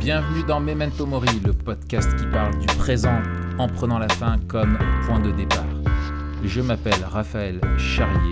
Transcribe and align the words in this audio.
Bienvenue 0.00 0.42
dans 0.44 0.60
Memento 0.60 1.04
Mori, 1.04 1.28
le 1.44 1.52
podcast 1.52 2.16
qui 2.16 2.24
parle 2.28 2.58
du 2.58 2.66
présent 2.78 3.20
en 3.58 3.68
prenant 3.68 3.98
la 3.98 4.08
fin 4.08 4.38
comme 4.48 4.78
point 5.04 5.20
de 5.20 5.30
départ. 5.30 5.66
Je 6.42 6.62
m'appelle 6.62 7.04
Raphaël 7.04 7.60
Charrier, 7.76 8.30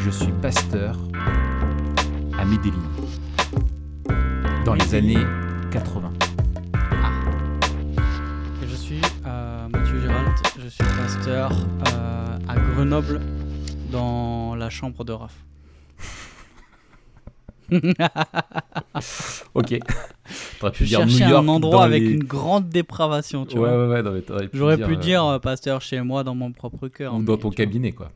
je 0.00 0.10
suis 0.10 0.32
pasteur 0.42 0.98
à 2.36 2.44
Medellin 2.44 2.82
dans 4.64 4.74
les 4.74 4.92
années 4.96 5.24
80. 5.70 6.12
Et 8.64 8.66
je 8.66 8.74
suis 8.74 9.00
euh, 9.24 9.68
Mathieu 9.68 10.00
Gérald, 10.00 10.32
je 10.58 10.66
suis 10.66 10.84
pasteur 10.84 11.52
euh, 11.92 12.38
à 12.48 12.56
Grenoble 12.56 13.20
dans 13.92 14.56
la 14.56 14.68
chambre 14.68 15.04
de 15.04 15.12
Raph. 15.12 15.44
Ok. 19.54 19.78
T'aurais 20.62 20.72
Je 20.74 20.78
pu 20.78 20.84
dire 20.84 21.06
New 21.06 21.18
York 21.30 21.44
un 21.44 21.48
endroit 21.48 21.84
avec 21.84 22.02
les- 22.02 22.10
une 22.12 22.24
grande 22.24 22.68
dépravation, 22.68 23.44
tu 23.46 23.58
Ouais, 23.58 23.68
vois. 23.68 23.86
ouais, 23.88 23.94
ouais, 23.94 24.02
pu 24.48 24.56
J'aurais 24.58 24.76
pu 24.76 24.92
euh, 24.92 24.96
dire 24.96 25.24
euh, 25.24 25.38
pasteur 25.38 25.80
chez 25.82 26.00
moi 26.02 26.22
dans 26.24 26.34
mon 26.34 26.52
propre 26.52 26.88
cœur. 26.88 27.14
Ou 27.14 27.22
dans 27.22 27.36
ton 27.36 27.50
cabinet, 27.50 27.92
quoi. 27.92 28.10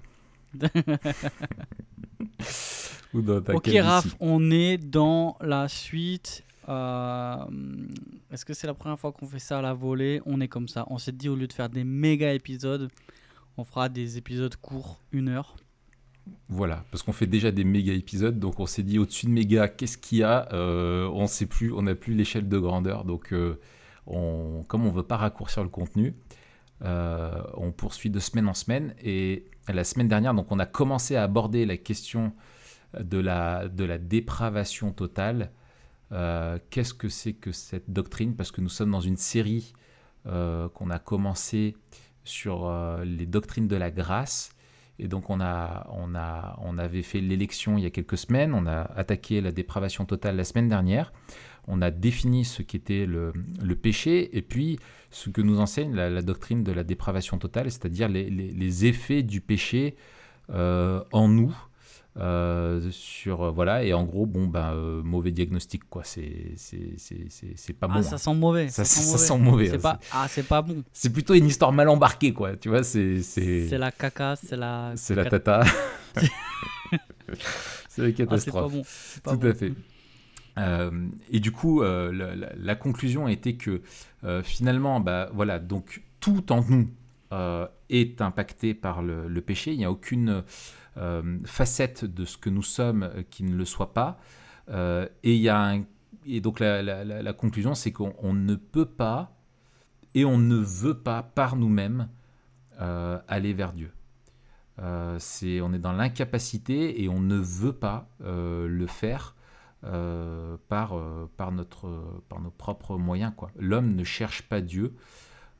Ou 3.14 3.22
dans 3.22 3.40
ta 3.40 3.54
Ok. 3.54 3.70
Raph, 3.80 4.14
on 4.20 4.50
est 4.50 4.76
dans 4.78 5.36
la 5.40 5.68
suite. 5.68 6.42
euh, 6.68 7.36
Est-ce 8.32 8.44
que 8.44 8.52
c'est 8.54 8.66
la 8.66 8.74
première 8.74 8.98
fois 8.98 9.12
qu'on 9.12 9.26
fait 9.26 9.38
ça 9.38 9.58
à 9.58 9.62
la 9.62 9.72
volée? 9.74 10.20
On 10.26 10.40
est 10.40 10.48
comme 10.48 10.68
ça. 10.68 10.84
On 10.90 10.98
s'est 10.98 11.12
dit, 11.12 11.28
au 11.28 11.36
lieu 11.36 11.46
de 11.46 11.52
faire 11.52 11.68
des 11.68 11.84
méga 11.84 12.32
épisodes, 12.32 12.88
on 13.56 13.64
fera 13.64 13.88
des 13.88 14.18
épisodes 14.18 14.54
courts, 14.56 14.98
une 15.12 15.28
heure. 15.28 15.56
Voilà, 16.48 16.84
parce 16.90 17.02
qu'on 17.02 17.12
fait 17.12 17.26
déjà 17.26 17.50
des 17.50 17.64
méga 17.64 17.92
épisodes, 17.92 18.38
donc 18.38 18.60
on 18.60 18.66
s'est 18.66 18.84
dit 18.84 18.98
au-dessus 18.98 19.26
de 19.26 19.32
méga, 19.32 19.68
qu'est-ce 19.68 19.98
qu'il 19.98 20.18
y 20.18 20.22
a 20.22 20.48
Euh, 20.52 21.08
On 21.12 21.26
sait 21.26 21.46
plus, 21.46 21.72
on 21.72 21.82
n'a 21.82 21.94
plus 21.96 22.14
l'échelle 22.14 22.48
de 22.48 22.58
grandeur, 22.58 23.04
donc 23.04 23.32
euh, 23.32 23.58
on, 24.06 24.64
comme 24.68 24.86
on 24.86 24.90
veut 24.90 25.02
pas 25.02 25.16
raccourcir 25.16 25.64
le 25.64 25.68
contenu, 25.68 26.14
euh, 26.82 27.42
on 27.54 27.72
poursuit 27.72 28.10
de 28.10 28.20
semaine 28.20 28.48
en 28.48 28.54
semaine. 28.54 28.94
Et 29.02 29.46
la 29.68 29.82
semaine 29.82 30.06
dernière, 30.06 30.34
donc 30.34 30.52
on 30.52 30.60
a 30.60 30.66
commencé 30.66 31.16
à 31.16 31.24
aborder 31.24 31.66
la 31.66 31.76
question 31.76 32.32
de 32.98 33.18
la, 33.18 33.66
de 33.68 33.84
la 33.84 33.98
dépravation 33.98 34.92
totale. 34.92 35.50
Qu'est-ce 36.70 36.94
que 36.94 37.08
c'est 37.08 37.32
que 37.32 37.50
cette 37.50 37.90
doctrine? 37.90 38.36
Parce 38.36 38.52
que 38.52 38.60
nous 38.60 38.68
sommes 38.68 38.92
dans 38.92 39.00
une 39.00 39.16
série 39.16 39.72
qu'on 40.24 40.90
a 40.90 40.98
commencé 41.00 41.76
sur 42.22 42.70
les 43.04 43.26
doctrines 43.26 43.66
de 43.66 43.76
la 43.76 43.90
grâce. 43.90 44.55
Et 44.98 45.08
donc 45.08 45.28
on, 45.30 45.40
a, 45.40 45.86
on, 45.92 46.14
a, 46.14 46.58
on 46.62 46.78
avait 46.78 47.02
fait 47.02 47.20
l'élection 47.20 47.76
il 47.76 47.84
y 47.84 47.86
a 47.86 47.90
quelques 47.90 48.16
semaines, 48.18 48.54
on 48.54 48.66
a 48.66 48.80
attaqué 48.96 49.40
la 49.40 49.52
dépravation 49.52 50.06
totale 50.06 50.36
la 50.36 50.44
semaine 50.44 50.68
dernière, 50.68 51.12
on 51.66 51.82
a 51.82 51.90
défini 51.90 52.44
ce 52.44 52.62
qu'était 52.62 53.04
le, 53.06 53.32
le 53.62 53.74
péché, 53.76 54.36
et 54.36 54.42
puis 54.42 54.78
ce 55.10 55.28
que 55.30 55.42
nous 55.42 55.60
enseigne 55.60 55.94
la, 55.94 56.22
doctrine 56.22 56.62
de 56.64 56.72
la 56.72 56.82
dépravation 56.84 57.38
totale, 57.38 57.70
c'est-à-dire 57.70 58.08
les, 58.08 58.30
les- 58.30 58.52
les 58.52 58.86
effets 58.86 59.22
du 59.22 59.40
péché 59.40 59.96
euh, 60.50 61.02
en 61.12 61.28
nous. 61.28 61.54
Euh, 62.18 62.80
sur 62.90 63.42
euh, 63.42 63.50
voilà 63.50 63.84
et 63.84 63.92
en 63.92 64.04
gros 64.04 64.24
bon 64.26 64.46
ben 64.46 64.72
euh, 64.72 65.02
mauvais 65.02 65.32
diagnostic 65.32 65.88
quoi 65.90 66.02
c'est 66.04 66.54
c'est 66.56 67.72
pas 67.78 67.88
ah, 67.90 67.94
bon 67.96 68.02
ça 68.02 68.14
hein. 68.14 68.18
sent 68.18 68.34
mauvais. 68.34 68.68
Ça- 68.68 68.84
sent 68.84 69.02
ça 69.02 69.12
mauvais. 69.12 69.18
sent 69.26 69.38
mauvais, 69.38 69.66
C'est 69.68 69.76
hein, 69.76 69.80
pas... 69.80 69.98
Ah, 70.12 70.26
c'est 70.28 70.42
pas 70.46 70.62
bon. 70.62 70.82
c'est 70.92 71.10
plutôt 71.12 71.34
une 71.34 71.46
histoire 71.46 71.72
mal 71.72 71.88
embarquée 71.90 72.32
quoi 72.32 72.56
tu 72.56 72.68
vois 72.70 72.82
c'est 72.84 73.22
c'est 73.22 73.68
la 73.78 73.90
caca, 73.92 74.34
c'est 74.36 74.56
la. 74.56 74.92
c'est 74.96 75.14
la 75.14 75.24
tata 75.26 75.62
c'est 77.88 78.02
la 78.02 78.08
Ah, 78.08 78.08
c'est 78.08 78.12
catastrophe 78.14 78.54
pas 78.62 78.68
bon. 78.68 78.82
pas 79.22 79.30
Tout 79.32 79.38
bon. 79.38 79.50
à 79.50 79.54
fait. 79.54 79.72
Et 81.30 81.40
du 81.40 81.52
coup, 81.52 81.82
la, 81.82 82.10
la- 82.12 82.52
la 82.56 82.74
conclusion 82.76 83.26
a 83.26 83.32
été 83.32 83.56
que 83.56 83.82
finalement, 84.42 85.00
bah, 85.00 85.28
voilà, 85.34 85.58
donc 85.58 86.02
tout 86.20 86.50
en 86.52 86.64
nous 86.68 86.88
est 87.90 88.20
impacté 88.20 88.74
par 88.74 89.02
le, 89.02 89.28
le 89.28 89.40
péché. 89.40 89.72
Il 89.72 89.78
n'y 89.78 89.84
a 89.84 89.90
aucune 89.90 90.42
euh, 90.96 91.38
facette 91.44 92.04
de 92.04 92.24
ce 92.24 92.38
que 92.38 92.50
nous 92.50 92.62
sommes 92.62 93.02
euh, 93.02 93.22
qui 93.28 93.44
ne 93.44 93.54
le 93.54 93.64
soit 93.64 93.92
pas. 93.94 94.18
Euh, 94.68 95.06
et, 95.22 95.36
y 95.36 95.48
a 95.48 95.76
et 96.26 96.40
donc 96.40 96.58
la, 96.58 96.82
la- 96.82 97.32
conclusion, 97.32 97.74
c'est 97.74 97.92
qu'on 97.92 98.14
on 98.18 98.32
ne 98.32 98.56
peut 98.56 98.86
pas 98.86 99.36
et 100.14 100.24
on 100.24 100.38
ne 100.38 100.56
veut 100.56 100.98
pas 100.98 101.22
par 101.22 101.56
nous-mêmes 101.56 102.08
aller 102.78 103.52
vers 103.52 103.72
Dieu. 103.72 103.92
On 104.78 105.72
est 105.72 105.78
dans 105.78 105.92
l'incapacité 105.92 107.02
et 107.02 107.08
on 107.08 107.20
ne 107.20 107.36
veut 107.36 107.72
pas 107.72 108.08
le 108.20 108.86
faire 108.88 109.36
par, 109.82 110.94
par, 111.36 111.52
notre, 111.52 112.22
par 112.28 112.40
nos 112.40 112.50
propres 112.50 112.96
moyens. 112.98 113.32
Quoi. 113.36 113.50
L'homme 113.56 113.94
ne 113.94 114.02
cherche 114.02 114.42
pas 114.42 114.60
Dieu. 114.60 114.94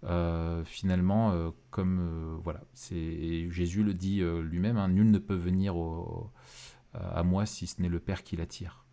Euh, 0.05 0.65
finalement, 0.65 1.33
euh, 1.33 1.51
comme 1.71 1.99
euh, 2.01 2.37
voilà, 2.43 2.61
c'est 2.75 3.51
Jésus 3.51 3.83
le 3.83 3.95
dit 3.95 4.21
euh, 4.23 4.41
lui-même, 4.43 4.77
hein, 4.77 4.89
nul 4.89 5.11
ne 5.11 5.19
peut 5.19 5.35
venir 5.37 5.77
au- 5.77 6.31
à 6.95 7.23
moi 7.23 7.45
si 7.45 7.67
ce 7.67 7.83
n'est 7.83 7.91
le 7.91 8.01
Père 8.01 8.23
qui 8.23 8.37
l'attire. 8.37 8.85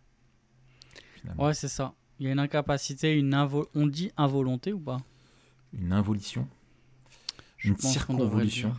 Finalement. 1.16 1.44
Ouais, 1.46 1.54
c'est 1.54 1.68
ça. 1.68 1.94
Il 2.18 2.26
y 2.26 2.28
a 2.28 2.32
une 2.32 2.38
incapacité, 2.38 3.14
une 3.18 3.32
invo... 3.32 3.66
on 3.74 3.86
dit 3.86 4.10
involonté 4.18 4.72
ou 4.74 4.78
pas? 4.78 4.98
Une 5.72 5.90
involution, 5.92 6.46
Je 7.56 7.70
une 7.70 7.78
circonvolution. 7.78 8.74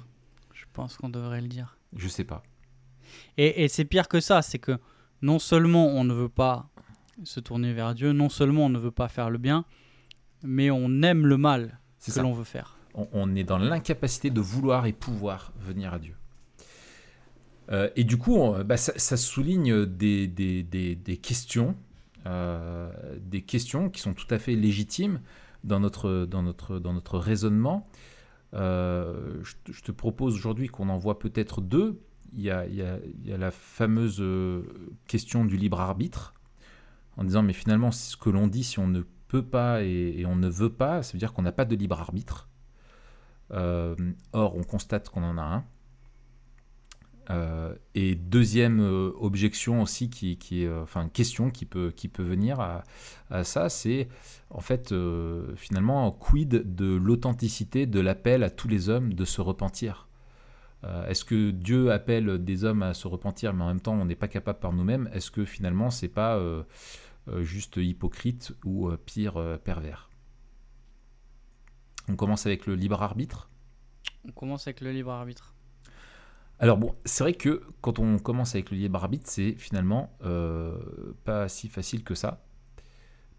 Je 0.53 0.65
pense 0.73 0.97
qu'on 0.97 1.09
devrait 1.09 1.41
le 1.41 1.47
dire. 1.47 1.77
je 1.95 2.07
sais 2.07 2.23
pas. 2.23 2.43
Et, 3.37 3.63
et 3.63 3.67
c'est 3.67 3.85
pire 3.85 4.07
que 4.07 4.19
ça, 4.19 4.41
c'est 4.43 4.59
que 4.59 4.77
non 5.23 5.39
seulement 5.39 5.87
on 5.87 6.03
ne 6.03 6.13
veut 6.13 6.29
pas 6.29 6.69
se 7.23 7.39
tourner 7.39 7.73
vers 7.73 7.95
Dieu, 7.95 8.11
non 8.13 8.29
seulement 8.29 8.65
on 8.65 8.69
ne 8.69 8.77
veut 8.79 8.91
pas 8.91 9.07
faire 9.07 9.29
le 9.31 9.37
bien, 9.39 9.65
mais 10.43 10.69
on 10.69 11.01
aime 11.01 11.25
le 11.25 11.37
mal 11.37 11.79
que 12.07 12.15
ça. 12.15 12.21
l'on 12.23 12.33
veut 12.33 12.43
faire. 12.43 12.77
on, 12.93 13.07
on 13.13 13.35
est 13.35 13.43
dans 13.43 13.57
l'incapacité 13.57 14.29
de 14.29 14.39
vouloir 14.41 14.85
et 14.85 14.93
pouvoir 14.93 15.51
venir 15.59 15.93
à 15.93 15.99
Dieu. 15.99 16.15
Euh, 17.71 17.89
et 17.95 18.03
du 18.03 18.17
coup, 18.17 18.35
on- 18.35 18.63
bah, 18.63 18.77
ça, 18.77 18.93
ça 18.97 19.17
souligne 19.17 19.85
des, 19.85 20.27
des- 20.27 20.63
des- 20.63 20.95
des 20.95 21.17
questions, 21.17 21.75
euh, 22.27 22.91
des 23.19 23.41
questions 23.41 23.89
qui 23.89 24.01
sont 24.01 24.13
tout 24.13 24.27
à 24.29 24.37
fait 24.39 24.55
légitimes 24.55 25.19
dans 25.63 25.79
notre, 25.79 26.25
dans 26.25 26.43
notre, 26.43 26.77
dans 26.79 26.93
notre 26.93 27.17
raisonnement. 27.17 27.87
Euh, 28.53 29.39
je, 29.43 29.53
te- 29.63 29.71
je 29.71 29.81
te 29.81 29.91
propose 29.91 30.35
aujourd'hui 30.35 30.67
qu'on 30.67 30.89
en 30.89 30.97
voit 30.97 31.17
peut-être 31.19 31.61
deux. 31.61 31.99
Il 32.33 32.41
y 32.41 32.51
a, 32.51 32.65
il 32.67 32.75
y 32.75 32.81
a- 32.83 32.99
il 33.23 33.27
y 33.29 33.33
a 33.33 33.37
la 33.37 33.51
fameuse 33.51 34.23
question 35.07 35.43
du 35.45 35.57
libre 35.57 35.79
arbitre, 35.81 36.33
en 37.17 37.23
disant 37.23 37.41
mais 37.43 37.53
finalement 37.53 37.91
ce 37.91 38.15
que 38.15 38.29
l'on 38.29 38.47
dit, 38.47 38.63
si 38.63 38.77
on 38.77 38.87
ne 38.87 39.01
pas 39.43 39.83
et, 39.83 40.25
on 40.25 40.35
ne 40.35 40.47
veut 40.47 40.71
pas, 40.71 41.03
ça 41.03 41.13
veut 41.13 41.19
dire 41.19 41.33
qu'on 41.33 41.41
n'a 41.41 41.51
pas 41.51 41.65
de 41.65 41.75
libre 41.75 41.99
arbitre. 41.99 42.49
Euh, 43.51 43.95
or, 44.33 44.55
on 44.55 44.63
constate 44.63 45.09
qu'on 45.09 45.23
en 45.23 45.37
a 45.37 45.43
un. 45.43 45.63
Euh, 47.31 47.73
et 47.95 48.13
deuxième 48.13 48.79
euh, 48.81 49.11
objection 49.19 49.81
aussi, 49.81 50.09
qui, 50.09 50.37
qui 50.37 50.63
est, 50.63 50.71
enfin 50.71 51.09
question 51.09 51.49
qui 51.49 51.65
peut, 51.65 51.91
qui 51.95 52.07
peut 52.07 52.23
venir 52.23 52.59
à, 52.59 52.83
ça, 53.43 53.69
c'est 53.69 54.07
en 54.51 54.61
fait 54.61 54.93
finalement 55.55 56.11
quid 56.11 56.75
de 56.75 56.95
l'authenticité 56.95 57.87
de 57.87 57.99
l'appel 57.99 58.43
à 58.43 58.49
tous 58.49 58.67
les 58.67 58.89
hommes 58.89 59.13
de 59.13 59.25
se 59.25 59.41
repentir? 59.41 60.07
Est-ce 61.07 61.25
que 61.25 61.49
Dieu 61.49 61.91
appelle 61.91 62.43
des 62.43 62.63
hommes 62.63 62.83
à 62.83 62.93
se 62.93 63.07
repentir, 63.07 63.55
mais 63.55 63.63
en 63.63 63.67
même 63.69 63.81
temps 63.81 63.95
on 63.95 64.05
n'est 64.05 64.13
pas 64.13 64.27
capable 64.27 64.59
par 64.59 64.71
nous-mêmes? 64.71 65.09
Est-ce 65.13 65.31
que 65.31 65.43
finalement 65.43 65.89
c'est 65.89 66.07
pas 66.07 66.39
juste 67.41 67.77
hypocrite 67.77 68.53
ou 68.63 68.89
euh, 68.89 68.97
pire 68.97 69.37
euh, 69.37 69.57
pervers 69.57 70.09
On 72.07 72.15
commence 72.15 72.45
avec 72.45 72.65
le 72.65 72.75
libre 72.75 73.01
arbitre. 73.01 73.49
On 74.27 74.31
commence 74.31 74.67
avec 74.67 74.81
le 74.81 74.91
libre 74.91 75.11
arbitre. 75.11 75.55
Alors 76.59 76.77
bon, 76.77 76.95
c'est 77.03 77.23
vrai 77.23 77.33
que 77.33 77.63
quand 77.81 77.99
on 77.99 78.17
commence 78.17 78.55
avec 78.55 78.71
le 78.71 78.77
libre 78.77 79.03
arbitre, 79.03 79.25
c'est 79.27 79.53
finalement 79.53 80.17
euh, 80.23 81.13
pas 81.25 81.49
si 81.49 81.67
facile 81.67 82.03
que 82.03 82.15
ça. 82.15 82.45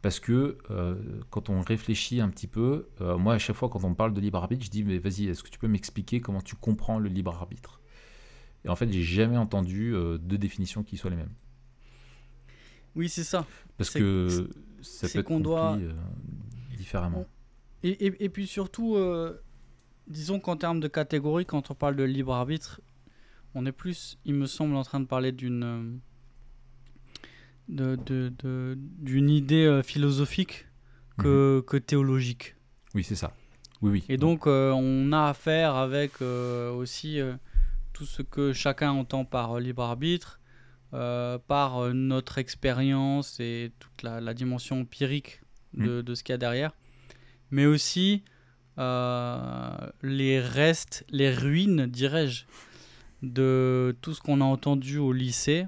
Parce 0.02 0.20
que 0.20 0.58
euh, 0.70 1.22
quand 1.30 1.48
on 1.48 1.62
réfléchit 1.62 2.20
un 2.20 2.28
petit 2.28 2.46
peu, 2.46 2.90
euh, 3.00 3.16
moi 3.16 3.34
à 3.34 3.38
chaque 3.38 3.56
fois 3.56 3.68
quand 3.68 3.82
on 3.84 3.90
me 3.90 3.94
parle 3.94 4.12
de 4.12 4.20
libre 4.20 4.38
arbitre, 4.38 4.64
je 4.64 4.70
dis 4.70 4.84
mais 4.84 4.98
vas-y, 4.98 5.28
est-ce 5.28 5.42
que 5.42 5.48
tu 5.48 5.58
peux 5.58 5.66
m'expliquer 5.68 6.20
comment 6.20 6.42
tu 6.42 6.56
comprends 6.56 6.98
le 6.98 7.08
libre 7.08 7.34
arbitre? 7.34 7.80
Et 8.64 8.68
en 8.68 8.76
fait, 8.76 8.90
j'ai 8.92 9.02
jamais 9.02 9.36
entendu 9.36 9.94
euh, 9.94 10.18
deux 10.18 10.38
définitions 10.38 10.82
qui 10.82 10.96
soient 10.96 11.10
les 11.10 11.16
mêmes. 11.16 11.34
Oui, 12.96 13.08
c'est 13.08 13.24
ça. 13.24 13.46
Parce 13.76 13.90
que 13.90 14.48
ça 14.80 15.06
peut 15.08 15.18
être 15.20 15.26
qu'on 15.26 15.38
doit- 15.40 15.76
euh, 15.76 15.92
différemment. 16.76 17.26
Et, 17.82 17.90
et- 18.06 18.24
et 18.24 18.28
puis 18.28 18.46
surtout, 18.46 18.96
euh, 18.96 19.40
disons 20.08 20.40
qu'en 20.40 20.56
termes 20.56 20.80
de 20.80 20.88
catégorie, 20.88 21.46
quand 21.46 21.70
on 21.70 21.74
parle 21.74 21.94
de 21.96 22.02
libre 22.04 22.32
arbitre, 22.34 22.80
on 23.54 23.64
est 23.66 23.72
plus, 23.72 24.18
il 24.24 24.34
me 24.34 24.46
semble, 24.46 24.74
en 24.76 24.82
train 24.82 25.00
de 25.00 25.06
parler 25.06 25.30
d'une 25.32 25.62
euh, 25.62 25.82
de, 27.68 27.96
de- 28.06 28.32
de- 28.42 28.78
d'une 28.78 29.28
idée 29.30 29.80
philosophique 29.84 30.66
que, 31.18 31.60
que 31.66 31.76
théologique. 31.76 32.54
Oui, 32.94 33.02
c'est 33.02 33.14
ça. 33.16 33.32
Oui, 33.82 33.90
oui. 33.90 34.04
Et 34.08 34.16
donc, 34.16 34.46
euh, 34.46 34.70
on 34.72 35.12
a 35.12 35.28
affaire 35.28 35.74
avec 35.74 36.12
euh, 36.22 36.70
aussi 36.72 37.18
tout 37.92 38.04
ce 38.06 38.22
que 38.22 38.52
chacun 38.52 38.90
entend 38.92 39.24
par 39.24 39.58
libre 39.58 39.82
arbitre, 39.82 40.40
euh, 40.96 41.36
par 41.46 41.76
euh, 41.78 41.92
notre 41.92 42.38
expérience 42.38 43.38
et 43.38 43.70
toute 43.80 44.02
la, 44.02 44.18
la 44.22 44.32
dimension 44.32 44.80
empirique 44.80 45.42
de, 45.74 46.00
de 46.00 46.14
ce 46.14 46.22
qu'il 46.22 46.32
y 46.32 46.34
a 46.34 46.38
derrière, 46.38 46.72
mais 47.50 47.66
aussi 47.66 48.22
euh, 48.78 49.76
les 50.02 50.40
restes, 50.40 51.04
les 51.10 51.30
ruines, 51.30 51.84
dirais-je, 51.84 52.46
de 53.20 53.94
tout 54.00 54.14
ce 54.14 54.22
qu'on 54.22 54.40
a 54.40 54.44
entendu 54.44 54.96
au 54.96 55.12
lycée. 55.12 55.66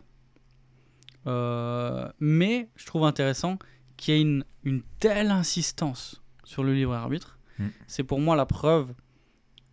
Euh, 1.27 2.11
mais 2.21 2.71
je 2.77 2.87
trouve 2.87 3.05
intéressant 3.05 3.59
qu'il 3.99 4.15
y 4.15 4.17
ait 4.17 4.23
une, 4.23 4.45
une 4.65 4.81
telle 4.99 5.31
insistance 5.31 6.23
sur 6.45 6.65
le 6.65 6.73
libre 6.73 6.95
arbitre. 6.95 7.39
Mm. 7.59 7.67
C'est 7.87 8.05
pour 8.05 8.21
moi 8.21 8.35
la 8.35 8.47
preuve 8.47 8.95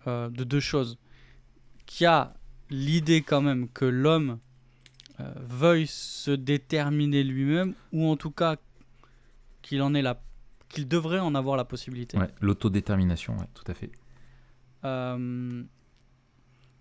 de 0.05 0.43
deux 0.43 0.59
choses. 0.59 0.99
Qu'il 1.85 2.03
y 2.03 2.07
a 2.07 2.33
l'idée 2.69 3.21
quand 3.21 3.41
même 3.41 3.69
que 3.69 3.85
l'homme 3.85 4.39
euh, 5.19 5.33
veuille 5.37 5.87
se 5.87 6.31
déterminer 6.31 7.23
lui-même, 7.23 7.73
ou 7.93 8.05
en 8.07 8.17
tout 8.17 8.31
cas 8.31 8.57
qu'il 9.61 9.81
en 9.81 9.93
ait 9.93 10.01
la 10.01 10.21
qu'il 10.69 10.87
devrait 10.87 11.19
en 11.19 11.35
avoir 11.35 11.55
la 11.57 11.63
possibilité. 11.65 12.17
Ouais, 12.17 12.29
L'autodétermination, 12.41 13.37
ouais, 13.37 13.45
tout 13.53 13.63
à 13.67 13.73
fait. 13.73 13.91
Euh, 14.83 15.63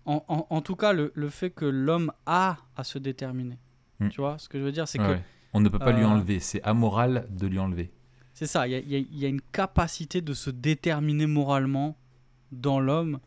en, 0.05 0.23
en- 0.27 0.47
en 0.49 0.61
tout 0.61 0.75
cas, 0.75 0.91
le, 0.93 1.11
le 1.15 1.29
fait 1.29 1.49
que 1.49 1.65
l'homme 1.65 2.11
a 2.25 2.57
à 2.75 2.83
se 2.83 2.97
déterminer. 2.99 3.57
Mm. 3.99 4.09
Tu 4.09 4.21
vois, 4.21 4.37
ce 4.37 4.49
que 4.49 4.59
je 4.59 4.63
veux 4.63 4.71
dire, 4.71 4.87
c'est 4.87 4.99
Ouais, 4.99 5.15
que. 5.17 5.21
On 5.53 5.61
ne 5.61 5.69
peut 5.69 5.79
pas 5.79 5.93
lui 5.93 6.03
euh, 6.03 6.07
enlever. 6.07 6.39
C'est 6.41 6.61
amoral 6.63 7.27
de 7.29 7.47
lui 7.47 7.59
enlever. 7.59 7.91
c'est 8.33 8.47
ça, 8.47 8.67
il 8.67 8.73
y 8.73 8.97
y 8.97 9.19
y 9.19 9.25
a 9.25 9.29
une 9.29 9.41
capacité 9.41 10.19
de 10.21 10.33
se 10.33 10.49
déterminer 10.49 11.27
moralement 11.27 11.95
dans 12.51 12.79
l'homme 12.81 13.19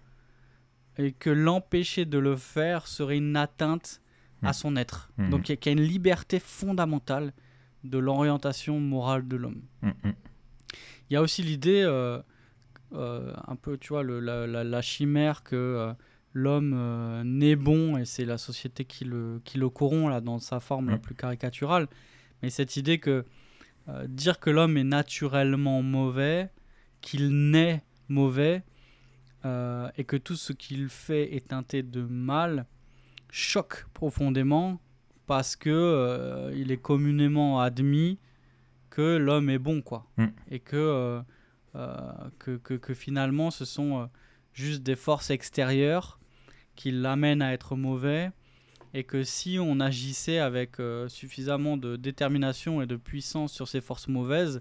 et 0.99 1.13
que 1.13 1.31
l'empêcher 1.31 2.05
de 2.05 2.19
le 2.19 2.37
faire 2.37 2.87
serait 2.87 3.17
une 3.17 3.37
atteinte 3.37 4.03
à 4.43 4.51
Mm. 4.51 4.53
son 4.53 4.77
être. 4.77 5.11
Mm. 5.19 5.31
Donc 5.31 5.49
il 5.49 5.59
y, 5.65 5.69
a- 5.69 5.73
une 5.73 5.81
liberté 5.83 6.39
fondamentale 6.41 7.33
de 7.85 7.99
l'orientation 7.99 8.79
morale 8.81 9.27
de 9.29 9.37
l'homme. 9.37 9.63
Mm. 9.83 9.91
Il 11.11 11.15
y 11.15 11.17
a 11.17 11.23
aussi 11.23 11.43
l'idée, 11.43 11.83
euh, 11.83 12.21
euh, 12.93 13.33
un 13.47 13.57
peu, 13.57 13.79
tu 13.79 13.89
vois, 13.89 14.03
le- 14.03 14.21
la, 14.21 14.47
la- 14.47 14.65
la 14.65 14.83
chimère 14.83 15.43
que 15.43 15.57
euh, 15.57 15.93
l'homme 16.35 17.23
naît 17.25 17.57
bon 17.57 17.97
et 17.97 18.05
c'est 18.05 18.25
la 18.25 18.39
société 18.39 18.85
qui 18.85 19.05
le, 19.05 19.41
qui 19.45 19.59
le 19.59 19.69
corrompt 19.71 20.09
là, 20.11 20.21
dans 20.21 20.39
sa 20.39 20.61
forme 20.61 20.91
la 20.91 20.99
plus 20.99 21.15
caricaturale. 21.15 21.89
Mais 22.43 22.51
cette 22.51 22.77
idée 22.77 22.99
que 22.99 23.25
dire 24.07 24.39
que 24.39 24.51
l'homme 24.51 24.77
est 24.77 24.85
naturellement 24.85 25.81
mauvais, 25.83 26.51
qu'il 27.01 27.51
naît 27.51 27.83
mauvais 28.09 28.63
et 29.45 30.05
que 30.05 30.17
tout 30.17 30.37
ce 30.37 30.53
qu'il 30.53 30.89
fait 30.91 31.35
est 31.35 31.49
teinté 31.49 31.83
de 31.83 32.03
mal, 32.03 32.67
choque 33.31 33.87
profondément 33.95 34.81
parce 35.27 35.57
que 35.57 35.71
euh, 35.71 36.53
il 36.57 36.73
est 36.73 36.79
communément 36.79 37.61
admis 37.61 38.19
que 38.91 39.17
l'homme 39.17 39.51
est 39.51 39.59
bon, 39.59 39.83
quoi. 39.83 40.07
Mm. 40.17 40.27
Et 40.51 40.61
que, 40.61 40.77
euh, 40.77 41.21
euh, 41.77 42.13
que, 42.39 42.57
que, 42.57 42.75
que 42.75 42.95
finalement, 42.95 43.51
ce 43.51 43.65
sont 43.65 44.09
juste 44.53 44.83
des 44.83 44.97
forces 44.97 45.31
extérieures 45.31 46.19
qui 46.75 46.91
l'amènent 46.91 47.43
à 47.43 47.53
être 47.53 47.77
mauvais. 47.77 48.31
Et 48.95 49.05
que 49.05 49.23
si 49.23 49.59
on 49.61 49.81
agissait 49.81 50.39
avec 50.39 50.81
euh, 50.81 51.09
suffisamment 51.09 51.77
de 51.77 51.97
détermination 51.97 52.81
et 52.81 52.87
de 52.87 52.97
puissance 52.97 53.53
sur 53.53 53.69
ces 53.69 53.81
forces 53.81 54.09
mauvaises, 54.09 54.61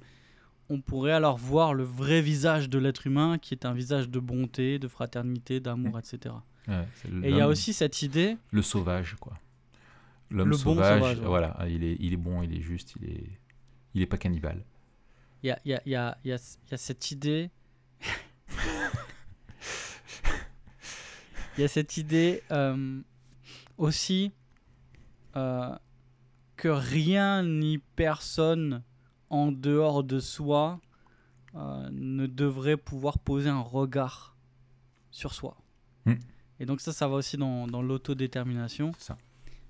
on 0.70 0.82
pourrait 0.82 1.14
alors 1.14 1.38
voir 1.38 1.74
le 1.74 1.84
vrai 1.84 2.22
visage 2.22 2.70
de 2.70 2.78
l'être 2.78 3.08
humain, 3.08 3.38
qui 3.38 3.54
est 3.54 3.66
un 3.66 3.74
visage 3.74 4.10
de 4.10 4.20
bonté, 4.20 4.80
de 4.80 4.88
fraternité, 4.88 5.62
d'amour, 5.62 5.98
etc. 5.98 6.36
Ouais, 6.68 6.86
Et 7.24 7.30
il 7.30 7.38
y 7.38 7.42
a 7.42 7.48
aussi 7.48 7.72
cette 7.74 8.02
idée, 8.02 8.38
le 8.52 8.62
sauvage, 8.62 9.16
quoi. 9.20 9.34
L'homme 10.30 10.50
Le 10.50 10.56
bon 10.58 10.62
sauvage, 10.62 11.00
sauvage, 11.00 11.20
ouais. 11.20 11.26
voilà, 11.26 11.58
il 11.70 11.84
est, 11.86 11.96
il 12.02 12.12
est 12.14 12.18
bon, 12.18 12.42
il 12.44 12.54
est 12.58 12.62
juste, 12.62 12.96
il 13.00 13.10
est, 13.10 13.30
il 13.94 14.02
est 14.02 14.06
pas 14.08 14.18
cannibale. 14.18 14.66
il 15.44 15.48
y 15.48 15.52
a, 15.52 15.60
y 15.64 15.74
a- 15.74 15.82
y 15.86 15.96
a- 15.96 16.18
y 16.26 16.32
a- 16.34 16.78
cette 16.78 17.12
idée. 17.12 17.50
Il 21.58 21.62
y 21.62 21.64
a 21.64 21.68
cette 21.68 21.98
idée 21.98 22.44
euh, 22.52 23.02
aussi 23.80 24.32
euh, 25.36 25.76
que 26.56 26.68
rien 26.68 27.42
ni 27.42 27.80
personne 27.80 28.84
en 29.32 29.52
dehors 29.52 30.04
de 30.04 30.20
soi 30.20 30.80
euh, 31.56 31.90
ne 31.92 32.28
devrait 32.28 32.78
pouvoir 32.78 33.18
poser 33.18 33.50
un 33.50 33.60
regard 33.62 34.36
sur 35.10 35.34
soi. 35.34 35.58
Hmm. 36.06 36.14
Et 36.60 36.66
donc 36.66 36.82
ça, 36.82 36.92
ça 36.94 37.08
va 37.08 37.16
aussi 37.16 37.38
dans, 37.38 37.68
dans 37.68 37.82
l'autodétermination. 37.82 38.92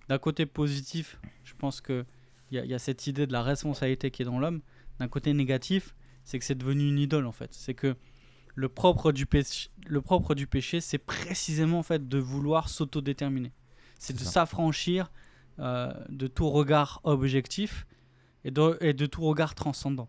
D'un 0.10 0.18
côté 0.19 0.45
positif, 0.45 1.19
je 1.44 1.54
pense 1.57 1.81
qu'il 1.81 2.06
y, 2.51 2.57
a- 2.57 2.66
y 2.66 2.74
a 2.74 2.80
cette 2.80 3.07
idée 3.07 3.28
de 3.28 3.34
la 3.34 3.44
responsabilité 3.44 4.10
qui 4.12 4.22
est 4.22 4.25
dans 4.25 4.39
l'homme. 4.39 4.62
D'un 5.00 5.07
côté 5.10 5.34
négatif, 5.34 5.95
c'est 6.24 6.39
que 6.39 6.45
c'est 6.45 6.56
devenu 6.57 6.88
une 6.88 6.98
idole 7.00 7.25
en 7.25 7.31
fait. 7.34 7.54
C'est 7.54 7.74
que 7.74 7.95
le 8.56 8.69
propre 8.69 9.12
du 9.12 9.25
péché, 9.25 9.69
le 9.86 10.01
propre 10.01 10.34
du 10.34 10.48
péché, 10.48 10.81
c'est 10.81 10.98
précisément 10.98 11.80
en 11.80 11.84
fait 11.84 12.07
de 12.07 12.18
vouloir 12.18 12.69
s'autodéterminer. 12.69 13.51
C'est 14.00 14.13
de 14.13 14.19
s'affranchir 14.19 15.12
euh, 15.60 15.92
de 16.10 16.28
tout 16.28 16.50
regard 16.50 17.01
objectif 17.04 17.86
et 18.45 18.51
de, 18.51 18.78
et 18.81 18.94
de 18.94 19.06
tout 19.06 19.22
regard 19.22 19.56
transcendant. 19.56 20.07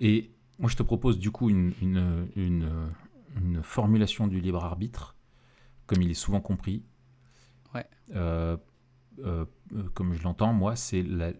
Et 0.00 0.30
moi, 0.58 0.68
je 0.70 0.76
te 0.76 0.82
propose 0.82 1.18
du 1.18 1.30
coup 1.30 1.50
une, 1.50 1.72
une, 1.82 2.28
une, 2.36 2.90
une 3.38 3.62
formulation 3.62 4.26
du 4.26 4.40
libre 4.40 4.64
arbitre, 4.64 5.16
comme 5.86 6.02
il 6.02 6.10
est 6.10 6.14
souvent 6.14 6.40
compris. 6.40 6.84
Ouais. 7.74 7.86
Euh, 8.14 8.56
euh, 9.20 9.44
euh, 9.74 9.82
comme 9.94 10.14
je 10.14 10.22
l'entends, 10.22 10.52
moi, 10.52 10.76
c'est 10.76 11.02
le, 11.02 11.34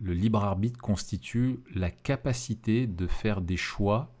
le 0.00 0.12
libre 0.14 0.42
arbitre 0.42 0.80
constitue 0.80 1.60
la 1.74 1.90
capacité 1.90 2.86
de 2.86 3.06
faire 3.06 3.40
des 3.40 3.56
choix 3.56 4.12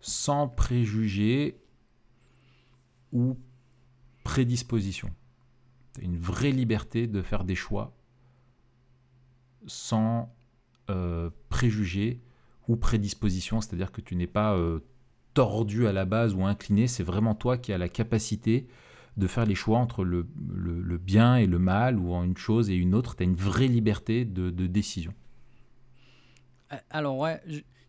sans 0.00 0.48
préjugés 0.48 1.58
ou 3.12 3.38
prédisposition. 4.22 5.10
Une 6.00 6.18
vraie 6.18 6.50
liberté 6.50 7.06
de 7.06 7.22
faire 7.22 7.44
des 7.44 7.54
choix 7.54 7.96
sans 9.66 10.34
euh, 10.90 11.30
préjugés 11.48 12.20
ou 12.68 12.76
prédisposition, 12.76 13.60
c'est-à-dire 13.60 13.92
que 13.92 14.00
tu 14.00 14.16
n'es 14.16 14.26
pas 14.26 14.58
tordu 15.34 15.86
à 15.86 15.92
la 15.92 16.04
base 16.04 16.34
ou 16.34 16.44
incliné, 16.44 16.86
c'est 16.86 17.02
vraiment 17.02 17.34
toi 17.34 17.58
qui 17.58 17.72
as 17.72 17.78
la 17.78 17.88
capacité 17.88 18.66
de 19.16 19.26
faire 19.26 19.46
les 19.46 19.54
choix 19.54 19.78
entre 19.78 20.04
le, 20.04 20.26
bien 20.98 21.36
et 21.36 21.46
le 21.46 21.58
mal, 21.58 21.98
ou 21.98 22.12
en 22.14 22.24
une 22.24 22.36
chose 22.36 22.70
et 22.70 22.74
une 22.74 22.94
autre, 22.94 23.16
tu 23.16 23.22
as 23.22 23.26
une 23.26 23.36
vraie 23.36 23.68
liberté 23.68 24.24
de, 24.24 24.50
décision. 24.66 25.14
Euh, 26.72 26.76
Alors 26.90 27.18
ouais, 27.18 27.40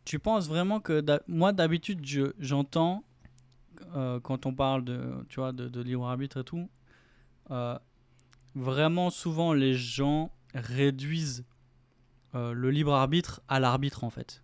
tu 0.04 0.20
penses 0.20 0.48
vraiment 0.48 0.80
que 0.80 1.04
moi 1.28 1.54
d'habitude 1.54 2.06
je- 2.06 2.34
j'entends 2.40 3.04
euh, 3.96 4.20
quand 4.20 4.46
on 4.46 4.54
parle 4.54 4.84
de 4.84 5.00
tu 5.30 5.40
vois 5.40 5.52
de, 5.52 5.82
libre 5.82 6.08
arbitre 6.08 6.42
et 6.42 6.44
tout, 6.44 6.70
euh, 7.52 7.78
vraiment 8.54 9.10
souvent 9.10 9.54
les 9.54 9.74
gens 9.74 10.32
réduisent 10.54 11.46
le 12.34 12.70
libre 12.70 12.94
arbitre 12.94 13.42
à 13.48 13.62
l'arbitre 13.62 14.04
en 14.04 14.10
fait. 14.10 14.44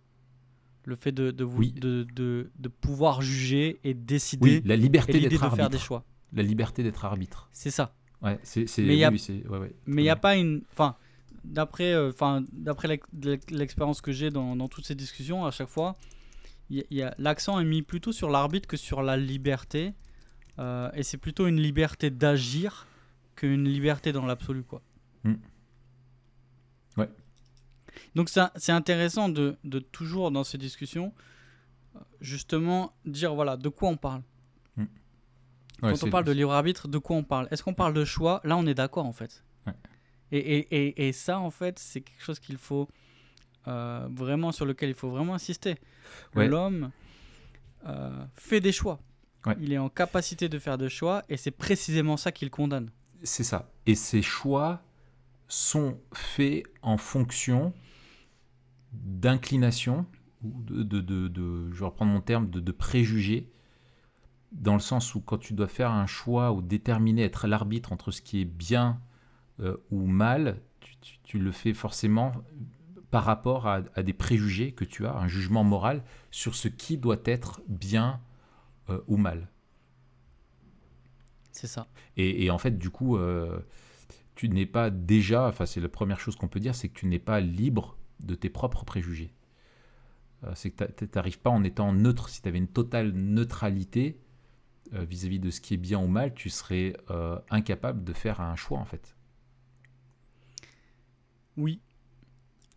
Le 0.84 0.94
fait 0.96 1.12
de, 1.12 1.30
de, 1.30 1.44
Oui. 1.44 1.72
de, 1.72 2.06
de, 2.14 2.50
de 2.58 2.68
pouvoir 2.68 3.22
juger 3.22 3.78
et 3.84 3.94
décider 3.94 4.56
Oui, 4.58 4.62
la 4.64 4.76
liberté 4.76 5.14
de 5.20 5.28
d'être 5.28 5.38
faire 5.38 5.54
des 5.54 5.60
arbitre. 5.62 5.82
choix. 5.82 6.04
La 6.32 6.42
liberté 6.42 6.82
d'être 6.82 7.04
arbitre. 7.04 7.48
C'est 7.52 7.70
ça. 7.70 7.94
Ouais, 8.22 8.38
c'est, 8.42 8.60
Mais 8.78 8.96
il 8.98 9.08
oui, 9.08 9.44
ouais, 9.48 9.58
ouais, 9.58 9.72
Mais 9.86 10.02
il 10.02 10.04
n'y 10.04 10.10
a 10.10 10.16
pas 10.16 10.36
une. 10.36 10.62
Enfin, 10.72 10.96
d'après 11.44 11.92
euh, 11.92 12.12
d'après 12.52 13.00
l'expérience 13.50 14.00
que 14.00 14.12
j'ai 14.12 14.30
dans, 14.30 14.54
dans 14.56 14.68
toutes 14.68 14.86
ces 14.86 14.94
discussions, 14.94 15.44
à 15.44 15.50
chaque 15.50 15.68
fois, 15.68 15.96
y 16.70 16.82
y 16.90 17.02
a- 17.02 17.14
l'accent 17.18 17.58
est 17.60 17.64
mis 17.64 17.82
plutôt 17.82 18.12
sur 18.12 18.30
l'arbitre 18.30 18.68
que 18.68 18.76
sur 18.76 19.02
la 19.02 19.16
liberté. 19.16 19.92
Euh, 20.58 20.90
et 20.94 21.02
c'est 21.02 21.16
plutôt 21.16 21.46
une 21.46 21.60
liberté 21.60 22.10
d'agir 22.10 22.86
qu'une 23.36 23.64
liberté 23.64 24.12
dans 24.12 24.26
l'absolu, 24.26 24.62
quoi. 24.64 24.82
Hmm. 25.24 25.34
Donc 28.14 28.28
c'est 28.28 28.40
c'est 28.56 28.72
intéressant 28.72 29.28
de, 29.28 29.56
de 29.64 29.78
toujours 29.78 30.30
dans 30.30 30.44
ces 30.44 30.58
discussions, 30.58 31.12
euh, 31.96 31.98
justement, 32.20 32.92
dire 33.04 33.34
voilà, 33.34 33.56
de 33.56 33.68
quoi 33.68 33.88
on 33.88 33.96
parle. 33.96 34.22
Ouais, 35.82 35.90
Quand 35.90 36.06
on 36.06 36.10
parle 36.10 36.24
de 36.24 36.32
libre 36.32 36.52
arbitre, 36.52 36.86
de 36.86 36.98
quoi 36.98 37.16
on 37.16 37.24
parle? 37.24 37.48
Est-ce 37.50 37.64
qu'on 37.64 37.74
parle 37.74 37.92
de 37.92 38.04
choix? 38.04 38.40
Là, 38.44 38.56
on 38.56 38.66
est 38.68 38.74
d'accord 38.74 39.04
en 39.04 39.12
fait. 39.12 39.42
Ouais. 39.66 39.72
Et, 40.30 40.38
et, 40.38 40.76
et, 40.76 41.08
et 41.08 41.12
ça, 41.12 41.40
en 41.40 41.50
fait, 41.50 41.78
c'est 41.80 42.02
quelque 42.02 42.22
chose 42.22 42.38
qu'il 42.38 42.56
faut 42.56 42.88
euh, 43.66 44.06
vraiment 44.12 44.52
sur 44.52 44.64
lequel 44.64 44.90
il 44.90 44.94
faut 44.94 45.10
vraiment 45.10 45.34
insister. 45.34 45.74
Ouais. 46.36 46.46
L'homme 46.46 46.92
euh, 47.86 48.24
fait 48.36 48.60
des 48.60 48.70
choix. 48.70 49.00
Il 49.58 49.72
est 49.72 49.78
en 49.78 49.88
capacité 49.88 50.48
de 50.48 50.56
faire 50.60 50.78
des 50.78 50.88
choix 50.88 51.24
et 51.28 51.36
c'est 51.36 51.50
précisément 51.50 52.16
ça 52.16 52.30
qu'il 52.30 52.48
condamne. 52.48 52.90
C'est 53.24 53.42
ça. 53.42 53.68
Et 53.86 53.96
ces 53.96 54.22
choix 54.22 54.80
sont 55.52 55.98
faits 56.14 56.62
en 56.80 56.96
fonction 56.96 57.74
d'inclination, 58.92 60.06
ou 60.42 60.62
de, 60.62 60.82
de, 60.82 61.00
de- 61.02 61.28
de- 61.28 61.70
je 61.72 61.78
vais 61.80 61.84
reprendre 61.84 62.10
mon 62.12 62.22
terme, 62.22 62.48
de, 62.48 62.72
préjugés, 62.72 63.50
dans 64.52 64.72
le 64.74 64.80
sens 64.80 65.14
où 65.14 65.20
quand 65.20 65.36
tu 65.38 65.52
dois 65.52 65.68
faire 65.68 65.90
un 65.90 66.06
choix 66.06 66.52
ou 66.52 66.62
déterminer, 66.62 67.22
être 67.24 67.46
l'arbitre 67.46 67.92
entre 67.92 68.10
ce 68.10 68.22
qui 68.22 68.40
est 68.40 68.46
bien 68.46 69.00
euh, 69.60 69.76
ou 69.90 70.06
mal, 70.06 70.60
tu, 70.80 70.96
tu- 71.02 71.18
tu 71.22 71.38
le 71.38 71.52
fais 71.52 71.74
forcément 71.74 72.32
par 73.10 73.24
rapport 73.24 73.66
à, 73.66 73.82
à 73.94 74.02
des 74.02 74.14
préjugés 74.14 74.72
que 74.72 74.84
tu 74.84 75.06
as, 75.06 75.14
un 75.14 75.28
jugement 75.28 75.64
moral 75.64 76.02
sur 76.30 76.54
ce 76.54 76.68
qui 76.68 76.96
doit 76.96 77.20
être 77.26 77.62
bien 77.68 78.20
euh, 78.90 79.00
ou 79.06 79.18
mal. 79.18 79.48
C'est 81.52 81.66
ça. 81.66 81.86
Et, 82.16 82.44
et 82.44 82.50
en 82.50 82.58
fait, 82.58 82.78
du 82.78 82.90
coup, 82.90 83.16
euh, 83.16 83.58
tu 84.34 84.48
n'es 84.48 84.66
pas 84.66 84.90
déjà, 84.90 85.46
enfin 85.46 85.66
c'est 85.66 85.80
la 85.80 85.88
première 85.88 86.20
chose 86.20 86.36
qu'on 86.36 86.48
peut 86.48 86.60
dire, 86.60 86.74
c'est 86.74 86.88
que 86.88 86.98
tu 86.98 87.06
n'es 87.06 87.18
pas 87.18 87.40
libre 87.40 87.96
de 88.20 88.34
tes 88.34 88.50
propres 88.50 88.84
préjugés. 88.84 89.34
Euh, 90.44 90.52
c'est 90.54 90.70
que 90.70 90.84
tu 90.84 91.08
n'arrives 91.14 91.38
pas 91.38 91.50
en 91.50 91.62
étant 91.64 91.92
neutre. 91.92 92.28
Si 92.28 92.42
tu 92.42 92.48
avais 92.48 92.58
une 92.58 92.68
totale 92.68 93.12
neutralité 93.12 94.20
euh, 94.94 95.04
vis-à-vis 95.04 95.38
de 95.38 95.50
ce 95.50 95.60
qui 95.60 95.74
est 95.74 95.78
bien 95.78 95.98
ou 96.00 96.08
mal, 96.08 96.34
tu 96.34 96.50
serais 96.50 96.96
euh, 97.10 97.38
incapable 97.50 98.04
de 98.04 98.12
faire 98.12 98.40
un 98.40 98.56
choix 98.56 98.78
en 98.78 98.84
fait. 98.84 99.16
Oui. 101.56 101.80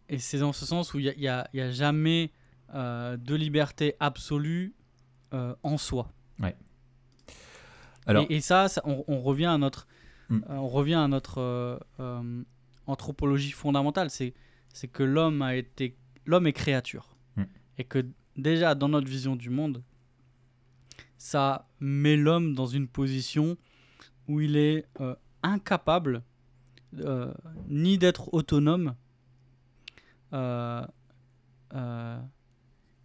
Et 0.09 0.19
c'est 0.19 0.38
dans 0.39 0.53
ce 0.53 0.65
sens 0.65 0.93
où 0.93 1.00
il 1.00 1.13
n'y 1.17 1.27
a, 1.27 1.50
y 1.53 1.62
a 1.62 1.71
jamais 1.71 2.31
euh, 2.74 3.17
de 3.17 3.33
liberté 3.33 3.95
absolue 4.00 4.75
euh, 5.33 5.55
en 5.63 5.77
soi. 5.77 6.12
Alors, 8.07 8.27
et, 8.29 8.35
et 8.35 8.41
ça, 8.41 8.67
ça- 8.67 8.83
on, 8.85 9.03
on 9.07 9.19
revient 9.19 9.47
à 9.47 9.57
notre, 9.57 9.88
Mm. 10.29 10.38
euh, 10.50 10.55
on 10.55 10.67
revient 10.67 10.96
à 10.96 11.08
notre 11.08 11.39
euh, 11.39 11.77
euh, 12.00 12.44
anthropologie 12.88 13.51
fondamentale. 13.51 14.10
C'est, 14.10 14.34
c'est 14.74 14.88
que 14.88 15.03
l'homme 15.03 15.41
a 15.41 15.55
été, 15.55 15.96
l'homme 16.25 16.48
est 16.48 16.53
créature, 16.53 17.15
Mm. 17.38 17.44
et 17.77 17.84
que 17.84 18.05
déjà 18.38 18.75
dans 18.75 18.89
notre 18.89 19.08
vision 19.08 19.36
du 19.36 19.50
monde, 19.50 19.84
ça 21.17 21.67
met 21.79 22.15
l'homme 22.17 22.53
dans 22.55 22.65
une 22.67 22.88
position 22.88 23.58
où 24.27 24.41
il 24.41 24.55
est 24.58 24.86
incapable 25.44 26.24
ni 27.67 27.98
d'être 27.98 28.34
autonome, 28.34 28.96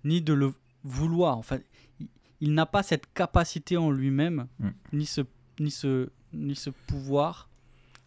ni 0.05 0.23
de 0.23 0.33
le 0.33 0.53
vouloir. 0.85 1.37
Enfin, 1.39 1.59
il, 1.99 2.09
il 2.41 2.55
n'a 2.55 2.67
pas 2.67 2.83
cette 2.83 3.12
capacité 3.12 3.77
en 3.77 3.91
lui-même, 3.91 4.47
Mm. 4.59 4.69
ni, 4.93 5.07
ce, 5.07 5.21
ni, 5.59 5.71
ce, 5.71 6.11
ni 6.33 6.55
ce 6.55 6.71
pouvoir 6.71 7.49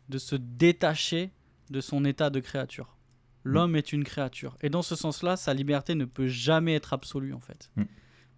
de 0.09 0.17
se 0.17 0.35
détacher 0.35 1.31
de 1.69 1.81
son 1.81 2.05
état 2.05 2.29
de 2.29 2.39
créature. 2.39 2.97
L'homme 3.43 3.75
est 3.75 3.91
une 3.91 4.03
créature. 4.03 4.57
Et 4.61 4.69
dans 4.69 4.81
ce 4.81 4.95
sens-là, 4.95 5.35
sa 5.35 5.53
liberté 5.53 5.95
ne 5.95 6.05
peut 6.05 6.27
jamais 6.27 6.75
être 6.75 6.93
absolue, 6.93 7.33
en 7.33 7.39
fait. 7.39 7.69
Mm. 7.75 7.83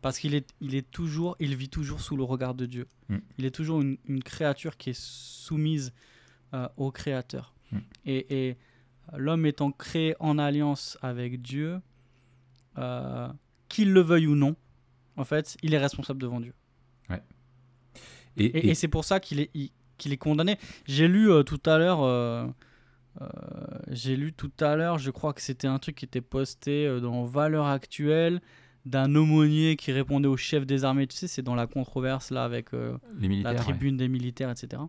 Parce 0.01 0.19
qu'il 0.19 0.33
est, 0.33 0.53
il 0.61 0.75
est 0.75 0.89
toujours, 0.89 1.35
il 1.39 1.55
vit 1.55 1.69
toujours 1.69 2.01
sous 2.01 2.17
le 2.17 2.23
regard 2.23 2.55
de 2.55 2.65
Dieu. 2.65 2.87
Mm. 3.09 3.17
Il 3.37 3.45
est 3.45 3.51
toujours 3.51 3.81
une, 3.81 3.97
une 4.05 4.23
créature 4.23 4.77
qui 4.77 4.91
est 4.91 4.99
soumise 4.99 5.93
euh, 6.53 6.67
au 6.77 6.91
Créateur. 6.91 7.53
Mm. 7.71 7.77
Et, 8.05 8.47
et 8.49 8.57
l'homme 9.15 9.45
étant 9.45 9.71
créé 9.71 10.15
en 10.19 10.39
alliance 10.39 10.97
avec 11.01 11.41
Dieu, 11.41 11.81
euh, 12.77 13.27
qu'il 13.69 13.93
le 13.93 14.01
veuille 14.01 14.27
ou 14.27 14.35
non, 14.35 14.55
en 15.17 15.23
fait, 15.23 15.57
il 15.61 15.73
est 15.73 15.77
responsable 15.77 16.19
devant 16.19 16.39
Dieu. 16.39 16.53
Et, 18.37 18.45
Et, 18.45 18.57
et- 18.57 18.69
et 18.69 18.75
c'est 18.75 18.87
pour 18.87 19.03
ça 19.05 19.19
qu'il 19.19 19.39
est, 19.39 19.49
il- 19.53 19.71
qu'il 19.97 20.11
est 20.13 20.17
condamné. 20.17 20.57
J'ai 20.85 21.07
lu 21.07 21.31
euh, 21.31 21.43
tout 21.43 21.61
à 21.65 21.77
l'heure, 21.77 22.01
euh, 22.03 22.45
euh, 23.21 23.27
j'ai 23.91 24.15
lu 24.17 24.33
tout 24.33 24.51
à 24.59 24.75
l'heure, 24.75 24.97
je 24.97 25.09
crois 25.11 25.33
que 25.33 25.41
c'était 25.41 25.67
un 25.67 25.79
truc 25.79 25.95
qui 25.95 26.05
était 26.05 26.21
posté 26.21 26.99
dans 26.99 27.23
Valeurs 27.25 27.65
Actuelles 27.67 28.41
d'un 28.85 29.15
aumônier 29.15 29.77
qui 29.77 29.91
répondait 29.91 30.27
au 30.27 30.37
chef 30.37 30.65
des 30.65 30.83
armées. 30.83 31.07
Tu 31.07 31.15
sais, 31.15 31.27
c'est 31.27 31.41
dans 31.41 31.55
la 31.55 31.65
controverse 31.65 32.29
là 32.29 32.43
avec 32.43 32.71
les 33.17 33.41
la 33.41 33.51
ouais. 33.51 33.55
tribune 33.55 33.97
des 33.97 34.07
militaires, 34.09 34.51
etc. 34.51 34.81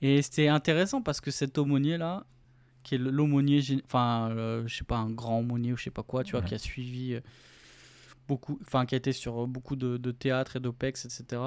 Et 0.00 0.22
c'était 0.22 0.48
intéressant 0.48 1.02
parce 1.02 1.20
que 1.20 1.30
cet 1.32 1.58
aumônier-là, 1.58 2.24
qui 2.84 2.94
est 2.94 2.98
l'aumônier, 2.98 3.60
enfin, 3.84 4.62
je 4.64 4.74
sais 4.74 4.84
pas, 4.84 4.96
un 4.96 5.10
grand 5.10 5.40
aumônier 5.40 5.72
ou 5.72 5.76
je 5.76 5.82
sais 5.82 5.90
pas 5.90 6.04
quoi, 6.04 6.22
tu 6.24 6.30
vois, 6.32 6.40
Ouais. 6.40 6.46
qui 6.46 6.54
a 6.54 6.58
suivi 6.58 7.18
beaucoup, 8.28 8.58
enfin, 8.62 8.86
qui 8.86 8.94
a 8.94 8.98
été 8.98 9.12
sur 9.12 9.46
beaucoup 9.46 9.76
de, 9.76 9.96
de 9.96 10.10
théâtres 10.12 10.56
et 10.56 10.60
d'OPEX, 10.60 11.04
etc. 11.04 11.42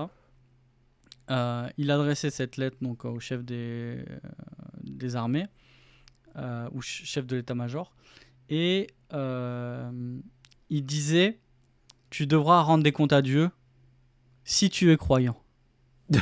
Euh, 1.31 1.67
il 1.77 1.89
adressait 1.89 2.29
cette 2.29 2.57
lettre 2.57 2.77
donc 2.81 3.05
au 3.05 3.19
chef 3.19 3.43
des, 3.43 3.55
euh, 4.07 4.19
des 4.83 5.15
armées, 5.15 5.47
euh, 6.35 6.67
ou 6.73 6.81
ch- 6.81 7.03
chef 7.05 7.25
de 7.25 7.37
l'état-major, 7.37 7.91
et 8.49 8.87
euh, 9.13 10.19
il 10.69 10.85
disait 10.85 11.39
Tu 12.09 12.27
devras 12.27 12.61
rendre 12.61 12.83
des 12.83 12.91
comptes 12.91 13.13
à 13.13 13.21
Dieu 13.21 13.49
si 14.43 14.69
tu 14.69 14.91
es 14.91 14.97
croyant. 14.97 15.41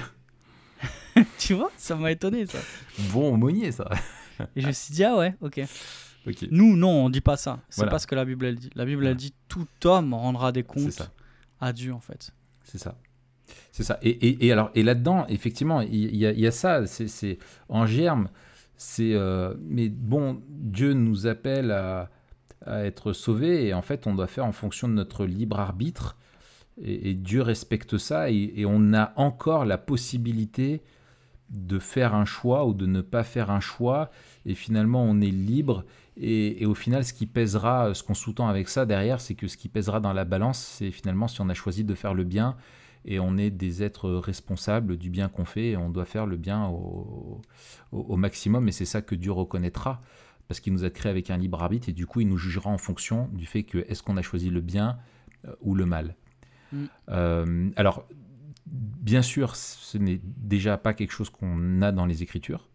tu 1.40 1.54
vois, 1.54 1.72
ça 1.78 1.96
m'a 1.96 2.12
étonné 2.12 2.46
ça. 2.46 2.60
Bon 3.12 3.34
aumônier, 3.34 3.72
ça. 3.72 3.90
Et 4.56 4.62
je 4.62 4.68
me 4.68 4.72
suis 4.72 4.94
dit, 4.94 5.04
ah 5.04 5.18
ouais, 5.18 5.36
ok. 5.42 5.60
ok. 6.28 6.48
Nous, 6.52 6.78
non, 6.78 7.06
on 7.06 7.10
dit 7.10 7.20
pas 7.22 7.36
ça. 7.36 7.60
C'est 7.70 7.78
Voilà. 7.82 7.92
pas 7.92 8.00
ce 8.00 8.08
que 8.08 8.16
la 8.16 8.24
Bible 8.26 8.46
elle 8.46 8.56
dit. 8.56 8.70
La 8.76 8.86
Bible 8.86 9.06
elle 9.06 9.18
dit 9.18 9.34
tout 9.48 9.68
homme 9.84 10.14
rendra 10.14 10.52
des 10.52 10.64
comptes 10.64 11.12
à 11.60 11.74
Dieu 11.74 11.94
en 11.94 12.00
fait. 12.00 12.32
C'est 12.64 12.78
ça. 12.78 12.96
C'est 13.72 13.84
ça. 13.84 14.00
Et, 14.02 14.46
et- 14.46 14.52
alors, 14.52 14.72
et 14.76 14.84
là-dedans, 14.84 15.26
effectivement, 15.28 15.82
il 15.82 16.16
y, 16.16 16.48
a- 16.48 16.52
ça. 16.52 16.86
C'est, 16.88 17.38
en 17.70 17.86
germe. 17.86 18.30
C'est, 18.78 19.14
euh, 19.14 19.54
mais 19.62 19.90
bon, 19.90 20.42
Dieu 20.50 20.94
nous 20.94 21.28
appelle 21.28 21.72
à, 21.72 22.10
être 22.68 23.14
sauvés 23.14 23.68
et 23.68 23.74
en 23.74 23.82
fait, 23.82 24.06
on 24.06 24.14
doit 24.14 24.28
faire 24.28 24.46
en 24.46 24.52
fonction 24.52 24.88
de 24.88 24.94
notre 24.94 25.26
libre 25.26 25.60
arbitre. 25.60 26.18
Et, 26.82 27.14
Dieu 27.14 27.42
respecte 27.42 27.98
ça 27.98 28.30
et, 28.30 28.54
et 28.56 28.66
on 28.66 28.94
a 28.94 29.14
encore 29.16 29.66
la 29.66 29.78
possibilité 29.78 30.82
de 31.50 31.80
faire 31.80 32.14
un 32.16 32.26
choix 32.26 32.66
ou 32.66 32.74
de 32.74 32.86
ne 32.86 33.02
pas 33.02 33.24
faire 33.24 33.50
un 33.50 33.60
choix. 33.60 34.12
Et 34.46 34.56
finalement, 34.56 35.04
on 35.04 35.20
est 35.22 35.32
libre. 35.32 35.84
Et, 36.18 36.62
et 36.62 36.66
au 36.66 36.76
final, 36.76 37.04
ce 37.06 37.14
qui 37.14 37.26
pèsera, 37.26 37.94
ce 37.94 38.04
qu'on 38.04 38.14
sous-tend 38.14 38.48
avec 38.48 38.70
ça 38.70 38.86
derrière, 38.86 39.22
c'est 39.22 39.36
que 39.36 39.48
ce 39.48 39.58
qui 39.58 39.70
pèsera 39.70 40.00
dans 40.00 40.14
la 40.14 40.26
balance, 40.26 40.60
c'est 40.60 40.92
finalement 40.92 41.28
si 41.28 41.42
on 41.42 41.50
a 41.50 41.54
choisi 41.54 41.84
de 41.84 41.96
faire 41.96 42.14
le 42.14 42.24
bien 42.24 42.56
et 43.06 43.20
on 43.20 43.38
est 43.38 43.50
des 43.50 43.84
êtres 43.84 44.10
responsables 44.12 44.98
du 44.98 45.10
bien 45.10 45.30
qu'on 45.30 45.46
fait 45.46 45.70
et 45.70 45.78
on 45.78 45.90
doit 45.90 46.06
faire 46.06 46.26
le 46.26 46.38
bien 46.38 46.68
au, 46.68 47.42
au- 47.92 48.00
au 48.02 48.18
maximum 48.18 48.68
et 48.68 48.72
c'est 48.72 48.86
ça 48.86 49.02
que 49.02 49.16
Dieu 49.16 49.32
reconnaîtra 49.32 50.02
parce 50.48 50.60
qu'il 50.60 50.74
nous 50.74 50.84
a 50.84 50.90
créé 50.90 51.10
avec 51.10 51.30
un 51.30 51.38
libre 51.38 51.62
arbitre 51.62 51.90
et 51.90 51.94
du 51.94 52.06
coup 52.06 52.22
il 52.22 52.28
nous 52.28 52.38
jugera 52.38 52.70
en 52.70 52.78
fonction 52.78 53.30
du 53.34 53.46
fait 53.46 53.64
que 53.64 53.80
est-ce 53.88 54.04
qu'on 54.04 54.18
a 54.18 54.22
choisi 54.22 54.50
le 54.50 54.62
bien 54.62 54.98
euh, 55.46 55.54
ou 55.62 55.76
le 55.76 55.86
mal. 55.86 56.16
Mm. 56.74 56.84
Euh, 57.10 57.70
alors 57.76 58.06
bien 58.66 59.22
sûr 59.22 59.56
ce 59.56 59.98
n'est 59.98 60.20
déjà 60.24 60.78
pas 60.78 60.94
quelque 60.94 61.12
chose 61.12 61.30
qu'on 61.30 61.82
a 61.82 61.92
dans 61.92 62.06
les 62.06 62.22
Écritures. 62.24 62.70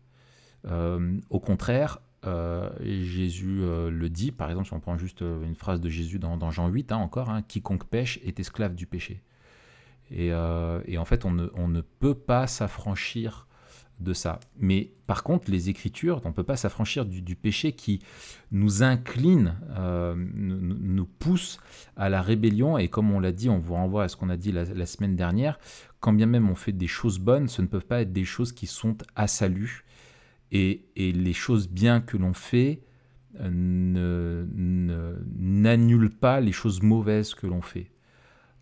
Euh, 0.66 1.18
au 1.30 1.40
contraire, 1.40 1.98
euh, 2.24 2.70
Jésus 2.80 3.58
euh, 3.60 3.90
le 3.90 4.08
dit, 4.08 4.32
par 4.32 4.48
exemple, 4.48 4.66
si 4.66 4.72
on 4.72 4.80
prend 4.80 4.96
juste 4.96 5.20
une 5.20 5.54
phrase 5.54 5.80
de 5.80 5.90
Jésus 5.90 6.18
dans, 6.18 6.38
dans 6.38 6.50
Jean 6.50 6.68
8, 6.68 6.90
hein, 6.92 6.96
encore, 6.96 7.28
hein, 7.28 7.42
quiconque 7.42 7.84
pêche 7.84 8.18
est 8.24 8.40
esclave 8.40 8.74
du 8.74 8.86
péché. 8.86 9.22
Et, 10.10 10.32
euh, 10.32 10.80
et 10.86 10.98
en 10.98 11.04
fait, 11.04 11.24
on 11.24 11.32
ne, 11.32 11.80
peut 11.80 12.14
pas 12.14 12.46
s'affranchir 12.46 13.46
de 14.00 14.12
ça. 14.12 14.40
Mais 14.58 14.90
par 15.06 15.22
contre, 15.22 15.50
les 15.50 15.68
Écritures, 15.70 16.20
on 16.24 16.28
ne 16.28 16.34
peut 16.34 16.42
pas 16.42 16.56
s'affranchir 16.56 17.04
du, 17.04 17.36
péché 17.36 17.72
qui 17.72 18.00
nous 18.50 18.82
incline, 18.82 19.56
euh, 19.76 20.14
nous, 20.16 21.06
pousse 21.06 21.58
à 21.96 22.08
la 22.08 22.20
rébellion. 22.22 22.76
Et 22.76 22.88
comme 22.88 23.12
on 23.12 23.20
l'a 23.20 23.32
dit, 23.32 23.48
on 23.48 23.58
vous 23.58 23.74
renvoie 23.74 24.04
à 24.04 24.08
ce 24.08 24.16
qu'on 24.16 24.30
a 24.30 24.36
dit 24.36 24.52
la, 24.52 24.86
semaine 24.86 25.16
dernière, 25.16 25.58
quand 26.00 26.12
bien 26.12 26.26
même 26.26 26.50
on 26.50 26.54
fait 26.54 26.72
des 26.72 26.86
choses 26.86 27.18
bonnes, 27.18 27.48
ce 27.48 27.62
ne 27.62 27.66
peuvent 27.66 27.86
pas 27.86 28.02
être 28.02 28.12
des 28.12 28.24
choses 28.24 28.52
qui 28.52 28.66
sont 28.66 28.96
à 29.16 29.26
salut. 29.26 29.84
Et, 30.52 30.86
les 30.96 31.32
choses 31.32 31.68
bien 31.68 32.00
que 32.00 32.16
l'on 32.16 32.32
fait 32.32 32.82
euh, 33.40 34.44
n'annulent 35.36 36.14
pas 36.14 36.40
les 36.40 36.52
choses 36.52 36.82
mauvaises 36.82 37.34
que 37.34 37.46
l'on 37.46 37.62
fait. 37.62 37.90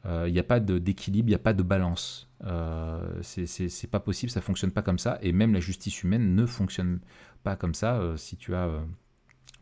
Euh, 0.06 0.24
Il 0.28 0.32
n'y 0.32 0.38
a 0.40 0.44
pas 0.44 0.60
d'équilibre, 0.60 1.28
il 1.28 1.30
n'y 1.32 1.36
a 1.36 1.38
pas 1.38 1.52
de 1.52 1.62
balance. 1.62 2.28
Euh, 2.44 3.00
c'est- 3.22 3.86
pas 3.90 4.00
possible, 4.00 4.30
ça 4.30 4.40
fonctionne 4.40 4.72
pas 4.72 4.82
comme 4.82 4.98
ça. 4.98 5.18
Et 5.22 5.32
même 5.32 5.52
la 5.54 5.60
justice 5.60 6.02
humaine 6.02 6.34
ne 6.34 6.46
fonctionne 6.46 7.00
pas 7.44 7.56
comme 7.56 7.74
ça. 7.74 7.96
Euh, 7.96 8.16
si 8.16 8.36
tu 8.36 8.54
as 8.54 8.66
euh, 8.66 8.80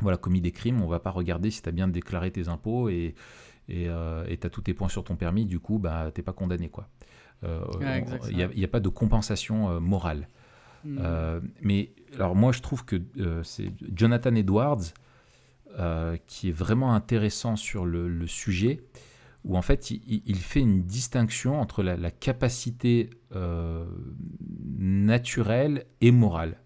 voilà, 0.00 0.16
commis 0.16 0.40
des 0.40 0.52
crimes, 0.52 0.80
on 0.82 0.86
va 0.88 0.98
pas 1.00 1.10
regarder 1.10 1.50
si 1.50 1.60
tu 1.62 1.68
as 1.68 1.72
bien 1.72 1.88
déclaré 1.88 2.30
tes 2.30 2.48
impôts 2.48 2.88
et 2.88 3.14
et 3.68 3.86
tu 4.40 4.46
as 4.46 4.50
tous 4.50 4.62
tes 4.62 4.74
points 4.74 4.88
sur 4.88 5.04
ton 5.04 5.14
permis, 5.14 5.44
du 5.46 5.60
coup, 5.60 5.78
bah, 5.78 6.10
tu 6.12 6.20
n'es 6.20 6.24
pas 6.24 6.32
condamné. 6.32 6.68
quoi. 6.68 6.88
Euh, 7.44 7.60
Ouais, 7.78 8.04
Il 8.30 8.36
n'y 8.56 8.64
a, 8.64 8.68
pas 8.68 8.80
de 8.80 8.88
compensation 8.88 9.70
euh, 9.70 9.78
morale. 9.78 10.28
Mm. 10.84 10.98
Euh, 11.00 11.40
mais 11.62 11.92
alors 12.16 12.34
moi 12.34 12.50
je 12.52 12.60
trouve 12.62 12.84
que 12.84 12.96
euh, 13.18 13.42
c'est 13.44 13.70
Jonathan 13.94 14.34
Edwards 14.34 14.80
euh, 15.78 16.16
qui 16.26 16.48
est 16.48 16.52
vraiment 16.52 16.94
intéressant 16.94 17.54
sur 17.56 17.84
le, 17.86 18.08
le 18.08 18.26
sujet, 18.26 18.80
où 19.44 19.56
en 19.56 19.62
fait 19.62 19.90
il, 19.90 20.36
fait 20.36 20.60
une 20.60 20.82
distinction 20.82 21.60
entre 21.60 21.82
la, 21.82 21.96
la 21.96 22.10
capacité 22.10 23.10
euh, 23.34 23.86
naturelle 24.78 25.86
et 26.00 26.10
morale. 26.10 26.58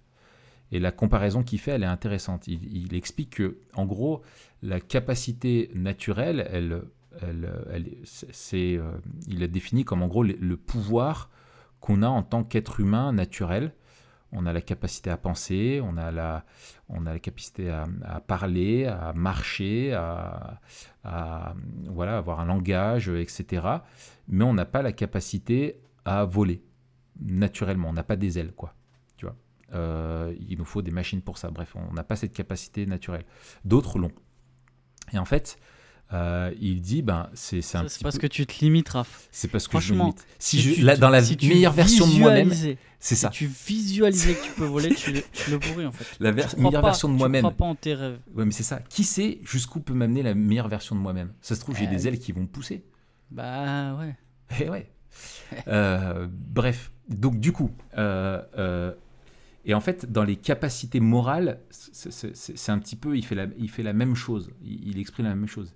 Et 0.73 0.81
la 0.81 0.91
comparaison 0.91 1.45
qu'il 1.45 1.61
fait, 1.61 1.73
elle 1.73 1.85
est 1.85 1.87
intéressante. 1.87 2.49
Il, 2.49 2.95
explique 2.95 3.37
que, 3.37 3.59
en 3.75 3.87
gros, 3.87 4.23
la 4.61 4.81
capacité 4.81 5.71
naturelle, 5.75 6.49
euh, 7.23 7.71
il 9.29 9.43
a 9.43 9.47
défini 9.47 9.85
comme 9.85 10.03
en 10.03 10.09
gros 10.09 10.25
le 10.25 10.57
pouvoir 10.57 11.31
qu'on 11.79 12.03
a 12.03 12.09
en 12.09 12.25
tant 12.25 12.43
qu'être 12.43 12.81
humain 12.81 13.13
naturel. 13.13 13.73
On 14.35 14.47
a 14.47 14.53
la 14.53 14.61
capacité 14.61 15.11
à 15.11 15.17
penser, 15.17 15.81
on 15.83 15.97
a 15.97 16.11
la, 16.11 16.45
on 16.89 17.07
a 17.07 17.13
la 17.13 17.19
capacité 17.21 17.71
à, 17.71 17.87
parler, 18.21 18.85
à 18.85 19.13
marcher, 19.15 19.93
à, 19.93 20.61
voilà, 21.87 22.19
avoir 22.19 22.41
un 22.41 22.47
langage, 22.47 23.09
etc. 23.09 23.67
Mais 24.29 24.45
on 24.45 24.53
n'a 24.53 24.65
pas 24.65 24.83
la 24.83 24.93
capacité 24.93 25.81
à 26.05 26.25
voler 26.25 26.63
naturellement. 27.21 27.89
On 27.89 27.93
n'a 27.93 28.03
pas 28.03 28.17
des 28.17 28.39
ailes, 28.39 28.53
quoi. 28.53 28.75
Tu 29.17 29.25
vois? 29.25 29.37
Euh, 29.73 30.35
il 30.49 30.59
nous 30.59 30.65
faut 30.65 30.83
des 30.83 30.91
machines 30.91 31.23
pour 31.23 31.39
ça. 31.39 31.51
Bref, 31.51 31.77
on 31.77 31.95
n'a 31.95 32.05
pas 32.05 32.17
cette 32.17 32.33
capacité 32.33 32.87
naturelle. 32.87 33.25
D'autres 33.65 33.99
l'ont. 33.99 34.13
Et 35.13 35.19
en 35.19 35.25
fait, 35.25 35.59
euh, 36.13 36.53
il 36.61 36.81
dit 36.81 37.03
ben 37.03 37.29
c'est 37.35 37.61
c'est 37.63 37.79
un 37.79 37.89
C'est 37.89 38.03
parce 38.03 38.19
que 38.19 38.27
tu 38.27 38.47
te 38.47 38.63
limites, 38.65 38.91
Raph. 38.91 39.29
C'est 39.33 39.49
parce 39.49 39.67
que 39.69 39.81
je 39.81 39.95
me 39.95 40.01
limite. 40.01 40.25
Si, 40.39 40.59
si 40.59 40.63
je, 40.63 40.75
tu 40.75 40.83
là, 40.83 40.97
dans 40.97 41.09
la 41.11 41.23
si 41.23 41.37
meilleure 41.49 41.73
version 41.73 42.07
de 42.07 42.13
moi-même, 42.19 42.53
c'est 43.01 43.17
ça. 43.17 43.31
Si 43.33 43.39
tu 43.39 43.47
visualisais 43.47 44.35
que 44.35 44.45
tu 44.45 44.51
peux 44.53 44.65
voler, 44.65 44.95
tu 44.95 45.13
le, 45.13 45.23
tu 45.33 45.51
le 45.51 45.59
pourrais 45.59 45.87
en 45.87 45.93
fait. 45.93 46.05
La 46.21 46.31
ver- 46.31 46.49
meilleure 46.59 46.83
pas- 46.83 46.89
version 46.89 47.09
de 47.09 47.15
Tu 47.15 47.19
moi-même. 47.19 47.43
crois 47.43 47.53
pas 47.57 47.65
en 47.65 47.75
tes 47.75 47.95
rêves. 47.95 48.19
Ouais, 48.35 48.45
mais 48.45 48.53
c'est 48.53 48.63
ça. 48.63 48.81
Qui 48.89 49.03
sait 49.05 49.41
jusqu'où 49.45 49.81
peut 49.81 49.95
m'amener 49.95 50.23
la 50.23 50.35
meilleure 50.35 50.69
version 50.69 50.95
de 50.95 51.01
moi-même? 51.01 51.33
Ça 51.41 51.55
se 51.55 51.61
trouve, 51.61 51.77
j'ai 51.77 51.87
Euh, 51.87 51.91
des 51.91 52.07
ailes 52.09 52.19
qui 52.19 52.33
vont 52.33 52.47
pousser. 52.47 52.85
Bah 53.31 53.97
ouais. 53.99 54.15
Eh 54.61 54.69
ouais. 54.71 54.91
Euh, 55.69 56.27
bref, 56.31 56.93
donc 57.09 57.39
du 57.41 57.53
coup, 57.53 57.71
et 59.67 59.73
en 59.75 59.81
fait, 59.81 60.11
dans 60.13 60.25
les 60.25 60.37
capacités 60.37 61.01
morales, 61.01 61.61
c'est- 61.71 62.71
un 62.71 62.79
petit 62.79 62.97
peu, 62.97 63.17
il 63.17 63.25
fait 63.25 63.35
la, 63.35 63.47
il 63.59 63.71
fait 63.71 63.83
la 63.83 63.93
même 63.95 64.15
chose, 64.15 64.51
il, 64.63 64.89
il 64.91 64.99
exprime 64.99 65.25
la 65.27 65.35
même 65.35 65.49
chose. 65.49 65.73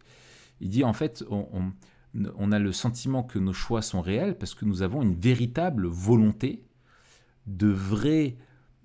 Il 0.61 0.71
dit 0.71 0.85
en 0.85 0.93
fait, 0.93 1.25
on, 1.31 2.53
a 2.53 2.59
le 2.59 2.73
sentiment 2.73 3.23
que 3.23 3.39
nos 3.39 3.53
choix 3.53 3.83
sont 3.83 4.01
réels 4.01 4.37
parce 4.37 4.55
que 4.55 4.65
nous 4.65 4.83
avons 4.83 5.03
une 5.03 5.15
véritable 5.15 5.87
volonté 5.87 6.65
de 7.47 7.69
vraies 7.69 8.37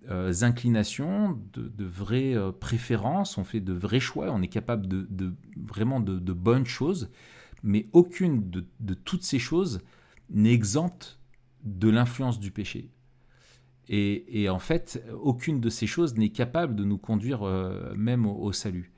euh, 0.10 0.34
inclinations, 0.42 1.40
de, 1.54 1.86
vraies 1.86 2.36
euh, 2.36 2.52
préférences, 2.52 3.38
on 3.38 3.44
fait 3.44 3.62
de 3.62 3.74
vrais 3.74 4.00
choix, 4.02 4.32
on 4.32 4.42
est 4.42 4.50
capable 4.50 4.88
de, 4.88 5.34
vraiment 5.56 6.00
de, 6.00 6.34
bonnes 6.34 6.66
choses, 6.66 7.10
mais 7.64 7.88
aucune 7.94 8.50
de, 8.50 8.94
toutes 8.94 9.24
ces 9.24 9.40
choses 9.40 9.82
n'est 10.30 10.54
exempte 10.54 11.20
de 11.64 11.90
l'influence 11.90 12.40
du 12.40 12.52
péché. 12.52 12.90
Et, 13.90 14.50
en 14.50 14.60
fait, 14.60 15.04
aucune 15.22 15.60
de 15.60 15.70
ces 15.70 15.88
choses 15.88 16.16
n'est 16.16 16.30
capable 16.30 16.76
de 16.76 16.86
nous 16.86 16.98
conduire 16.98 17.44
euh, 17.44 17.94
même 17.96 18.26
au 18.26 18.52
salut. 18.54 18.93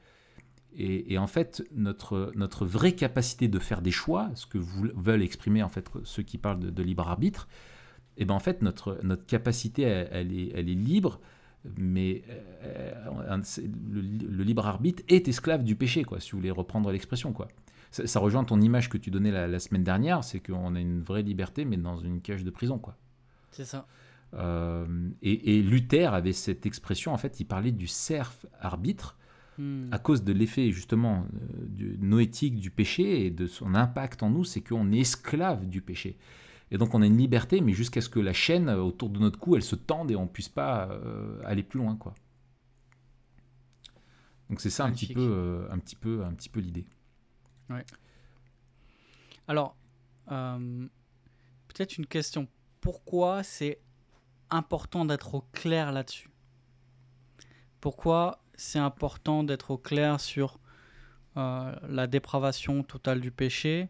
Et, 0.78 1.14
et 1.14 1.18
en 1.18 1.28
fait, 1.28 1.64
notre, 1.74 2.32
notre 2.36 2.66
vraie 2.66 2.94
capacité 2.94 3.48
de 3.48 3.60
faire 3.60 3.82
des 3.82 3.92
choix, 3.92 4.30
ce 4.36 4.46
que 4.46 4.58
veulent 4.60 5.24
exprimer 5.24 5.64
en 5.64 5.70
fait 5.70 5.90
ceux 6.04 6.24
qui 6.24 6.38
parlent 6.38 6.60
de, 6.60 6.70
de 6.70 6.84
libre 6.84 7.08
arbitre, 7.08 7.48
et 8.18 8.26
ben 8.26 8.34
en 8.34 8.40
fait 8.40 8.62
notre, 8.62 9.00
notre 9.04 9.26
capacité 9.26 9.84
elle, 9.84 10.10
elle 10.12 10.34
est, 10.34 10.52
elle 10.54 10.70
est 10.70 10.76
libre, 10.76 11.20
mais 11.78 12.24
euh, 12.30 13.42
le, 13.90 14.02
le 14.02 14.44
libre 14.44 14.68
arbitre 14.68 15.04
est 15.08 15.28
esclave 15.28 15.64
du 15.64 15.76
péché, 15.76 16.04
quoi, 16.04 16.20
si 16.20 16.32
vous 16.32 16.38
voulez 16.40 16.52
reprendre 16.52 16.92
l'expression, 16.92 17.34
quoi. 17.34 17.48
Ça, 17.92 18.06
ça 18.08 18.20
rejoint 18.20 18.44
ton 18.44 18.60
image 18.60 18.90
que 18.90 18.98
tu 18.98 19.10
donnais 19.10 19.32
la, 19.32 19.48
la 19.48 19.60
semaine 19.60 19.84
dernière, 19.84 20.24
c'est 20.24 20.40
qu'on 20.40 20.76
a 20.76 20.80
une 20.80 21.02
vraie 21.02 21.24
liberté, 21.24 21.64
mais 21.66 21.78
dans 21.78 21.98
une 21.98 22.22
cage 22.22 22.44
de 22.44 22.50
prison, 22.50 22.78
quoi. 22.78 22.98
C'est 23.52 23.66
ça. 23.66 23.88
Euh, 24.34 24.86
et, 25.22 25.58
et 25.58 25.62
Luther 25.62 26.14
avait 26.14 26.34
cette 26.34 26.66
expression, 26.66 27.14
en 27.14 27.18
fait, 27.18 27.40
il 27.40 27.46
parlait 27.46 27.72
du 27.72 27.88
serf 27.88 28.46
arbitre 28.60 29.18
Hmm. 29.58 29.88
à 29.92 30.00
cause 30.00 30.26
de 30.26 30.34
l'effet 30.34 30.72
justement 30.72 31.26
euh, 31.34 31.66
du, 31.68 31.98
noétique 32.00 32.60
du 32.60 32.72
péché 32.72 33.26
et 33.26 33.30
de 33.30 33.48
son 33.48 33.74
impact 33.74 34.22
en 34.22 34.30
nous, 34.30 34.44
c'est 34.44 34.62
qu'on 34.62 34.92
est 34.92 35.00
esclave 35.00 35.66
du 35.66 35.82
péché. 35.82 36.18
Et 36.72 36.78
donc 36.78 36.94
on 36.94 37.02
a 37.02 37.06
une 37.06 37.18
liberté, 37.18 37.62
mais 37.62 37.72
jusqu'à 37.72 38.02
ce 38.02 38.10
que 38.10 38.20
la 38.20 38.34
chaîne 38.34 38.68
euh, 38.68 38.82
autour 38.82 39.10
de 39.10 39.20
notre 39.20 39.40
cou, 39.40 39.56
elle 39.56 39.64
se 39.64 39.76
tende 39.76 40.12
et 40.12 40.16
on 40.16 40.28
puisse 40.28 40.50
pas 40.50 40.90
euh, 40.90 41.40
aller 41.46 41.64
plus 41.64 41.80
loin, 41.80 41.96
quoi. 41.96 42.14
Donc 44.50 44.62
c'est 44.62 44.70
ça 44.70 44.86
un 44.86 44.92
petit 44.92 45.14
peu, 45.14 45.22
euh, 45.22 45.68
un 45.72 45.80
petit 45.80 45.96
peu, 45.96 46.24
un 46.24 46.34
petit 46.34 46.50
peu 46.50 46.60
l'idée. 46.60 46.86
Alors, 49.48 49.76
euh, 50.32 50.88
peut-être 51.68 51.98
une 51.98 52.06
question. 52.06 52.48
Pourquoi 52.80 53.44
c'est 53.44 53.80
important 54.50 55.06
d'être 55.06 55.34
au 55.34 55.42
clair 55.52 55.92
là-dessus? 55.92 56.30
Pourquoi 57.82 58.40
c'est 58.58 58.80
important 58.80 59.44
d'être 59.44 59.72
au 59.72 59.78
clair 59.78 60.20
sur 60.20 60.60
euh, 61.38 61.76
la 61.90 62.08
dépravation 62.08 62.84
totale 62.84 63.20
du 63.22 63.32
péché 63.32 63.90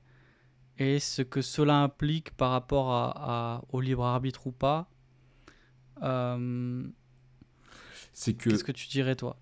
et 0.78 1.00
ce 1.00 1.22
que 1.22 1.42
cela 1.42 1.82
implique 1.82 2.32
par 2.32 2.52
rapport 2.52 2.92
à, 2.92 3.56
à- 3.58 3.62
au 3.72 3.82
libre 3.82 4.04
arbitre 4.06 4.48
ou 4.48 4.52
pas. 4.52 4.90
Euh, 6.04 6.88
C'est 8.14 8.34
que 8.34 8.50
Qu'est-ce 8.50 8.64
que 8.64 8.72
tu 8.72 8.88
dirais 8.88 9.16
toi? 9.16 9.38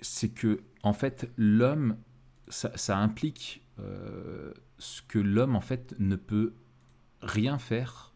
C'est 0.00 0.28
que 0.28 0.62
en 0.82 0.92
fait 0.92 1.30
l'homme 1.36 1.96
ça, 2.48 2.70
ça 2.76 2.96
implique 2.98 3.62
euh, 3.80 4.52
ce 4.78 5.02
que 5.02 5.18
l'homme 5.18 5.56
en 5.56 5.60
fait 5.60 5.94
ne 5.98 6.16
peut 6.16 6.54
rien 7.20 7.58
faire 7.58 8.12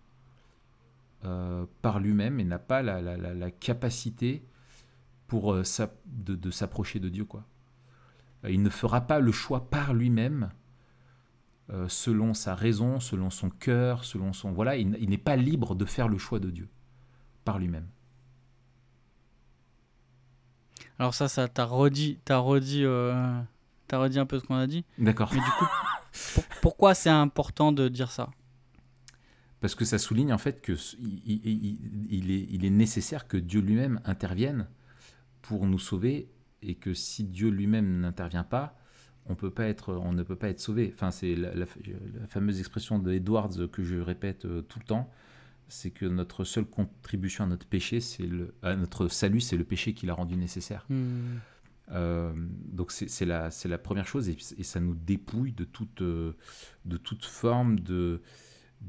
euh, 1.25 1.67
par 1.83 1.99
lui-même 2.01 2.41
et 2.41 2.45
n'a 2.45 2.59
pas 2.59 2.83
la, 2.83 3.01
la- 3.01 3.17
la- 3.17 3.35
la 3.35 3.51
capacité 3.51 4.43
pour 5.33 5.55
euh, 5.55 5.63
de, 6.05 6.35
de 6.35 6.51
s'approcher 6.51 7.01
de 7.01 7.09
Dieu 7.09 7.25
quoi. 7.25 7.47
Euh, 8.45 8.51
Il 8.51 8.63
ne 8.63 8.69
fera 8.69 9.01
pas 9.01 9.19
le 9.19 9.33
choix 9.33 9.71
par 9.71 9.95
lui-même 9.95 10.51
euh, 11.71 11.89
selon 11.89 12.35
sa 12.35 12.55
raison, 12.55 13.01
selon 13.01 13.31
son 13.31 13.49
cœur, 13.49 14.05
selon 14.05 14.35
son 14.35 14.53
voilà. 14.53 14.77
Il, 14.77 14.91
n'est 15.09 15.17
pas 15.17 15.37
libre 15.37 15.75
de 15.75 15.87
faire 15.87 16.09
le 16.09 16.19
choix 16.19 16.39
de 16.39 16.51
Dieu 16.51 16.69
par 17.47 17.59
lui-même. 17.59 17.87
Alors 20.99 21.15
ça, 21.15 21.29
ça 21.29 21.49
t'a 21.49 21.65
redit, 21.65 22.19
t'as 22.27 22.37
redit, 22.37 22.85
euh, 22.85 23.41
t'as 23.89 23.97
redit 23.97 24.19
un 24.19 24.27
peu 24.27 24.39
ce 24.39 24.45
qu'on 24.45 24.57
a 24.57 24.67
dit. 24.67 24.85
D'accord. 24.99 25.31
Mais 25.33 25.41
du 25.41 25.51
coup, 25.59 25.65
pour- 26.35 26.45
pourquoi 26.61 26.95
c'est 26.95 27.09
important 27.09 27.73
de 27.73 27.89
dire 27.89 28.11
ça? 28.11 28.29
Parce 29.61 29.75
que 29.75 29.87
ça 29.87 29.97
souligne 29.97 30.35
en 30.35 30.39
fait 30.39 30.61
que 30.61 30.75
ce- 30.77 30.97
il, 30.99 31.23
il- 31.25 31.41
il- 31.47 32.07
il 32.11 32.31
est, 32.31 32.47
il 32.51 32.65
est 32.67 32.71
nécessaire 32.71 33.27
que 33.29 33.39
Dieu 33.39 33.63
lui-même 33.63 33.99
intervienne 34.05 34.69
pour 35.43 35.67
nous 35.67 35.79
sauver 35.79 36.29
et 36.63 36.75
que 36.77 36.95
si 36.95 37.25
Dieu 37.25 37.51
lui-même 37.51 38.01
n'intervient 38.01 38.45
pas, 38.45 38.79
on, 39.27 39.35
peut 39.35 39.51
pas 39.51 39.67
être, 39.67 39.95
on 39.95 40.13
ne 40.13 40.23
peut 40.23 40.37
pas 40.37 40.49
être 40.49 40.61
sauvé. 40.61 40.91
Enfin, 40.95 41.11
c'est 41.11 41.35
la, 41.35 41.55
la- 41.55 41.67
la 42.21 42.27
fameuse 42.27 42.59
expression 42.59 42.99
de 42.99 43.13
Edwards 43.13 43.51
que 43.71 43.83
je 43.83 43.97
répète 43.97 44.45
euh, 44.47 44.63
tout 44.63 44.79
le 44.79 44.85
temps, 44.85 45.11
c'est 45.69 45.91
que 45.91 46.07
notre 46.07 46.45
seule 46.45 46.67
contribution 46.67 47.45
à 47.45 47.47
notre 47.47 47.67
péché, 47.67 48.01
c'est 48.01 48.27
le, 48.27 48.55
à 48.63 48.77
notre 48.77 49.09
salut, 49.09 49.41
c'est 49.41 49.57
le 49.57 49.65
péché 49.65 49.95
qui 49.95 50.07
l'a 50.07 50.15
rendu 50.15 50.37
nécessaire. 50.37 50.85
Hmm. 50.89 51.39
Euh, 51.91 52.33
donc 52.37 52.93
c'est 52.93 53.25
la, 53.27 53.51
c'est 53.51 53.69
la 53.69 53.77
première 53.79 54.07
chose 54.07 54.29
et, 54.29 54.37
et 54.57 54.63
ça 54.63 54.81
nous 54.81 54.95
dépouille 54.95 55.53
de 55.53 55.65
toute, 55.65 56.01
euh, 56.01 56.33
de 56.85 56.97
toute 56.97 57.25
forme 57.25 57.81
de, 57.81 58.23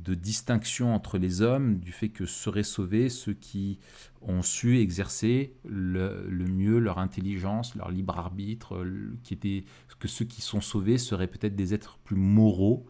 de 0.02 0.16
distinction 0.16 0.94
entre 0.94 1.18
les 1.18 1.42
hommes, 1.42 1.80
du 1.80 1.92
fait 1.92 2.10
que 2.10 2.26
seraient 2.26 2.64
sauvés 2.64 3.10
ceux 3.10 3.34
qui 3.34 3.80
ont 4.22 4.42
su 4.42 4.80
exercer 4.80 5.56
le, 5.66 6.28
mieux 6.30 6.80
leur 6.80 6.98
intelligence, 6.98 7.76
leur 7.76 7.92
libre 7.92 8.18
arbitre, 8.18 8.86
qui 9.24 9.66
que 10.00 10.08
ceux 10.08 10.26
qui 10.26 10.42
sont 10.42 10.62
sauvés 10.62 10.98
seraient 10.98 11.28
peut-être 11.28 11.56
des 11.56 11.74
êtres 11.74 11.98
plus 12.04 12.16
moraux 12.16 12.86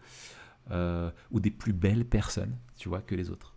euh, 0.72 1.12
ou 1.32 1.40
des 1.40 1.52
plus 1.52 1.74
belles 1.74 2.06
personnes, 2.06 2.58
tu 2.78 2.90
vois, 2.90 3.02
que 3.02 3.16
les 3.16 3.30
autres. 3.30 3.54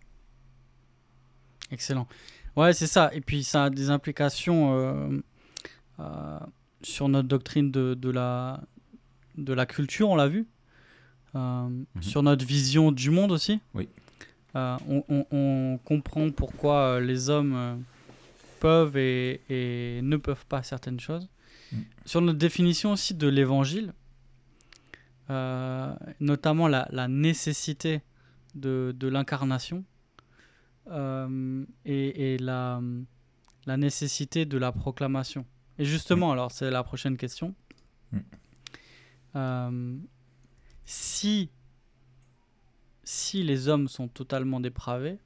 Excellent. 1.71 2.07
Ouais, 2.55 2.73
c'est 2.73 2.87
ça. 2.87 3.09
Et 3.13 3.21
puis 3.21 3.43
ça 3.43 3.65
a 3.65 3.69
des 3.69 3.89
implications 3.89 4.77
euh, 4.77 5.21
euh, 5.99 6.39
sur 6.81 7.07
notre 7.07 7.27
doctrine 7.27 7.71
de 7.71 8.09
la, 8.09 8.61
de 9.37 9.53
la 9.53 9.65
culture, 9.65 10.09
on 10.09 10.15
l'a 10.15 10.27
vu. 10.27 10.47
Euh, 11.35 11.69
Sur 12.01 12.23
notre 12.23 12.45
vision 12.45 12.91
du 12.91 13.09
monde 13.11 13.31
aussi. 13.31 13.59
Oui. 13.73 13.87
Euh, 14.55 14.77
on, 14.87 15.03
on- 15.09 15.25
on 15.31 15.79
comprend 15.83 16.29
pourquoi 16.31 16.75
euh, 16.95 16.99
les 16.99 17.29
hommes 17.29 17.83
peuvent 18.59 18.97
et, 18.97 19.41
et 19.49 20.01
ne 20.01 20.17
peuvent 20.17 20.45
pas 20.47 20.63
certaines 20.63 20.99
choses. 20.99 21.27
Mm. 21.71 21.77
Sur 22.05 22.21
notre 22.21 22.39
définition 22.39 22.93
aussi 22.93 23.13
de 23.13 23.27
l'évangile, 23.27 23.93
euh, 25.29 25.93
notamment 26.19 26.67
la, 26.67 26.87
la 26.91 27.07
nécessité 27.07 28.01
de, 28.55 28.95
de 28.97 29.07
l'incarnation 29.07 29.83
euh, 30.89 31.65
et, 31.85 32.33
et 32.33 32.37
la, 32.37 32.81
la 33.65 33.77
nécessité 33.77 34.45
de 34.45 34.57
la 34.57 34.71
proclamation. 34.71 35.45
Et 35.77 35.85
justement, 35.85 36.31
alors 36.31 36.51
c'est 36.51 36.71
la 36.71 36.83
prochaine 36.83 37.17
question. 37.17 37.53
Mm. 38.11 38.17
Euh, 39.35 39.97
si, 40.87 41.49
si 43.03 43.43
les 43.43 43.67
hommes 43.67 43.89
sont 43.89 44.07
totalement 44.07 44.61
dépravés, 44.61 45.19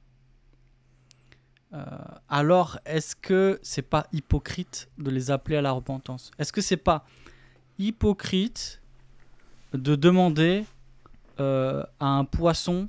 euh, 1.72 1.86
alors 2.28 2.80
est-ce 2.84 3.14
que 3.14 3.60
c'est 3.62 3.88
pas 3.88 4.08
hypocrite 4.12 4.90
de 4.98 5.10
les 5.10 5.30
appeler 5.30 5.56
à 5.56 5.62
la 5.62 5.70
repentance? 5.70 6.32
Est-ce 6.36 6.52
que 6.52 6.60
c'est 6.60 6.76
pas 6.76 7.06
hypocrite 7.78 8.82
de 9.72 9.94
demander 9.94 10.64
euh, 11.38 11.84
à 12.00 12.08
un 12.08 12.24
poisson 12.24 12.88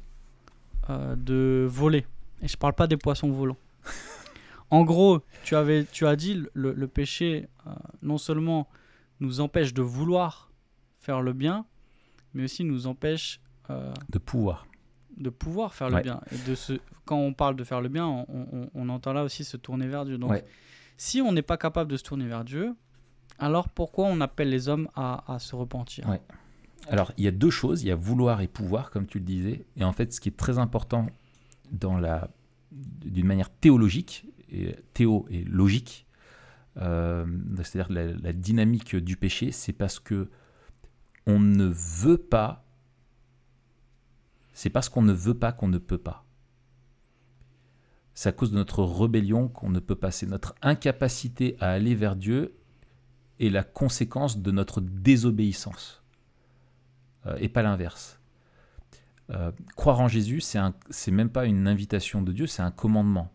euh, 0.89 1.15
de 1.15 1.67
voler? 1.69 2.07
Et 2.41 2.47
je 2.47 2.57
parle 2.57 2.73
pas 2.73 2.87
des 2.87 2.97
poissons 2.97 3.31
volants. 3.31 3.57
En 4.71 4.83
gros, 4.83 5.21
tu, 5.43 5.55
avais, 5.55 5.85
tu 5.85 6.07
as 6.07 6.15
dit 6.15 6.43
le, 6.55 6.87
péché 6.87 7.47
non 8.01 8.17
seulement 8.17 8.67
nous 9.19 9.39
empêche 9.39 9.75
de 9.75 9.83
vouloir 9.83 10.49
faire 10.99 11.21
le 11.21 11.33
bien, 11.33 11.67
mais 12.33 12.43
aussi 12.43 12.63
nous 12.63 12.87
empêche 12.87 13.39
euh, 13.69 13.93
De 14.09 14.17
pouvoir. 14.19 14.65
de 15.17 15.29
pouvoir 15.29 15.73
faire 15.73 15.89
le 15.89 16.01
bien. 16.01 16.21
Et 16.31 16.49
de 16.49 16.55
se, 16.55 16.73
quand 17.05 17.17
on 17.17 17.33
parle 17.33 17.55
de 17.55 17.63
faire 17.63 17.81
le 17.81 17.89
bien, 17.89 18.05
on, 18.07 18.25
on- 18.29 18.69
on 18.73 18.89
entend 18.89 19.13
là 19.13 19.23
aussi 19.23 19.43
se 19.43 19.57
tourner 19.57 19.87
vers 19.87 20.05
Dieu. 20.05 20.17
Donc, 20.17 20.31
Ouais. 20.31 20.43
si 20.97 21.21
on 21.21 21.31
n'est 21.31 21.41
pas 21.43 21.57
capable 21.57 21.91
de 21.91 21.97
se 21.97 22.03
tourner 22.03 22.27
vers 22.27 22.43
Dieu, 22.43 22.75
alors 23.39 23.69
pourquoi 23.69 24.05
on 24.07 24.19
appelle 24.21 24.49
les 24.49 24.67
hommes 24.69 24.89
à, 24.95 25.33
à 25.33 25.39
se 25.39 25.55
repentir? 25.55 26.07
Ouais. 26.09 26.21
Alors, 26.89 27.13
il 27.17 27.23
y 27.23 27.27
a 27.27 27.31
deux 27.31 27.49
choses, 27.49 27.83
il 27.83 27.87
y 27.87 27.91
a 27.91 27.95
vouloir 27.95 28.41
et 28.41 28.47
pouvoir, 28.47 28.91
comme 28.91 29.07
tu 29.07 29.19
le 29.19 29.23
disais. 29.25 29.65
Et 29.77 29.83
en 29.85 29.93
fait, 29.93 30.11
ce 30.11 30.19
qui 30.19 30.27
est 30.29 30.35
très 30.37 30.57
important 30.59 31.07
dans 31.71 31.97
la, 31.97 32.29
d'une 32.71 33.25
manière 33.25 33.49
théologique, 33.49 34.25
et 34.51 34.75
théo 34.93 35.25
et 35.29 35.43
logique, 35.45 36.05
euh, 36.77 37.25
c'est-à-dire 37.57 37.91
la, 37.91 38.11
la 38.13 38.33
dynamique 38.33 38.95
du 38.95 39.15
péché, 39.15 39.51
c'est 39.51 39.73
parce 39.73 39.99
que 39.99 40.29
on 41.27 41.39
ne 41.39 41.65
veut 41.65 42.17
pas, 42.17 42.65
c'est 44.53 44.69
parce 44.69 44.89
qu'on 44.89 45.01
ne 45.01 45.13
veut 45.13 45.33
pas 45.37 45.51
qu'on 45.51 45.67
ne 45.67 45.77
peut 45.77 45.97
pas. 45.97 46.25
C'est 48.13 48.29
à 48.29 48.31
cause 48.31 48.51
de 48.51 48.55
notre 48.55 48.83
rébellion 48.83 49.47
qu'on 49.47 49.69
ne 49.71 49.79
peut 49.79 49.95
pas. 49.95 50.11
C'est 50.11 50.27
notre 50.27 50.53
incapacité 50.61 51.57
à 51.59 51.69
aller 51.71 51.95
vers 51.95 52.15
Dieu 52.15 52.55
et 53.39 53.49
la 53.49 53.63
conséquence 53.63 54.37
de 54.37 54.51
notre 54.51 54.79
désobéissance, 54.81 56.03
euh, 57.25 57.35
et 57.39 57.49
pas 57.49 57.63
l'inverse. 57.63 58.19
Euh, 59.31 59.51
croire 59.75 59.99
en 60.01 60.07
Jésus, 60.07 60.41
c'est 60.41 60.59
un- 60.59 60.75
même 61.11 61.29
pas 61.29 61.45
une 61.45 61.67
invitation 61.67 62.21
de 62.21 62.31
Dieu, 62.31 62.45
c'est 62.45 62.61
un 62.61 62.71
commandement. 62.71 63.31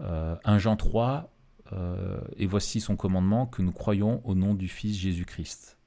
Euh, 0.00 0.36
1 0.44 0.58
Jean 0.58 0.76
3, 0.76 1.32
euh, 1.72 2.20
et 2.36 2.46
voici 2.46 2.80
son 2.80 2.96
commandement, 2.96 3.46
que 3.46 3.62
nous 3.62 3.72
croyons 3.72 4.20
au 4.26 4.34
nom 4.34 4.54
du 4.54 4.68
Fils 4.68 4.96
Jésus-Christ. 4.98 5.77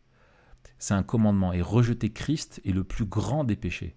C'est 0.78 0.93
un 0.93 1.04
commandement, 1.04 1.54
et 1.54 1.62
rejeter 1.62 2.12
Christ 2.12 2.62
est 2.65 2.71
le 2.71 2.84
plus 2.84 3.06
grand 3.06 3.43
des 3.43 3.56
péchés. 3.56 3.95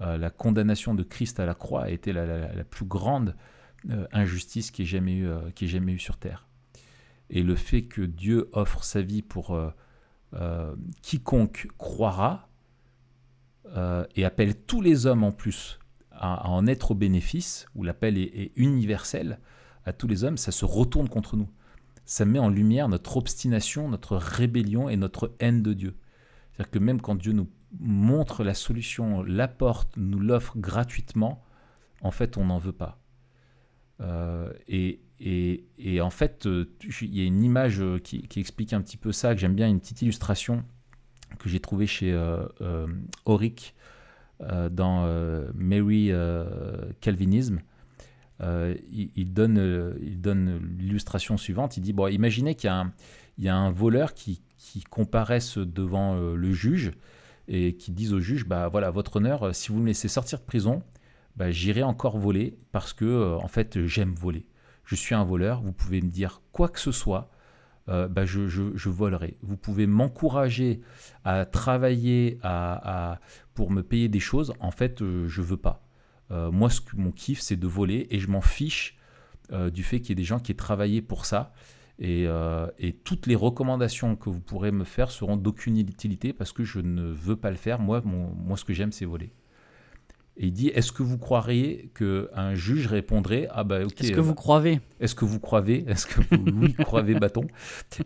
Euh, 0.00 0.18
la 0.18 0.30
condamnation 0.30 0.94
de 0.94 1.02
Christ 1.02 1.40
à 1.40 1.46
la 1.46 1.54
croix 1.54 1.84
a 1.84 1.90
été 1.90 2.12
la, 2.12 2.64
plus 2.64 2.84
grande 2.84 3.34
euh, 3.90 4.06
injustice 4.12 4.70
qui 4.70 4.82
ait 4.82 4.86
jamais 4.86 5.14
eu, 5.14 5.26
euh, 5.26 5.50
jamais 5.62 5.92
eu 5.92 5.98
sur 5.98 6.18
terre. 6.18 6.46
Et 7.30 7.42
le 7.42 7.56
fait 7.56 7.82
que 7.82 8.02
Dieu 8.02 8.48
offre 8.52 8.84
sa 8.84 9.02
vie 9.02 9.22
pour 9.22 9.58
quiconque 11.02 11.66
croira 11.76 12.48
et 14.14 14.24
appelle 14.24 14.54
tous 14.54 14.80
les 14.80 15.06
hommes 15.06 15.24
en 15.24 15.32
plus 15.32 15.80
à, 16.12 16.48
en 16.48 16.68
être 16.68 16.92
au 16.92 16.94
bénéfice, 16.94 17.66
où 17.74 17.82
l'appel 17.82 18.16
est 18.16 18.52
universel 18.54 19.40
à 19.84 19.92
tous 19.92 20.06
les 20.06 20.22
hommes, 20.22 20.36
ça 20.36 20.52
se 20.52 20.64
retourne 20.64 21.08
contre 21.08 21.36
nous. 21.36 21.48
Ça 22.06 22.24
met 22.24 22.38
en 22.38 22.48
lumière 22.48 22.88
notre 22.88 23.16
obstination, 23.16 23.88
notre 23.88 24.16
rébellion 24.16 24.88
et 24.88 24.96
notre 24.96 25.34
haine 25.40 25.62
de 25.62 25.72
Dieu. 25.74 25.94
C'est-à-dire 26.52 26.70
que 26.70 26.78
même 26.78 27.00
quand 27.00 27.16
Dieu 27.16 27.32
nous 27.32 27.48
montre 27.80 28.44
la 28.44 28.54
solution, 28.54 29.22
l'apporte, 29.24 29.96
nous 29.96 30.20
l'offre 30.20 30.56
gratuitement, 30.56 31.42
en 32.00 32.10
fait, 32.12 32.36
on 32.38 32.46
n'en 32.46 32.58
veut 32.58 32.72
pas. 32.72 32.98
Euh, 34.00 34.52
et, 34.68 35.00
et- 35.20 35.64
et 35.78 36.00
en 36.00 36.10
fait, 36.10 36.46
euh, 36.46 36.66
il 37.02 37.14
y 37.16 37.22
a 37.22 37.24
une 37.24 37.42
image 37.42 37.80
euh, 37.80 37.98
qui, 37.98 38.26
explique 38.36 38.72
un 38.72 38.80
petit 38.82 38.96
peu 38.96 39.10
ça, 39.12 39.34
que 39.34 39.40
j'aime 39.40 39.54
bien, 39.54 39.68
une 39.68 39.80
petite 39.80 40.00
illustration 40.02 40.64
que 41.38 41.48
j'ai 41.48 41.60
trouvée 41.60 41.86
chez 41.86 42.12
euh, 42.12 42.46
Auric 43.24 43.74
dans 44.70 45.06
Mary 45.54 46.12
Calvinisme. 47.00 47.60
Euh, 48.42 48.74
il, 48.90 49.10
il 49.16 49.32
donne, 49.32 49.58
euh, 49.58 49.94
il 50.02 50.20
donne 50.20 50.60
l'illustration 50.78 51.36
suivante. 51.36 51.76
Il 51.76 51.80
dit, 51.80 51.94
imaginez 52.10 52.54
qu'il 52.54 52.70
y 53.38 53.48
a 53.48 53.56
un, 53.56 53.70
voleur 53.70 54.14
qui, 54.14 54.42
qui 54.58 54.84
devant 55.56 56.16
euh, 56.16 56.34
le 56.34 56.52
juge 56.52 56.92
et 57.48 57.76
qui 57.76 57.92
dise 57.92 58.12
au 58.12 58.20
juge, 58.20 58.46
bah 58.46 58.68
voilà, 58.68 58.90
votre 58.90 59.16
honneur, 59.16 59.54
si 59.54 59.70
vous 59.70 59.78
me 59.78 59.86
laissez 59.86 60.08
sortir 60.08 60.38
de 60.38 60.44
prison, 60.44 60.82
bah, 61.36 61.50
j'irai 61.50 61.82
encore 61.82 62.18
voler 62.18 62.58
parce 62.72 62.92
que 62.92 63.36
en 63.36 63.48
fait 63.48 63.86
j'aime 63.86 64.14
voler. 64.14 64.46
Je 64.84 64.96
suis 64.96 65.14
un 65.14 65.24
voleur, 65.24 65.62
vous 65.62 65.72
pouvez 65.72 66.00
me 66.00 66.08
dire 66.08 66.42
quoi 66.50 66.68
que 66.68 66.80
ce 66.80 66.90
soit, 66.90 67.30
bah, 67.86 68.24
je, 68.24 68.88
volerai. 68.88 69.36
Vous 69.42 69.56
pouvez 69.56 69.86
m'encourager 69.86 70.80
à 71.24 71.44
travailler 71.44 72.40
pour 73.54 73.70
me 73.70 73.82
payer 73.82 74.08
des 74.08 74.18
choses, 74.18 74.52
en 74.58 74.72
fait 74.72 74.98
je 74.98 75.40
veux 75.40 75.56
pas. 75.56 75.85
Euh, 76.32 76.50
moi 76.50 76.70
ce 76.70 76.80
que 76.80 76.96
mon 76.96 77.12
kiff 77.12 77.40
c'est 77.40 77.56
de 77.56 77.66
voler 77.68 78.08
et 78.10 78.18
je 78.18 78.28
m'en 78.28 78.40
fiche 78.40 78.96
euh, 79.52 79.70
du 79.70 79.84
fait 79.84 80.00
qu'il 80.00 80.10
y 80.10 80.12
ait 80.12 80.16
des 80.16 80.24
gens 80.24 80.40
qui 80.40 80.50
aient 80.52 80.56
travaillé 80.56 81.00
pour 81.02 81.24
ça. 81.24 81.52
Et, 81.98 82.24
euh, 82.26 82.66
et 82.78 82.92
toutes 82.92 83.26
les 83.26 83.36
recommandations 83.36 84.16
que 84.16 84.28
vous 84.28 84.40
pourrez 84.40 84.70
me 84.72 84.84
faire 84.84 85.10
seront 85.10 85.36
d'aucune 85.36 85.78
utilité 85.78 86.32
parce 86.32 86.52
que 86.52 86.62
je 86.64 86.80
ne 86.80 87.02
veux 87.04 87.36
pas 87.36 87.50
le 87.50 87.56
faire. 87.56 87.78
Moi, 87.78 88.02
mon- 88.04 88.34
moi 88.34 88.56
ce 88.58 88.64
que 88.64 88.74
j'aime, 88.74 88.92
c'est 88.92 89.06
voler. 89.06 89.32
Et 90.36 90.48
il 90.48 90.52
dit, 90.52 90.68
est-ce 90.68 90.92
que 90.92 91.02
vous 91.02 91.16
croiriez 91.16 91.90
qu'un 91.94 92.54
juge 92.54 92.86
répondrait, 92.88 93.48
ah 93.50 93.64
bah 93.64 93.82
ok, 93.86 93.98
Est-ce 94.02 94.12
que 94.12 94.20
vous 94.20 94.34
croyez 94.34 94.80
est-ce 95.00 95.14
que 95.14 95.24
vous 95.24 95.40
croyez, 95.40 95.88
est-ce 95.88 96.06
que 96.06 96.20
vous, 96.20 96.44
oui, 96.60 96.74
croyez 96.74 97.14
bâton, 97.14 97.46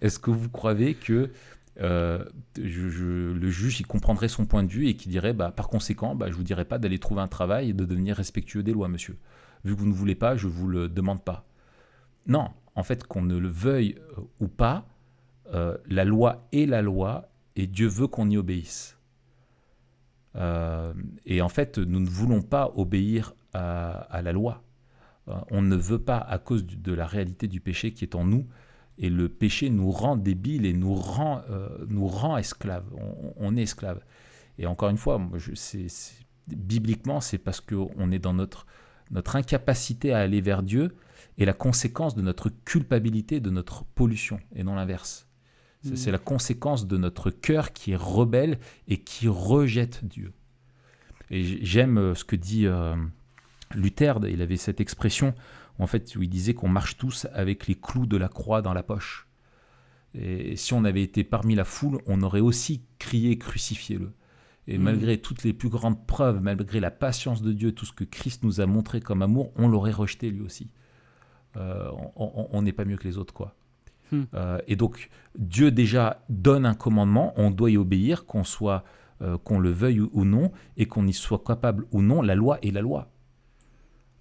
est-ce 0.00 0.20
que 0.20 0.30
vous 0.30 0.48
croyez 0.48 0.94
que 0.94 1.30
euh, 1.80 2.24
le 2.56 3.50
juge 3.50 3.80
il 3.80 3.86
comprendrait 3.86 4.28
son 4.28 4.44
point 4.44 4.62
de 4.62 4.68
vue 4.68 4.88
et 4.88 4.96
qui 4.96 5.08
dirait, 5.08 5.32
bah, 5.32 5.50
par 5.50 5.68
conséquent, 5.68 6.14
bah, 6.14 6.26
je 6.30 6.34
vous 6.34 6.42
dirais 6.42 6.64
pas 6.64 6.78
d'aller 6.78 6.98
trouver 6.98 7.22
un 7.22 7.28
travail 7.28 7.70
et 7.70 7.72
de 7.72 7.84
devenir 7.84 8.16
respectueux 8.16 8.62
des 8.62 8.72
lois, 8.72 8.88
monsieur. 8.88 9.18
Vu 9.64 9.74
que 9.74 9.80
vous 9.80 9.86
ne 9.86 9.92
voulez 9.92 10.14
pas, 10.14 10.36
je 10.36 10.46
vous 10.46 10.68
le 10.68 10.88
demande 10.88 11.24
pas. 11.24 11.46
Non, 12.26 12.48
en 12.74 12.82
fait, 12.82 13.04
qu'on 13.04 13.22
ne 13.22 13.36
le 13.38 13.48
veuille 13.48 13.96
euh, 14.18 14.22
ou 14.40 14.48
pas, 14.48 14.86
euh, 15.54 15.76
la 15.86 16.04
loi 16.04 16.46
est 16.52 16.66
la 16.66 16.82
loi 16.82 17.30
et 17.56 17.66
Dieu 17.66 17.88
veut 17.88 18.06
qu'on 18.06 18.28
y 18.30 18.36
obéisse. 18.36 18.96
Et 21.26 21.42
en 21.42 21.48
fait, 21.48 21.78
nous 21.78 21.98
ne 21.98 22.08
voulons 22.08 22.40
pas 22.40 22.70
obéir 22.76 23.34
à, 23.52 24.20
la 24.22 24.30
loi. 24.30 24.62
On 25.50 25.60
ne 25.60 25.74
veut 25.74 25.98
pas 25.98 26.18
à 26.18 26.38
cause 26.38 26.64
de 26.64 26.92
la 26.92 27.04
réalité 27.04 27.48
du 27.48 27.60
péché 27.60 27.92
qui 27.92 28.04
est 28.04 28.14
en 28.14 28.24
nous. 28.24 28.46
Et 29.00 29.08
le 29.10 29.28
péché 29.28 29.70
nous 29.70 29.90
rend 29.90 30.16
débiles 30.16 30.66
et 30.66 30.72
nous 30.74 30.94
rend, 30.94 31.42
euh, 31.50 31.68
nous 31.88 32.06
rend 32.06 32.36
esclaves. 32.36 32.84
On, 32.94 33.32
on 33.38 33.56
est 33.56 33.62
esclaves. 33.62 34.02
Et 34.58 34.66
encore 34.66 34.90
une 34.90 34.98
fois, 34.98 35.18
moi, 35.18 35.38
je- 35.38 35.52
bibliquement, 36.46 37.20
c'est 37.20 37.38
parce 37.38 37.60
qu'on 37.60 38.12
est 38.12 38.18
dans 38.18 38.34
notre, 38.34 38.66
notre 39.10 39.36
incapacité 39.36 40.12
à 40.12 40.18
aller 40.18 40.40
vers 40.42 40.62
Dieu 40.62 40.94
et 41.38 41.44
la 41.46 41.54
conséquence 41.54 42.14
de 42.14 42.22
notre 42.22 42.50
culpabilité, 42.64 43.40
de 43.40 43.50
notre 43.50 43.84
pollution, 43.84 44.38
et 44.54 44.62
non 44.62 44.74
l'inverse. 44.74 45.26
C'est 45.82 45.96
c'est 45.96 46.10
la 46.10 46.18
conséquence 46.18 46.86
de 46.86 46.98
notre 46.98 47.30
cœur 47.30 47.72
qui 47.72 47.92
est 47.92 47.96
rebelle 47.96 48.58
et 48.86 48.98
qui 48.98 49.28
rejette 49.28 50.04
Dieu. 50.04 50.32
Et 51.30 51.42
j'aime 51.64 51.96
euh, 51.96 52.14
ce 52.14 52.24
que 52.24 52.36
dit 52.36 52.66
euh, 52.66 52.94
Luther, 53.74 54.18
il 54.28 54.42
avait 54.42 54.58
cette 54.58 54.82
expression 54.82 55.32
en 55.80 55.86
fait, 55.86 56.14
où 56.16 56.22
il 56.22 56.28
disait 56.28 56.54
qu'on 56.54 56.68
marche 56.68 56.96
tous 56.96 57.26
avec 57.32 57.66
les 57.66 57.74
clous 57.74 58.06
de 58.06 58.16
la 58.16 58.28
croix 58.28 58.62
dans 58.62 58.72
la 58.74 58.82
poche. 58.82 59.26
Et 60.14 60.56
si 60.56 60.74
on 60.74 60.84
avait 60.84 61.02
été 61.02 61.22
parmi 61.24 61.54
la 61.54 61.64
foule, 61.64 61.98
on 62.06 62.20
aurait 62.22 62.40
aussi 62.40 62.82
crié 62.98 63.38
crucifiez-le. 63.38 64.12
Et 64.66 64.76
Mhm. 64.78 64.84
malgré 64.84 65.18
toutes 65.18 65.42
les 65.44 65.52
plus 65.52 65.68
grandes 65.68 66.06
preuves, 66.06 66.40
malgré 66.40 66.80
la 66.80 66.90
patience 66.90 67.42
de 67.42 67.52
Dieu, 67.52 67.72
tout 67.72 67.86
ce 67.86 67.92
que 67.92 68.04
Christ 68.04 68.42
nous 68.44 68.60
a 68.60 68.66
montré 68.66 69.00
comme 69.00 69.22
amour, 69.22 69.52
on 69.56 69.68
l'aurait 69.68 69.92
rejeté 69.92 70.30
lui 70.30 70.42
aussi. 70.42 70.70
Euh, 71.56 71.88
on- 72.16 72.62
n'est 72.62 72.72
pas 72.72 72.84
mieux 72.84 72.96
que 72.96 73.08
les 73.08 73.18
autres, 73.18 73.34
quoi. 73.34 73.54
Hmm. 74.12 74.22
Euh, 74.34 74.58
et 74.68 74.76
donc, 74.76 75.08
Dieu 75.38 75.70
déjà 75.70 76.22
donne 76.28 76.66
un 76.66 76.74
commandement, 76.74 77.32
on 77.36 77.50
doit 77.50 77.70
y 77.70 77.76
obéir, 77.76 78.26
qu'on 78.26 78.44
soit, 78.44 78.84
euh, 79.22 79.38
qu'on 79.38 79.58
le 79.58 79.70
veuille 79.70 80.00
ou 80.00 80.24
non, 80.24 80.52
et 80.76 80.86
qu'on 80.86 81.06
y 81.06 81.12
soit 81.12 81.42
capable 81.44 81.86
ou 81.92 82.02
non. 82.02 82.22
La 82.22 82.34
loi 82.34 82.58
est 82.62 82.70
la 82.70 82.80
loi. 82.82 83.10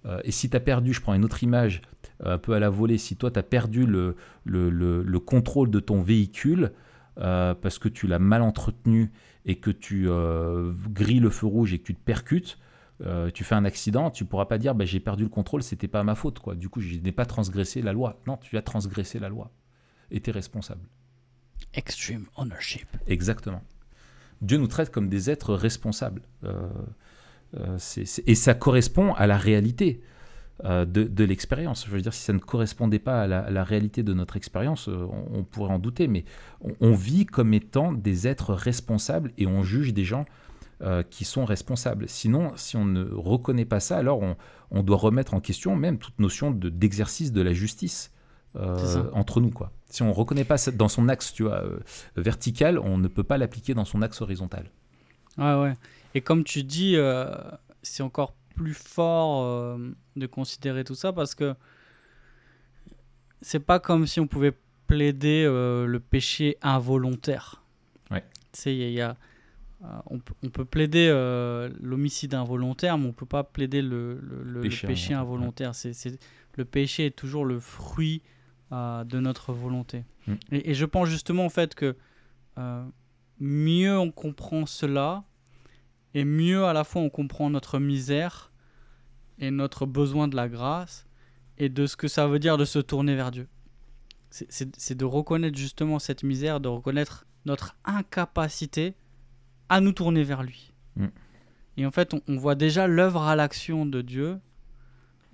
Euh, 0.06 0.20
et 0.24 0.30
si 0.30 0.48
tu 0.48 0.56
as 0.56 0.60
perdu, 0.60 0.92
je 0.94 1.00
prends 1.00 1.14
une 1.14 1.24
autre 1.24 1.42
image, 1.42 1.82
euh, 2.24 2.34
un 2.34 2.38
peu 2.38 2.54
à 2.54 2.58
la 2.58 2.70
volée, 2.70 2.96
si 2.98 3.16
toi 3.16 3.30
tu 3.30 3.38
as 3.38 3.42
perdu 3.42 3.86
le, 3.86 4.16
le, 4.44 4.70
le- 4.70 5.02
le 5.02 5.20
contrôle 5.20 5.70
de 5.70 5.80
ton 5.80 6.00
véhicule 6.00 6.72
euh, 7.18 7.54
parce 7.54 7.78
que 7.78 7.88
tu 7.88 8.06
l'as 8.06 8.18
mal 8.18 8.40
entretenu 8.42 9.12
et 9.44 9.56
que 9.56 9.70
tu 9.70 10.08
euh, 10.08 10.72
grilles 10.88 11.20
le 11.20 11.30
feu 11.30 11.46
rouge 11.46 11.72
et 11.74 11.78
que 11.78 11.84
tu 11.84 11.94
te 11.94 12.00
percutes, 12.02 12.58
euh, 13.02 13.30
tu 13.30 13.44
fais 13.44 13.54
un 13.54 13.64
accident, 13.64 14.10
tu 14.10 14.24
pourras 14.24 14.46
pas 14.46 14.58
dire 14.58 14.74
bah, 14.74 14.84
j'ai 14.86 15.00
perdu 15.00 15.24
le 15.24 15.28
contrôle, 15.30 15.62
c'était 15.62 15.88
pas 15.88 16.02
ma 16.04 16.14
faute. 16.14 16.38
quoi. 16.38 16.54
Du 16.54 16.68
coup, 16.68 16.80
je 16.80 16.96
n'ai 16.98 17.12
pas 17.12 17.26
transgressé 17.26 17.82
la 17.82 17.92
loi. 17.92 18.20
Non, 18.26 18.36
tu 18.38 18.56
as 18.56 18.62
transgressé 18.62 19.18
la 19.18 19.28
loi 19.28 19.50
et 20.10 20.20
tu 20.20 20.30
es 20.30 20.32
responsable. 20.32 20.82
Extreme 21.74 22.24
ownership. 22.36 22.86
Exactement. 23.06 23.62
Dieu 24.40 24.56
nous 24.56 24.66
traite 24.66 24.90
comme 24.90 25.08
des 25.10 25.28
êtres 25.30 25.54
responsables. 25.54 26.22
Euh, 27.58 27.78
et 28.26 28.34
ça 28.34 28.54
correspond 28.54 29.12
à 29.14 29.26
la 29.26 29.36
réalité 29.36 30.00
euh, 30.64 30.84
de, 30.84 31.04
de 31.04 31.24
l'expérience. 31.24 31.86
Je 31.86 31.90
veux 31.90 32.00
dire, 32.00 32.14
si 32.14 32.22
ça 32.22 32.32
ne 32.32 32.38
correspondait 32.38 32.98
pas 32.98 33.22
à 33.22 33.26
la, 33.26 33.40
à 33.40 33.50
la 33.50 33.64
réalité 33.64 34.02
de 34.02 34.12
notre 34.14 34.36
expérience, 34.36 34.88
euh, 34.88 35.06
on, 35.10 35.38
on 35.40 35.44
pourrait 35.44 35.72
en 35.72 35.78
douter, 35.78 36.06
mais 36.06 36.24
on, 36.60 36.72
on 36.80 36.92
vit 36.92 37.26
comme 37.26 37.54
étant 37.54 37.92
des 37.92 38.28
êtres 38.28 38.54
responsables 38.54 39.32
et 39.38 39.46
on 39.46 39.62
juge 39.62 39.92
des 39.94 40.04
gens 40.04 40.26
euh, 40.82 41.02
qui 41.02 41.24
sont 41.24 41.44
responsables. 41.44 42.08
Sinon, 42.08 42.52
si 42.56 42.76
on 42.76 42.84
ne 42.84 43.04
reconnaît 43.12 43.64
pas 43.64 43.80
ça, 43.80 43.98
alors 43.98 44.22
on, 44.22 44.36
on 44.70 44.82
doit 44.82 44.96
remettre 44.98 45.34
en 45.34 45.40
question 45.40 45.74
même 45.76 45.98
toute 45.98 46.18
notion 46.18 46.50
de- 46.52 46.68
d'exercice 46.70 47.32
de, 47.32 47.42
la 47.42 47.52
justice 47.52 48.12
euh, 48.56 49.10
entre 49.12 49.40
nous. 49.40 49.50
Quoi. 49.50 49.72
Si 49.90 50.02
on 50.02 50.08
ne 50.08 50.12
reconnaît 50.12 50.44
pas 50.44 50.56
ça 50.56 50.70
dans 50.70 50.88
son 50.88 51.08
axe 51.08 51.32
tu 51.32 51.42
vois, 51.42 51.62
euh, 51.64 51.80
vertical, 52.16 52.78
on 52.78 52.96
ne 52.98 53.08
peut 53.08 53.24
pas 53.24 53.38
l'appliquer 53.38 53.74
dans 53.74 53.84
son 53.84 54.02
axe 54.02 54.20
horizontal. 54.22 54.70
Ouais, 55.38 55.54
ouais. 55.54 55.76
Et 56.14 56.20
comme 56.20 56.44
tu 56.44 56.62
dis, 56.64 56.96
euh, 56.96 57.26
c'est 57.82 58.02
encore 58.02 58.34
plus 58.56 58.74
fort 58.74 59.44
euh, 59.44 59.94
de 60.16 60.26
considérer 60.26 60.84
tout 60.84 60.94
ça 60.94 61.12
parce 61.12 61.34
que 61.34 61.54
c'est 63.40 63.60
pas 63.60 63.78
comme 63.80 64.06
si 64.06 64.20
on 64.20 64.26
pouvait 64.26 64.52
plaider 64.86 65.44
euh, 65.46 65.86
le 65.86 66.00
péché 66.00 66.56
involontaire. 66.62 67.62
Ouais. 68.10 68.24
Tu 68.52 68.60
sais, 68.60 68.74
il 68.74 68.78
y 68.80 68.84
a- 68.84 68.88
il 68.88 68.94
y 68.94 69.00
a, 69.00 69.16
on, 70.06 70.18
peut- 70.18 70.34
on 70.42 70.50
peut 70.50 70.64
plaider 70.66 71.08
l'homicide 71.80 72.34
involontaire, 72.34 72.98
mais 72.98 73.06
on 73.06 73.12
peut 73.12 73.24
pas 73.26 73.44
plaider 73.44 73.80
le, 73.80 74.20
le- 74.20 74.42
le- 74.42 74.60
le 74.62 74.86
Péché 74.86 75.14
involontaire. 75.14 75.74
C'est, 75.74 75.92
le 76.56 76.64
péché 76.66 77.06
est 77.06 77.16
toujours 77.16 77.44
le 77.46 77.60
fruit 77.60 78.20
de 78.72 79.20
notre 79.20 79.52
volonté. 79.54 80.04
Mm. 80.26 80.34
Et, 80.52 80.70
et 80.70 80.74
je 80.74 80.84
pense 80.84 81.08
justement 81.08 81.46
en 81.46 81.48
fait 81.48 81.74
que 81.74 81.96
mieux 83.38 83.98
on 83.98 84.10
comprend 84.10 84.66
cela, 84.66 85.24
et 86.14 86.24
mieux 86.24 86.64
à 86.64 86.72
la 86.72 86.84
fois 86.84 87.02
on 87.02 87.10
comprend 87.10 87.50
notre 87.50 87.78
misère 87.78 88.52
et 89.38 89.50
notre 89.50 89.86
besoin 89.86 90.28
de 90.28 90.36
la 90.36 90.48
grâce 90.48 91.06
et 91.58 91.68
de 91.68 91.86
ce 91.86 91.96
que 91.96 92.08
ça 92.08 92.26
veut 92.26 92.38
dire 92.38 92.56
de 92.58 92.64
se 92.64 92.78
tourner 92.78 93.14
vers 93.14 93.30
Dieu. 93.30 93.48
C'est- 94.30 94.94
de 94.94 95.04
reconnaître 95.04 95.58
justement 95.58 95.98
cette 95.98 96.22
misère, 96.22 96.60
de 96.60 96.68
reconnaître 96.68 97.26
notre 97.46 97.74
incapacité 97.84 98.94
à 99.68 99.80
nous 99.80 99.92
tourner 99.92 100.22
vers 100.24 100.42
lui. 100.42 100.72
Mm. 100.96 101.06
Et 101.78 101.86
en 101.86 101.90
fait, 101.90 102.14
on, 102.14 102.20
on 102.28 102.36
voit 102.36 102.54
déjà 102.54 102.86
l'œuvre 102.86 103.22
à 103.22 103.34
l'action 103.36 103.86
de 103.86 104.02
Dieu, 104.02 104.38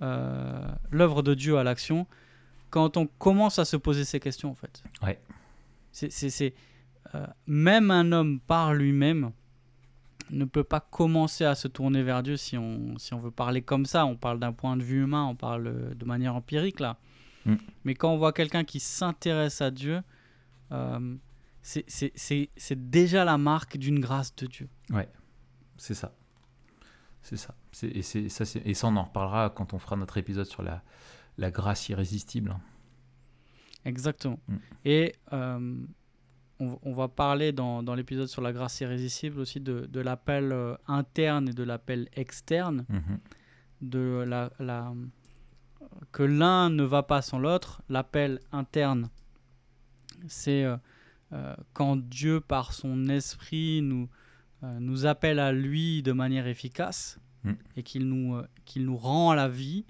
euh, 0.01 0.67
l'œuvre 0.91 1.21
de 1.21 1.33
Dieu 1.33 1.57
à 1.57 1.63
l'action, 1.63 2.07
quand 2.69 2.97
on 2.97 3.07
commence 3.07 3.59
à 3.59 3.65
se 3.65 3.77
poser 3.77 4.03
ces 4.05 4.19
questions 4.19 4.51
en 4.51 4.55
fait. 4.55 4.83
Ouais. 5.03 5.19
C'est, 5.91 6.53
euh, 7.15 7.25
même 7.47 7.91
un 7.91 8.11
homme 8.11 8.39
par 8.39 8.73
lui-même 8.73 9.31
ne 10.31 10.45
peut 10.45 10.63
pas 10.63 10.79
commencer 10.79 11.45
à 11.45 11.55
se 11.55 11.67
tourner 11.67 12.03
vers 12.03 12.23
Dieu 12.23 12.37
si 12.37 12.57
on, 12.57 12.97
si 12.97 13.13
on 13.13 13.19
veut 13.19 13.31
parler 13.31 13.61
comme 13.61 13.85
ça. 13.85 14.05
On 14.05 14.15
parle 14.15 14.39
d'un 14.39 14.53
point 14.53 14.77
de 14.77 14.83
vue 14.83 15.03
humain, 15.03 15.25
on 15.25 15.35
parle 15.35 15.95
de 15.95 16.05
manière 16.05 16.35
empirique 16.35 16.79
là. 16.79 16.97
Mm. 17.45 17.55
Mais 17.85 17.95
quand 17.95 18.13
on 18.13 18.17
voit 18.17 18.33
quelqu'un 18.33 18.63
qui 18.63 18.79
s'intéresse 18.79 19.61
à 19.61 19.71
Dieu, 19.71 20.01
euh, 20.71 21.15
c'est, 21.61 22.89
déjà 22.89 23.25
la 23.25 23.37
marque 23.37 23.77
d'une 23.77 23.99
grâce 23.99 24.35
de 24.35 24.47
Dieu. 24.47 24.69
C'est 25.77 25.93
ça. 25.93 26.13
C'est 27.21 27.37
ça. 27.37 27.55
Et, 27.83 28.01
ça, 28.01 28.45
et 28.63 28.73
ça, 28.73 28.87
on 28.87 28.95
en 28.95 29.03
reparlera 29.03 29.49
quand 29.49 29.73
on 29.73 29.79
fera 29.79 29.95
notre 29.95 30.17
épisode 30.17 30.45
sur 30.45 30.63
la, 30.63 30.81
la 31.37 31.51
grâce 31.51 31.89
irrésistible. 31.89 32.55
Exactement. 33.85 34.39
Mm. 34.47 34.55
Et 34.85 35.15
euh, 35.33 35.75
on, 36.59 36.79
on 36.83 36.93
va 36.93 37.07
parler 37.07 37.51
dans, 37.51 37.83
dans 37.83 37.93
l'épisode 37.95 38.27
sur 38.27 38.41
la 38.41 38.51
grâce 38.53 38.79
irrésistible 38.81 39.39
aussi 39.39 39.59
de, 39.59 39.85
de 39.91 39.99
l'appel 39.99 40.51
euh, 40.51 40.75
interne 40.87 41.49
et 41.49 41.53
de 41.53 41.63
l'appel 41.63 42.07
externe. 42.13 42.85
Mhm. 42.89 43.19
de 43.81 44.23
la, 44.27 44.51
la- 44.59 44.93
que 46.11 46.23
l'un 46.23 46.69
ne 46.69 46.83
va 46.83 47.03
pas 47.03 47.21
sans 47.21 47.37
l'autre. 47.39 47.81
L'appel 47.89 48.39
interne, 48.51 49.09
c'est 50.27 50.63
euh, 50.63 50.77
euh, 51.33 51.55
quand 51.73 51.95
Dieu, 51.97 52.39
par 52.41 52.73
son 52.73 53.07
esprit, 53.09 53.81
nous, 53.81 54.09
euh, 54.63 54.79
nous 54.79 55.05
appelle 55.05 55.39
à 55.39 55.51
lui 55.51 56.01
de 56.03 56.11
manière 56.11 56.47
efficace 56.47 57.19
Mm. 57.43 57.51
et 57.75 57.83
qu'il 57.83 58.07
nous, 58.09 58.41
qu'il 58.65 58.83
nous 58.85 58.97
rend 58.97 59.33
la 59.35 59.47
vie 59.47 59.85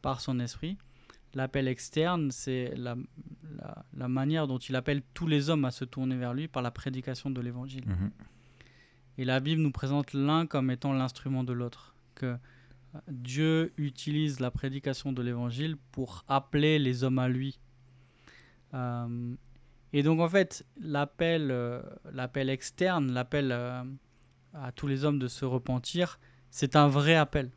par 0.00 0.20
son 0.20 0.38
esprit. 0.38 0.76
L'appel 1.34 1.66
externe, 1.66 2.30
c'est 2.30 2.74
la, 2.76 2.96
la, 3.56 3.84
la 3.94 4.08
manière 4.08 4.46
dont 4.46 4.58
il 4.58 4.76
appelle 4.76 5.02
tous 5.14 5.26
les 5.26 5.48
hommes 5.48 5.64
à 5.64 5.70
se 5.70 5.84
tourner 5.84 6.16
vers 6.16 6.34
lui 6.34 6.48
par 6.48 6.62
la 6.62 6.70
prédication 6.70 7.30
de 7.30 7.40
l'évangile. 7.40 7.86
Mhm. 7.86 8.10
Et 9.18 9.24
la 9.24 9.40
Bible 9.40 9.62
nous 9.62 9.72
présente 9.72 10.12
l'un 10.12 10.46
comme 10.46 10.70
étant 10.70 10.92
l'instrument 10.92 11.44
de 11.44 11.52
l'autre. 11.52 11.94
Que 12.14 12.26
euh, 12.94 12.98
Dieu 13.08 13.72
utilise 13.76 14.40
la 14.40 14.50
prédication 14.50 15.12
de 15.12 15.22
l'évangile 15.22 15.76
pour 15.92 16.24
appeler 16.28 16.78
les 16.78 17.04
hommes 17.04 17.18
à 17.18 17.28
lui. 17.28 17.58
Euh, 18.74 19.34
et 19.92 20.02
donc 20.02 20.20
en 20.20 20.28
fait, 20.28 20.66
l'appel, 20.80 21.50
euh, 21.50 21.82
l'appel 22.12 22.48
externe, 22.48 23.12
l'appel 23.12 23.52
euh, 23.52 23.82
à 24.54 24.72
tous 24.72 24.86
les 24.86 25.04
hommes 25.04 25.18
de 25.18 25.28
se 25.28 25.44
repentir, 25.44 26.18
c'est 26.50 26.76
un 26.76 26.88
vrai 26.88 27.14
appel. 27.14 27.50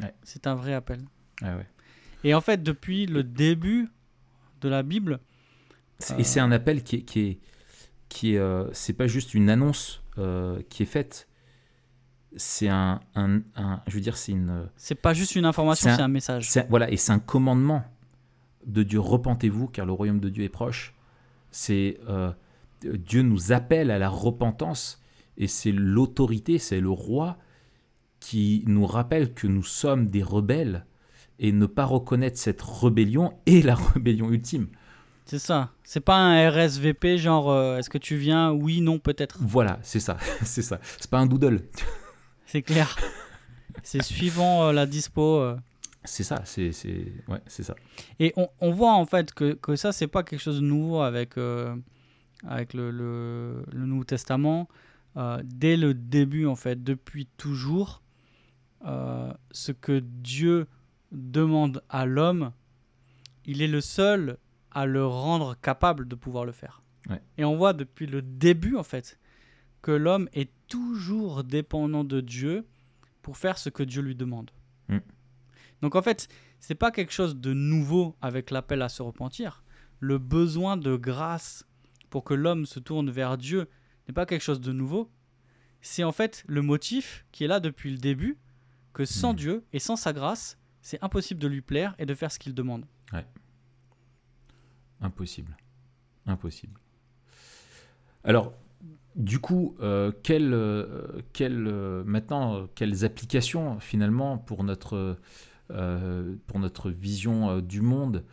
Ouais. 0.00 0.14
C'est 0.22 0.46
un 0.46 0.54
vrai 0.54 0.74
appel. 0.74 1.04
Ah 1.42 1.56
ouais. 1.56 1.68
Et 2.24 2.34
en 2.34 2.40
fait, 2.40 2.62
depuis 2.62 3.06
le 3.06 3.22
début 3.22 3.88
de 4.60 4.68
la 4.68 4.82
Bible, 4.82 5.20
Et 6.18 6.24
c'est 6.24 6.40
un 6.40 6.52
appel 6.52 6.82
qui 6.82 6.96
est, 6.96 7.02
qui 7.02 7.20
est, 7.20 7.38
qui 8.08 8.34
est, 8.34 8.38
euh, 8.38 8.68
c'est 8.72 8.92
pas 8.92 9.06
juste 9.06 9.34
une 9.34 9.48
annonce 9.50 10.02
euh, 10.18 10.60
qui 10.68 10.82
est 10.82 10.86
faite. 10.86 11.28
C'est 12.36 12.68
un, 12.68 13.00
un, 13.14 13.40
un- 13.56 13.82
je 13.86 13.94
veux 13.94 14.00
dire, 14.00 14.16
c'est 14.16 14.32
une, 14.32 14.68
c'est 14.76 14.94
pas 14.94 15.14
juste 15.14 15.36
une 15.36 15.44
information, 15.44 15.90
C'est 15.94 16.00
un- 16.00 16.06
un 16.06 16.08
message. 16.08 16.48
voilà, 16.70 16.90
et 16.90 16.96
c'est 16.96 17.12
un 17.12 17.18
commandement 17.18 17.84
de 18.66 18.82
Dieu. 18.82 19.00
Repentez-vous, 19.00 19.68
car 19.68 19.84
le 19.86 19.92
royaume 19.92 20.20
de 20.20 20.28
Dieu 20.28 20.44
est 20.44 20.48
proche. 20.48 20.94
C'est 21.50 21.98
euh, 22.08 22.32
Dieu 22.82 23.22
nous 23.22 23.52
appelle 23.52 23.90
à 23.90 23.98
la 23.98 24.08
repentance, 24.08 25.00
et 25.36 25.46
c'est 25.46 25.72
l'autorité, 25.72 26.58
c'est 26.58 26.80
le 26.80 26.90
roi 26.90 27.36
qui 28.20 28.64
nous 28.66 28.86
rappelle 28.86 29.34
que 29.34 29.46
nous 29.46 29.62
sommes 29.64 30.08
des 30.08 30.22
rebelles, 30.22 30.86
et 31.38 31.52
ne 31.52 31.66
pas 31.66 31.84
reconnaître 31.84 32.38
cette 32.38 32.62
rébellion 32.62 33.34
est 33.46 33.64
la 33.64 33.74
rébellion 33.94 34.30
ultime. 34.30 34.68
C'est 35.24 35.38
ça. 35.38 35.70
C'est 35.84 36.00
pas 36.00 36.16
un 36.16 36.50
RSVP 36.50 37.16
genre 37.16 37.50
euh, 37.50 37.78
est-ce 37.78 37.88
que 37.90 37.98
tu 37.98 38.16
viens? 38.16 38.50
Oui, 38.52 38.80
non, 38.80 38.98
peut-être. 38.98 39.38
Voilà, 39.40 39.78
c'est 39.82 40.00
ça, 40.00 40.16
c'est 40.44 40.62
ça. 40.62 40.78
C'est 40.98 41.10
pas 41.10 41.18
un 41.18 41.26
doodle. 41.26 41.62
C'est 42.46 42.60
clair. 42.62 42.96
c'est 43.82 44.02
suivant 44.02 44.64
euh, 44.64 44.72
la 44.72 44.84
dispo. 44.84 45.38
euh. 45.38 45.56
C'est 46.04 46.24
ça, 46.24 46.42
c'est 46.44 46.72
c'est 46.72 47.12
ouais, 47.28 47.40
c'est 47.46 47.62
ça. 47.62 47.74
Et 48.18 48.34
on, 48.36 48.48
on 48.60 48.72
voit 48.72 48.92
en 48.92 49.06
fait 49.06 49.32
que, 49.32 49.54
que 49.54 49.74
ça, 49.76 49.92
c'est 49.92 50.08
pas 50.08 50.22
quelque 50.22 50.40
chose 50.40 50.56
de 50.60 50.66
nouveau 50.66 51.00
avec, 51.00 51.38
avec 52.46 52.74
le, 52.74 52.90
le- 52.90 53.64
le 53.72 53.86
Nouveau 53.86 54.04
Testament. 54.04 54.68
Dès 55.44 55.76
le 55.76 55.94
début, 55.94 56.44
en 56.46 56.56
fait, 56.56 56.82
depuis 56.82 57.26
toujours, 57.38 58.02
ce 58.84 59.72
que 59.72 60.00
Dieu 60.00 60.66
demande 61.12 61.82
à 61.88 62.06
l'homme, 62.06 62.52
il 63.44 63.62
est 63.62 63.68
le 63.68 63.80
seul 63.80 64.38
à 64.70 64.86
le 64.86 65.06
rendre 65.06 65.54
capable 65.60 66.08
de 66.08 66.14
pouvoir 66.14 66.44
le 66.44 66.52
faire. 66.52 66.82
Ouais. 67.08 67.20
Et 67.38 67.44
on 67.44 67.56
voit 67.56 67.72
depuis 67.72 68.06
le 68.06 68.22
début, 68.22 68.76
en 68.76 68.82
fait, 68.82 69.18
que 69.82 69.90
l'homme 69.90 70.28
est 70.32 70.50
toujours 70.68 71.44
dépendant 71.44 72.04
de 72.04 72.20
Dieu 72.20 72.66
pour 73.20 73.36
faire 73.36 73.58
ce 73.58 73.68
que 73.68 73.82
Dieu 73.82 74.02
lui 74.02 74.14
demande. 74.14 74.50
Mm. 74.88 74.98
Donc 75.82 75.96
en 75.96 76.02
fait, 76.02 76.28
c'est 76.60 76.76
pas 76.76 76.90
quelque 76.90 77.12
chose 77.12 77.36
de 77.36 77.52
nouveau 77.52 78.16
avec 78.22 78.50
l'appel 78.50 78.82
à 78.82 78.88
se 78.88 79.02
repentir. 79.02 79.64
Le 79.98 80.18
besoin 80.18 80.76
de 80.76 80.96
grâce 80.96 81.66
pour 82.08 82.24
que 82.24 82.34
l'homme 82.34 82.66
se 82.66 82.78
tourne 82.78 83.10
vers 83.10 83.36
Dieu 83.36 83.68
n'est 84.06 84.14
pas 84.14 84.26
quelque 84.26 84.42
chose 84.42 84.60
de 84.60 84.72
nouveau. 84.72 85.10
C'est 85.80 86.04
en 86.04 86.12
fait 86.12 86.44
le 86.46 86.62
motif 86.62 87.26
qui 87.32 87.44
est 87.44 87.48
là 87.48 87.58
depuis 87.58 87.90
le 87.90 87.98
début, 87.98 88.38
que 88.92 89.04
sans 89.04 89.32
Mm. 89.32 89.36
Dieu 89.36 89.64
et 89.72 89.78
sans 89.78 89.96
sa 89.96 90.12
grâce, 90.12 90.58
c'est 90.82 91.02
impossible 91.02 91.40
de 91.40 91.48
lui 91.48 91.62
plaire 91.62 91.94
et 91.98 92.06
de 92.06 92.14
faire 92.14 92.30
ce 92.30 92.38
qu'il 92.38 92.54
demande. 92.54 92.84
Impossible. 95.00 95.56
Impossible. 96.26 96.78
Alors, 98.24 98.52
du 99.16 99.38
coup, 99.40 99.76
euh, 99.80 100.12
euh, 100.30 101.22
euh, 101.40 102.04
maintenant, 102.04 102.66
quelles 102.74 103.04
applications 103.04 103.80
finalement 103.80 104.38
pour 104.38 104.64
notre, 104.64 105.18
pour 105.68 106.58
notre 106.58 106.90
vision 106.90 107.60
du 107.60 107.80
monde, 107.80 108.24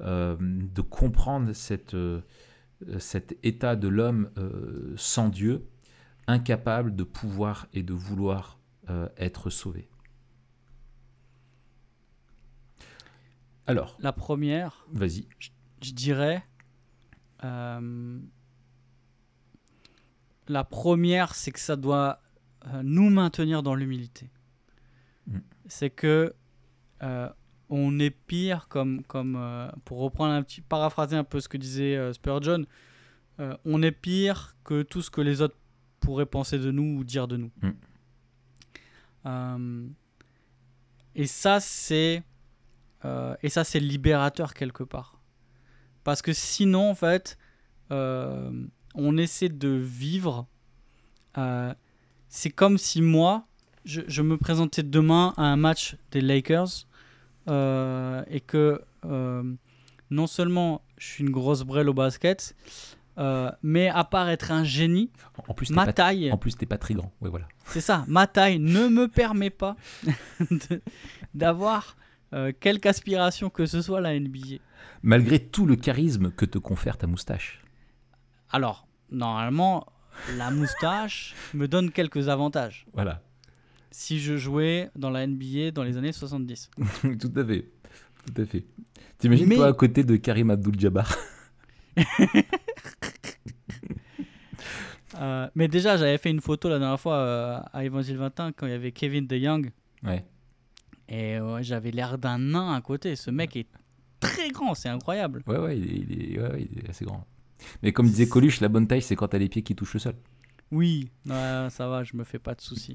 de 0.00 0.80
comprendre 0.82 1.52
cette, 1.52 1.96
cet 2.98 3.36
état 3.42 3.76
de 3.76 3.88
l'homme 3.88 4.30
sans 4.96 5.28
Dieu, 5.28 5.66
incapable 6.26 6.96
de 6.96 7.04
pouvoir 7.04 7.66
et 7.72 7.82
de 7.82 7.94
vouloir 7.94 8.58
être 9.16 9.50
sauvé? 9.50 9.88
Alors, 13.66 13.96
La 14.00 14.12
première, 14.12 14.86
vas-y. 14.92 15.26
je 15.82 15.92
dirais, 15.92 16.44
euh, 17.44 18.20
la 20.48 20.64
première, 20.64 21.34
c'est 21.34 21.50
que 21.50 21.60
ça 21.60 21.76
doit 21.76 22.20
euh, 22.66 22.82
nous 22.82 23.10
maintenir 23.10 23.62
dans 23.62 23.74
l'humilité. 23.74 24.30
Mm. 25.26 25.38
C'est 25.66 25.90
que 25.90 26.34
euh, 27.02 27.28
on 27.68 27.98
est 27.98 28.10
pire, 28.10 28.68
comme, 28.68 29.02
comme 29.04 29.36
euh, 29.36 29.68
pour 29.84 29.98
reprendre 29.98 30.32
un 30.32 30.42
petit, 30.42 30.60
paraphraser 30.60 31.16
un 31.16 31.24
peu 31.24 31.40
ce 31.40 31.48
que 31.48 31.56
disait 31.56 32.12
Spurgeon, 32.12 32.64
on 33.66 33.82
est 33.82 33.92
pire 33.92 34.56
que 34.64 34.82
tout 34.82 35.02
ce 35.02 35.10
que 35.10 35.20
les 35.20 35.42
autres 35.42 35.58
pourrait 36.00 36.24
penser 36.24 36.58
de 36.58 36.70
nous 36.70 37.00
ou 37.00 37.04
dire 37.04 37.28
de 37.28 37.36
nous. 37.36 37.50
Mm. 39.26 39.88
Et 41.16 41.26
ça, 41.26 41.60
c'est 41.60 42.22
euh, 43.06 43.36
et 43.42 43.48
ça, 43.48 43.64
c'est 43.64 43.80
libérateur 43.80 44.54
quelque 44.54 44.82
part. 44.82 45.20
Parce 46.04 46.22
que 46.22 46.32
sinon, 46.32 46.90
en 46.90 46.94
fait, 46.94 47.38
euh, 47.92 48.50
on 48.94 49.16
essaie 49.16 49.48
de 49.48 49.68
vivre. 49.68 50.46
euh, 51.38 51.72
c'est 52.28 52.50
comme 52.50 52.76
si 52.76 53.02
moi, 53.02 53.46
je, 53.84 54.02
je 54.08 54.22
me 54.22 54.36
présentais 54.36 54.82
demain 54.82 55.32
à 55.36 55.42
un 55.44 55.56
match 55.56 55.96
des 56.10 56.20
Lakers 56.20 56.86
et 57.48 58.40
que 58.40 58.82
non 60.10 60.26
seulement 60.26 60.82
je 60.98 61.06
suis 61.06 61.24
une 61.24 61.30
grosse 61.30 61.62
brêle 61.62 61.88
au 61.88 61.94
basket, 61.94 62.56
mais 63.62 63.88
à 63.88 64.02
part 64.02 64.28
être 64.28 64.50
un 64.50 64.64
génie, 64.64 65.12
En 65.46 65.54
plus, 65.54 65.68
t'es 65.68 65.74
ma 65.74 65.86
pas, 65.86 65.92
taille, 65.92 66.32
en 66.32 66.36
plus, 66.36 66.56
t'es 66.56 66.66
pas 66.66 66.78
très 66.78 66.94
grand. 66.94 67.12
Voilà. 67.20 67.46
c'est 67.66 67.80
ça, 67.80 68.04
ma 68.08 68.26
taille 68.26 68.58
ne 68.58 68.88
me 68.88 69.06
permet 69.06 69.50
pas 69.50 69.76
d'avoir 71.34 71.96
euh, 72.32 72.52
quelque 72.58 72.86
aspiration 72.86 73.50
que 73.50 73.66
ce 73.66 73.82
soit 73.82 74.00
la 74.00 74.18
NBA. 74.18 74.56
Malgré 75.02 75.38
tout 75.38 75.66
le 75.66 75.76
charisme 75.76 76.30
que 76.30 76.44
te 76.44 76.58
confère 76.58 76.96
ta 76.98 77.06
moustache. 77.06 77.62
Alors, 78.50 78.86
normalement, 79.10 79.86
la 80.36 80.50
moustache 80.50 81.34
me 81.54 81.68
donne 81.68 81.90
quelques 81.90 82.28
avantages. 82.28 82.86
Voilà. 82.92 83.22
Si 83.90 84.18
je 84.20 84.36
jouais 84.36 84.90
dans 84.96 85.10
la 85.10 85.26
NBA 85.26 85.70
dans 85.72 85.82
les 85.84 85.96
années 85.96 86.12
70. 86.12 86.70
Tout 87.20 87.32
à 87.36 87.44
fait. 87.44 87.68
Tout 88.26 88.42
à 88.42 88.44
fait. 88.46 88.64
T'imagines 89.18 89.46
Mais- 89.48 89.56
toi 89.56 89.68
à 89.68 89.72
côté 89.72 90.04
de 90.04 90.16
Karim 90.16 90.50
Abdul-Jabbar 90.50 91.14
Euh, 95.18 95.48
mais 95.54 95.66
déjà, 95.68 95.96
j'avais 95.96 96.18
fait 96.18 96.30
une 96.30 96.40
photo 96.42 96.68
la 96.68 96.78
dernière 96.78 97.00
fois 97.00 97.16
euh, 97.16 97.58
à 97.72 97.84
Évangile 97.84 98.18
21 98.18 98.52
quand 98.52 98.66
il 98.66 98.72
y 98.72 98.74
avait 98.74 98.92
Kevin 98.92 99.26
DeYoung. 99.26 99.70
Ouais. 100.02 100.24
Et 101.08 101.40
ouais, 101.40 101.62
j'avais 101.62 101.90
l'air 101.90 102.18
d'un 102.18 102.38
nain 102.38 102.74
à 102.74 102.80
côté. 102.80 103.14
Ce 103.16 103.30
mec 103.30 103.56
est 103.56 103.66
très 104.20 104.50
grand, 104.50 104.74
c'est 104.74 104.88
incroyable. 104.88 105.42
Ouais, 105.46 105.58
ouais, 105.58 105.78
il 105.78 105.84
est, 105.84 105.96
il 105.96 106.34
est- 106.34 106.40
ouais, 106.40 106.68
il 106.72 106.78
est 106.84 106.90
assez 106.90 107.04
grand. 107.04 107.24
Mais 107.82 107.92
comme 107.92 108.06
disait 108.06 108.28
Coluche, 108.28 108.60
la 108.60 108.68
bonne 108.68 108.86
taille, 108.86 109.02
c'est 109.02 109.16
quand 109.16 109.28
t'as 109.28 109.38
les 109.38 109.48
pieds 109.48 109.62
qui 109.62 109.74
touchent 109.74 109.94
le 109.94 110.00
sol. 110.00 110.14
Oui, 110.72 111.10
ça 111.26 111.68
va, 111.88 112.02
je 112.02 112.16
me 112.16 112.24
fais 112.24 112.40
pas 112.40 112.54
de 112.54 112.60
soucis. 112.60 112.94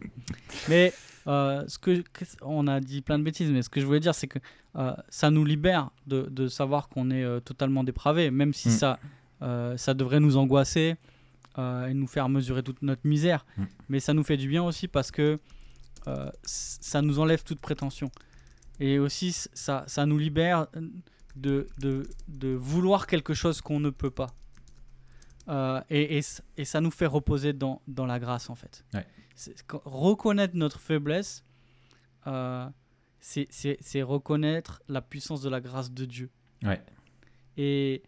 mais 0.67 0.91
euh, 1.27 1.63
ce 1.67 1.79
que 1.79 2.03
on 2.41 2.67
a 2.67 2.79
dit 2.81 3.01
plein 3.01 3.17
de 3.17 3.23
bêtises, 3.23 3.49
mais 3.49 3.61
ce 3.61 3.69
que 3.69 3.79
je 3.79 3.85
voulais 3.85 4.01
dire, 4.01 4.13
c'est 4.13 4.27
que 4.27 4.39
euh, 4.75 4.93
ça 5.09 5.31
nous 5.31 5.45
libère 5.45 5.89
de, 6.05 6.23
de 6.23 6.47
savoir 6.47 6.89
qu'on 6.89 7.11
est 7.11 7.23
euh, 7.23 7.39
totalement 7.39 7.83
dépravé, 7.85 8.29
même 8.29 8.53
si 8.53 8.67
Mm. 8.67 8.71
ça, 8.71 8.99
ça 9.77 9.93
devrait 9.93 10.19
nous 10.19 10.35
angoisser 10.37 10.95
et 11.57 11.93
nous 11.93 12.07
faire 12.07 12.29
mesurer 12.29 12.61
toute 12.63 12.81
notre 12.81 13.05
misère. 13.07 13.45
Mm. 13.57 13.63
Mais 13.89 13.99
ça 13.99 14.13
nous 14.13 14.23
fait 14.23 14.37
du 14.37 14.47
bien 14.49 14.63
aussi 14.63 14.87
parce 14.87 15.11
que 15.11 15.39
ça 16.43 17.01
nous 17.01 17.19
enlève 17.19 17.43
toute 17.43 17.59
prétention. 17.61 18.11
Et 18.79 18.97
aussi, 18.99 19.31
ça, 19.53 19.83
ça 19.87 20.05
nous 20.05 20.17
libère 20.17 20.67
de, 21.35 21.67
de, 21.79 22.09
de 22.27 22.49
vouloir 22.49 23.05
quelque 23.07 23.33
chose 23.33 23.61
qu'on 23.61 23.79
ne 23.79 23.89
peut 23.91 24.09
pas. 24.11 24.33
Euh, 25.49 25.81
et, 25.89 26.17
et 26.17 26.21
c- 26.21 26.41
et 26.57 26.65
ça 26.65 26.81
nous 26.81 26.91
fait 26.91 27.05
reposer 27.05 27.53
dans, 27.53 27.81
dans 27.87 28.05
la 28.05 28.19
grâce, 28.19 28.49
en 28.49 28.55
fait. 28.55 28.83
Ouais. 28.93 29.05
Reconnaître 29.85 30.55
notre 30.55 30.79
faiblesse, 30.79 31.43
euh, 32.27 32.67
c'est- 33.19 34.01
reconnaître 34.03 34.81
la 34.87 35.01
puissance 35.01 35.41
de 35.41 35.49
la 35.49 35.61
grâce 35.61 35.91
de 35.91 36.05
Dieu. 36.05 36.29
Ouais. 36.63 36.81
Et 37.57 38.03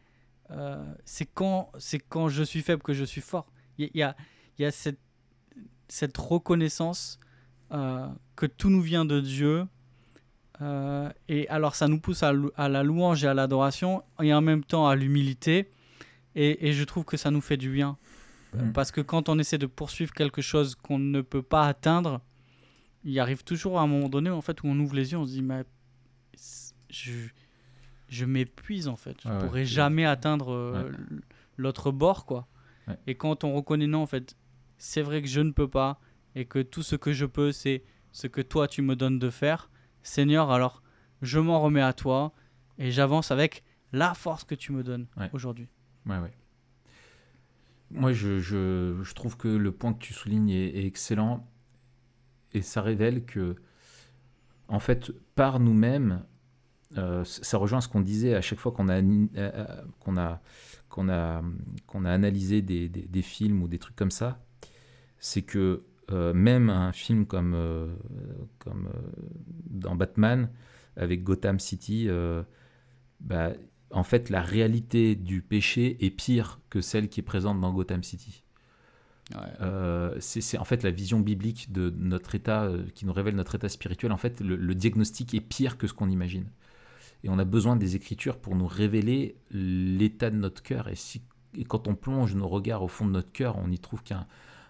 euh, 0.51 0.93
c'est 1.06 1.25
quand, 1.25 1.71
je 2.29 2.43
suis 2.43 2.62
faible 2.62 2.82
que 2.84 2.93
je 2.93 3.03
suis 3.03 3.21
fort. 3.21 3.47
Il 3.77 3.89
y, 3.95 4.03
a, 4.03 4.15
il 4.58 4.62
y 4.62 4.65
a 4.65 4.71
cette, 4.71 4.99
cette 5.88 6.17
reconnaissance 6.17 7.19
euh, 7.73 8.07
que 8.36 8.45
tout 8.45 8.69
nous 8.69 8.81
vient 8.81 9.05
de 9.05 9.19
Dieu. 9.19 9.65
Euh, 10.62 11.09
et 11.27 11.47
alors 11.49 11.75
ça 11.75 11.88
nous 11.88 11.99
pousse 11.99 12.21
à, 12.23 12.31
la 12.33 12.83
louange 12.83 13.23
et 13.23 13.27
à 13.27 13.33
l'adoration 13.33 14.03
et 14.21 14.33
en 14.33 14.41
même 14.41 14.63
temps 14.63 14.88
à 14.88 14.95
l'humilité. 14.95 15.71
Et, 16.36 16.67
et 16.69 16.73
je 16.73 16.83
trouve 16.83 17.03
que 17.05 17.17
ça 17.17 17.31
nous 17.31 17.41
fait 17.41 17.57
du 17.57 17.69
bien. 17.71 17.97
Euh, 18.55 18.65
Mm. 18.65 18.71
Parce 18.71 18.91
que 18.91 19.01
quand 19.01 19.29
on 19.29 19.39
essaie 19.39 19.57
de 19.57 19.65
poursuivre 19.65 20.13
quelque 20.13 20.43
chose 20.43 20.75
qu'on 20.75 20.99
ne 20.99 21.21
peut 21.21 21.41
pas 21.41 21.65
atteindre, 21.67 22.21
il 23.03 23.19
arrive 23.19 23.43
toujours 23.43 23.79
à 23.79 23.81
un 23.81 23.88
moment 23.88 24.09
donné 24.09 24.29
en 24.29 24.41
fait, 24.41 24.62
où 24.62 24.67
on 24.67 24.77
ouvre 24.79 24.93
les 24.95 25.12
yeux, 25.12 25.17
on 25.17 25.25
se 25.25 25.31
dit 25.31 25.41
mais 25.41 25.63
je, 26.89 27.12
je 28.09 28.25
m'épuise 28.25 28.88
en 28.88 28.95
fait. 28.95 29.17
Je 29.23 29.27
Ouais, 29.29 29.33
ouais. 29.36 29.41
pourrais 29.47 29.65
jamais 29.65 30.05
atteindre 30.05 30.51
euh, 30.53 30.83
Ouais. 30.83 30.97
l'autre 31.57 31.91
bord 31.91 32.25
quoi. 32.25 32.47
Ouais. 32.88 32.95
Et 33.07 33.15
quand 33.15 33.43
on 33.43 33.53
reconnaît 33.55 33.88
non 33.88 34.03
en 34.03 34.07
fait, 34.07 34.36
c'est 34.77 35.01
vrai 35.01 35.23
que 35.23 35.27
je 35.27 35.41
ne 35.41 35.49
peux 35.51 35.67
pas 35.67 35.99
et 36.36 36.46
que 36.46 36.60
tout 36.60 36.84
ce 36.84 36.96
que 36.96 37.13
je 37.13 37.26
peux 37.26 37.52
c'est 37.52 37.84
ce 38.12 38.28
que 38.28 38.41
toi 38.41 38.67
tu 38.67 38.82
me 38.82 38.96
donnes 38.96 39.19
de 39.19 39.30
faire. 39.30 39.69
Seigneur, 40.04 40.52
alors 40.52 40.82
je 41.22 41.39
m'en 41.39 41.60
remets 41.62 41.82
à 41.82 41.93
toi 41.93 42.34
et 42.78 42.91
j'avance 42.91 43.32
avec 43.32 43.63
la 43.91 44.13
force 44.13 44.43
que 44.43 44.56
tu 44.56 44.72
me 44.72 44.84
donnes 44.84 45.08
Ouais. 45.17 45.30
aujourd'hui. 45.34 45.67
Ouais, 46.06 46.17
ouais. 46.19 46.32
Moi, 47.91 48.12
je, 48.12 48.39
je, 48.39 49.00
je 49.04 49.13
trouve 49.13 49.38
que 49.38 49.48
le 49.48 49.72
point 49.72 49.93
que 49.93 50.00
tu 50.00 50.13
soulignes 50.13 50.50
est, 50.50 50.78
est 50.80 50.86
excellent 50.86 51.48
et 52.54 52.62
ça 52.63 52.82
révèle 52.82 53.24
que, 53.24 53.56
en 54.67 54.80
fait, 54.80 55.12
par 55.36 55.60
nous-mêmes, 55.60 56.26
euh, 56.98 57.24
ça 57.24 57.58
rejoint 57.58 57.82
ce 57.82 57.88
qu'on 57.88 58.02
disait 58.02 58.34
à 58.36 58.41
chaque 58.41 58.60
fois 58.60 58.72
qu'on 58.72 58.89
a, 58.89 58.96
euh, 59.02 59.28
euh, 59.36 59.82
qu'on 60.00 60.17
a, 60.17 60.41
qu'on 60.89 61.08
a, 61.10 61.43
qu'on 61.86 62.06
a 62.06 62.12
analysé 62.12 62.62
des, 62.63 62.89
des- 62.89 63.08
des 63.08 63.22
films 63.22 63.62
ou 63.62 63.67
des 63.67 63.78
trucs 63.80 63.96
comme 63.96 64.12
ça, 64.12 64.43
c'est 65.19 65.41
que 65.43 65.84
euh, 66.12 66.34
même 66.34 66.70
un 66.70 66.92
film 66.92 67.26
comme, 67.26 67.54
euh, 67.56 67.94
comme 68.60 68.88
euh, 68.88 69.00
dans 69.70 69.96
Batman, 69.96 70.50
avec 70.96 71.24
Gotham 71.24 71.60
City, 71.60 72.08
bah, 73.20 73.54
en 73.89 74.04
fait, 74.04 74.30
la 74.30 74.42
réalité 74.42 75.16
du 75.16 75.42
péché 75.42 75.98
est 76.06 76.12
pire 76.12 76.60
que 76.70 76.82
celle 76.82 77.10
qui 77.10 77.22
est 77.22 77.24
présente 77.24 77.60
dans 77.60 77.74
Gotham 77.74 78.04
City. 78.04 78.44
Euh, 79.62 80.16
c'est 80.20 80.58
en 80.58 80.66
fait 80.66 80.84
la 80.84 80.92
vision 80.92 81.20
biblique 81.20 81.72
de 81.72 81.94
notre 81.98 82.36
état, 82.36 82.66
euh, 82.66 82.86
qui 82.94 83.06
nous 83.06 83.13
révèle 83.13 83.36
notre 83.36 83.56
état 83.56 83.70
spirituel. 83.70 84.12
En 84.12 84.18
fait, 84.18 84.42
le, 84.42 84.56
le 84.56 84.76
diagnostic 84.76 85.34
est 85.34 85.42
pire 85.42 85.78
que 85.78 85.88
ce 85.88 85.94
qu'on 85.94 86.10
imagine. 86.10 86.46
Et 87.24 87.30
on 87.30 87.39
a 87.39 87.46
besoin 87.46 87.76
des 87.76 87.96
Écritures 87.96 88.38
pour 88.38 88.56
nous 88.56 88.68
révéler 88.68 89.38
l'état 89.52 90.30
de 90.30 90.36
notre 90.36 90.62
cœur. 90.62 90.89
Et, 90.89 90.96
si, 90.96 91.22
et 91.58 91.63
quand 91.63 91.88
on 91.88 91.96
plonge 91.96 92.36
nos 92.36 92.48
regards 92.48 92.84
au 92.84 92.89
fond 92.89 93.06
de 93.06 93.12
notre 93.12 93.32
cœur, 93.32 93.58
on 93.58 93.72
y 93.72 93.80
trouve 93.80 94.04
qu'un 94.04 94.28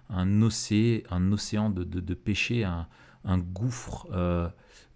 un 0.09 0.41
océan, 0.41 1.01
un 1.09 1.31
océan 1.31 1.69
de, 1.69 1.83
de, 1.83 1.99
de 1.99 2.13
péché, 2.13 2.63
un, 2.63 2.87
un 3.23 3.37
gouffre, 3.37 4.07
euh, 4.11 4.49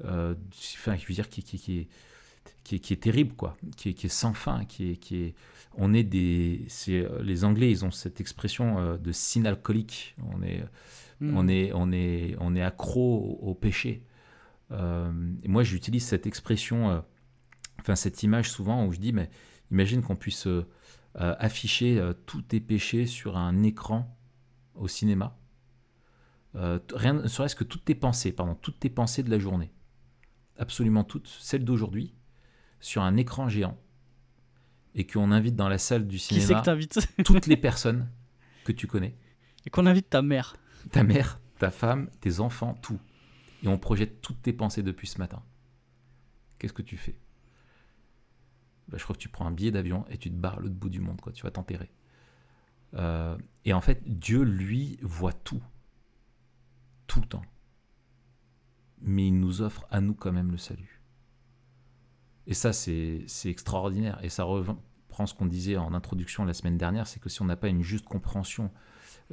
euh, 0.06 0.36
enfin, 0.76 0.96
je 0.98 1.06
veux 1.08 1.14
dire, 1.14 1.30
qui, 1.30 1.44
qui, 1.44 1.58
qui 1.60 1.80
est, 1.80 1.88
qui 2.64 2.76
est, 2.76 2.80
qui 2.80 2.94
est 2.94 2.98
terrible, 3.04 3.34
quoi, 3.36 3.58
qui 3.76 3.90
est, 3.90 3.94
qui 3.94 4.08
est 4.08 4.10
sans 4.10 4.34
fin, 4.34 4.66
qui 4.66 4.92
est, 4.92 4.96
qui 4.98 5.18
est, 5.18 5.36
on 5.76 5.94
est 5.94 6.04
des, 6.04 6.66
c'est 6.70 7.08
les 7.22 7.44
Anglais, 7.44 7.70
ils 7.70 7.86
ont 7.86 7.92
cette 7.92 8.20
expression 8.20 8.80
euh, 8.80 8.98
de 8.98 9.12
sin 9.12 9.46
alcoolique. 9.46 10.16
On 10.34 10.42
est, 10.42 10.64
Mm. 11.20 11.38
on 11.38 11.48
est, 11.48 11.72
on 11.74 11.92
est, 11.92 12.36
on 12.40 12.56
est 12.56 12.62
accro 12.62 13.40
au, 13.42 13.50
au 13.50 13.54
péché. 13.56 14.04
Euh, 14.72 15.12
et 15.44 15.48
moi, 15.48 15.64
j'utilise 15.64 16.06
cette 16.06 16.28
expression, 16.28 17.04
enfin 17.80 17.96
cette 17.96 18.22
image 18.24 18.52
souvent 18.52 18.86
où 18.86 18.92
je 18.92 19.00
dis, 19.00 19.14
mais 19.14 19.30
imagine 19.72 20.02
qu'on 20.02 20.16
puisse 20.16 20.48
afficher 21.16 22.00
tous 22.26 22.44
tes 22.44 22.60
péchés 22.60 23.08
sur 23.08 23.38
un 23.38 23.64
écran 23.64 24.16
au 24.78 24.88
cinéma. 24.88 25.38
Euh, 26.56 26.80
rien, 26.94 27.14
ne 27.14 27.28
serait-ce 27.28 27.56
que 27.56 27.64
toutes 27.64 27.86
tes 27.86 27.96
pensées, 27.96 28.32
pardon, 28.32 28.56
toutes 28.56 28.80
tes 28.80 28.90
pensées 28.90 29.24
de 29.24 29.30
la 29.30 29.38
journée, 29.40 29.72
absolument 30.58 31.04
toutes, 31.04 31.28
celles 31.28 31.66
d'aujourd'hui, 31.66 32.16
sur 32.80 33.02
un 33.02 33.18
écran 33.18 33.50
géant, 33.50 33.78
et 34.96 35.06
qu'on 35.06 35.32
invite 35.32 35.56
dans 35.56 35.70
la 35.70 35.78
salle 35.78 36.08
du 36.08 36.18
Qui 36.18 36.24
c'est 36.24 36.36
que 36.36 36.42
cinéma 36.42 36.62
t'invites 36.62 37.00
toutes 37.26 37.46
les 37.48 37.58
personnes 37.58 38.10
que 38.64 38.72
tu 38.72 38.88
connais, 38.88 39.16
Et 39.66 39.70
qu'on 39.70 39.86
invite 39.86 40.10
ta 40.10 40.22
mère. 40.22 40.56
ta 40.92 41.04
mère, 41.04 41.40
ta 41.60 41.70
femme, 41.70 42.10
tes 42.22 42.40
enfants, 42.40 42.76
tout, 42.82 43.00
et 43.64 43.68
on 43.68 43.78
projette 43.78 44.22
toutes 44.22 44.42
tes 44.42 44.54
pensées 44.54 44.84
depuis 44.84 45.08
ce 45.08 45.20
matin. 45.20 45.44
Qu'est-ce 46.58 46.74
que 46.74 46.82
tu 46.82 46.98
fais? 46.98 47.20
Bah, 48.88 48.98
Je 48.98 49.04
crois 49.04 49.16
que 49.16 49.22
tu 49.22 49.30
prends 49.30 49.46
un 49.46 49.52
billet 49.52 49.72
d'avion 49.72 50.06
et 50.10 50.18
tu 50.18 50.30
te 50.32 50.36
barres 50.36 50.58
à 50.58 50.62
l'autre 50.62 50.76
bout 50.76 50.90
du 50.90 51.02
monde, 51.02 51.22
quoi. 51.22 51.32
Tu 51.34 51.44
vas 51.44 51.52
t'enterrer. 51.52 51.92
Euh, 52.96 53.38
et 53.66 53.74
en 53.74 53.82
fait, 53.82 54.02
Dieu, 54.06 54.44
lui, 54.44 54.98
voit 55.02 55.34
tout. 55.34 55.62
Tout 57.08 57.22
le 57.22 57.28
temps. 57.28 57.46
Mais 59.02 59.28
il 59.28 59.40
nous 59.40 59.62
offre 59.62 59.86
à 59.92 60.02
nous 60.02 60.14
quand 60.14 60.32
même 60.32 60.52
le 60.52 60.58
salut. 60.58 61.02
Et 62.48 62.54
ça, 62.54 62.74
c'est 62.74 63.26
extraordinaire. 63.46 64.20
Et 64.24 64.30
ça 64.30 64.44
reprend 64.44 65.26
ce 65.26 65.34
qu'on 65.34 65.46
disait 65.46 65.78
en 65.78 65.94
introduction 65.94 66.46
la 66.46 66.54
semaine 66.54 66.78
dernière, 66.78 67.08
c'est 67.08 67.20
que 67.20 67.30
si 67.30 67.42
on 67.42 67.46
n'a 67.46 67.58
pas 67.58 67.68
une 67.68 67.82
juste 67.82 68.06
compréhension 68.06 68.72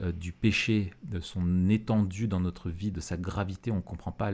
euh, 0.00 0.10
du 0.12 0.32
péché, 0.32 0.92
de 1.04 1.20
son 1.20 1.68
étendue 1.68 2.26
dans 2.26 2.40
notre 2.40 2.70
vie, 2.70 2.90
de 2.90 3.00
sa 3.00 3.16
gravité, 3.16 3.70
on 3.70 3.76
ne 3.76 3.80
comprend 3.80 4.10
pas 4.10 4.32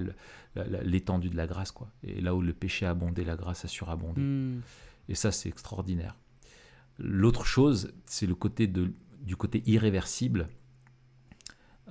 l'étendue 0.54 1.28
de 1.28 1.36
la 1.36 1.46
grâce. 1.46 1.72
Quoi. 1.72 1.90
Et 2.02 2.20
là 2.20 2.34
où 2.34 2.40
le 2.40 2.54
péché 2.54 2.86
a 2.86 2.90
abondé, 2.90 3.24
la 3.24 3.36
grâce 3.36 3.64
a 3.64 3.68
surabondé. 3.68 4.22
Mm. 4.22 4.62
Et 5.08 5.14
ça, 5.14 5.32
c'est 5.32 5.48
extraordinaire. 5.48 6.16
L'autre 6.98 7.44
chose, 7.44 7.92
c'est 8.06 8.26
le 8.26 8.34
côté 8.34 8.66
de, 8.66 8.92
du 9.20 9.36
côté 9.36 9.62
irréversible. 9.66 10.48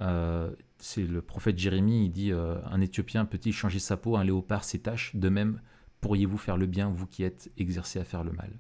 Euh, 0.02 0.54
c'est 0.78 1.04
le 1.04 1.22
prophète 1.22 1.58
Jérémie, 1.58 2.06
il 2.06 2.12
dit 2.12 2.32
euh, 2.32 2.58
Un 2.66 2.82
Éthiopien 2.82 3.26
peut-il 3.26 3.54
changer 3.54 3.80
sa 3.80 3.98
peau, 3.98 4.16
un 4.16 4.24
léopard 4.24 4.64
ses 4.64 4.80
taches? 4.80 5.16
De 5.16 5.30
même, 5.30 5.62
pourriez-vous 6.02 6.38
faire 6.38 6.58
le 6.58 6.66
bien, 6.66 6.90
vous 6.90 7.06
qui 7.06 7.24
êtes 7.24 7.52
exercé 7.58 8.00
à 8.00 8.04
faire 8.04 8.24
le 8.24 8.32
mal? 8.32 8.60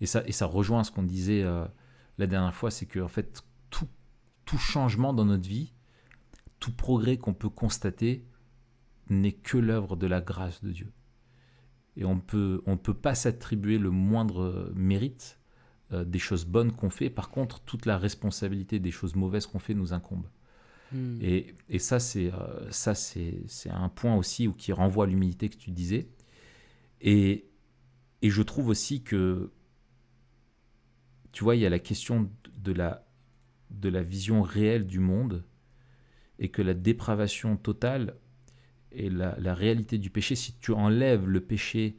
Et 0.00 0.06
ça, 0.06 0.22
et 0.26 0.32
ça 0.32 0.46
rejoint 0.46 0.84
ce 0.84 0.90
qu'on 0.90 1.02
disait 1.02 1.42
euh, 1.42 1.66
la 2.18 2.26
dernière 2.26 2.54
fois 2.54 2.70
c'est 2.70 2.86
que, 2.86 3.06
fait, 3.08 3.42
tout, 3.70 3.88
tout 4.44 4.58
changement 4.58 5.12
dans 5.12 5.24
notre 5.24 5.48
vie, 5.48 5.72
tout 6.58 6.72
progrès 6.72 7.18
qu'on 7.18 7.34
peut 7.34 7.50
constater, 7.50 8.24
n'est 9.08 9.32
que 9.32 9.58
l'œuvre 9.58 9.96
de 9.96 10.06
la 10.06 10.20
grâce 10.20 10.62
de 10.62 10.70
Dieu. 10.70 10.92
Et 11.96 12.04
on 12.04 12.20
peut, 12.20 12.62
on 12.66 12.76
peut 12.76 12.94
pas 12.94 13.16
s'attribuer 13.16 13.78
le 13.78 13.90
moindre 13.90 14.72
mérite 14.76 15.39
euh, 15.92 16.04
des 16.04 16.18
choses 16.18 16.44
bonnes 16.44 16.72
qu'on 16.72 16.90
fait. 16.90 17.10
Par 17.10 17.30
contre, 17.30 17.60
toute 17.60 17.84
la 17.84 17.98
responsabilité 17.98 18.78
des 18.78 18.92
choses 18.92 19.16
mauvaises 19.16 19.46
qu'on 19.46 19.58
fait 19.58 19.74
nous 19.74 19.92
incombe. 19.92 20.26
Hmm. 20.92 21.18
Et, 21.20 21.54
et, 21.68 21.78
ça, 21.78 21.98
c'est 21.98 22.32
euh, 22.32 22.70
ça 22.70 22.94
c'est 22.94 23.70
un 23.70 23.88
point 23.88 24.14
aussi 24.14 24.46
où, 24.46 24.52
qui 24.52 24.72
renvoie 24.72 25.04
à 25.04 25.08
l'humilité 25.08 25.48
que 25.48 25.56
tu 25.56 25.70
disais. 25.70 26.08
Et, 27.00 27.46
et 28.22 28.30
je 28.30 28.42
trouve 28.42 28.68
aussi 28.68 29.02
que, 29.02 29.50
tu 31.32 31.42
vois, 31.42 31.56
il 31.56 31.62
y 31.62 31.66
a 31.66 31.70
la 31.70 31.78
question 31.78 32.30
de 32.58 32.72
la, 32.72 33.06
de 33.70 33.88
la 33.88 34.02
vision 34.02 34.42
réelle 34.42 34.86
du 34.86 35.00
monde 35.00 35.44
et 36.38 36.50
que 36.50 36.62
la 36.62 36.74
dépravation 36.74 37.56
totale 37.56 38.16
et 38.92 39.10
la, 39.10 39.36
la 39.38 39.54
réalité 39.54 39.98
du 39.98 40.10
péché, 40.10 40.34
si 40.34 40.54
tu 40.58 40.72
enlèves 40.72 41.26
le 41.26 41.40
péché 41.40 41.96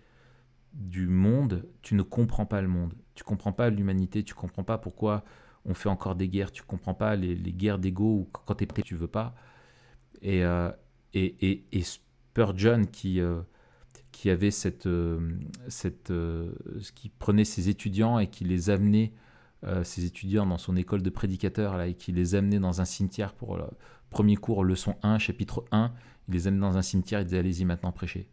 du 0.73 1.07
monde, 1.07 1.67
tu 1.81 1.95
ne 1.95 2.03
comprends 2.03 2.45
pas 2.45 2.61
le 2.61 2.67
monde. 2.67 2.93
Tu 3.21 3.25
comprends 3.25 3.51
pas 3.51 3.69
l'humanité, 3.69 4.23
tu 4.23 4.33
comprends 4.33 4.63
pas 4.63 4.79
pourquoi 4.79 5.23
on 5.63 5.75
fait 5.75 5.89
encore 5.89 6.15
des 6.15 6.27
guerres, 6.27 6.51
tu 6.51 6.63
comprends 6.63 6.95
pas 6.95 7.15
les, 7.15 7.35
guerres 7.53 7.77
d'ego 7.77 8.03
ou 8.03 8.29
quand 8.31 8.55
tu 8.55 8.63
es 8.63 8.65
prêt, 8.65 8.81
tu 8.81 8.95
veux 8.95 9.07
pas. 9.07 9.35
Et, 10.23 10.43
euh, 10.43 10.71
et, 11.13 11.63
et, 11.71 11.83
Spurgeon 11.83 12.85
qui, 12.91 13.19
euh, 13.19 13.41
qui 14.11 14.31
avait 14.31 14.49
cette, 14.49 14.87
euh, 14.87 15.37
qui 16.95 17.09
prenait 17.09 17.45
ses 17.45 17.69
étudiants 17.69 18.17
et 18.17 18.25
qui 18.25 18.43
les 18.43 18.71
amenait 18.71 19.13
ses 19.83 20.05
étudiants 20.05 20.47
dans 20.47 20.57
son 20.57 20.75
école 20.75 21.03
de 21.03 21.11
prédicateur 21.11 21.77
là, 21.77 21.85
et 21.85 21.93
qui 21.93 22.11
les 22.11 22.33
amenait 22.33 22.57
dans 22.57 22.81
un 22.81 22.85
cimetière 22.85 23.35
pour 23.35 23.57
le 23.57 23.65
premier 24.09 24.35
cours, 24.35 24.63
leçon 24.63 24.95
1, 25.03 25.19
chapitre 25.19 25.63
1, 25.71 25.93
il 26.27 26.33
les 26.33 26.47
amenait 26.47 26.61
dans 26.61 26.77
un 26.77 26.81
cimetière, 26.81 27.21
il 27.21 27.25
disait 27.25 27.37
allez-y 27.37 27.65
maintenant 27.65 27.91
prêcher. 27.91 28.27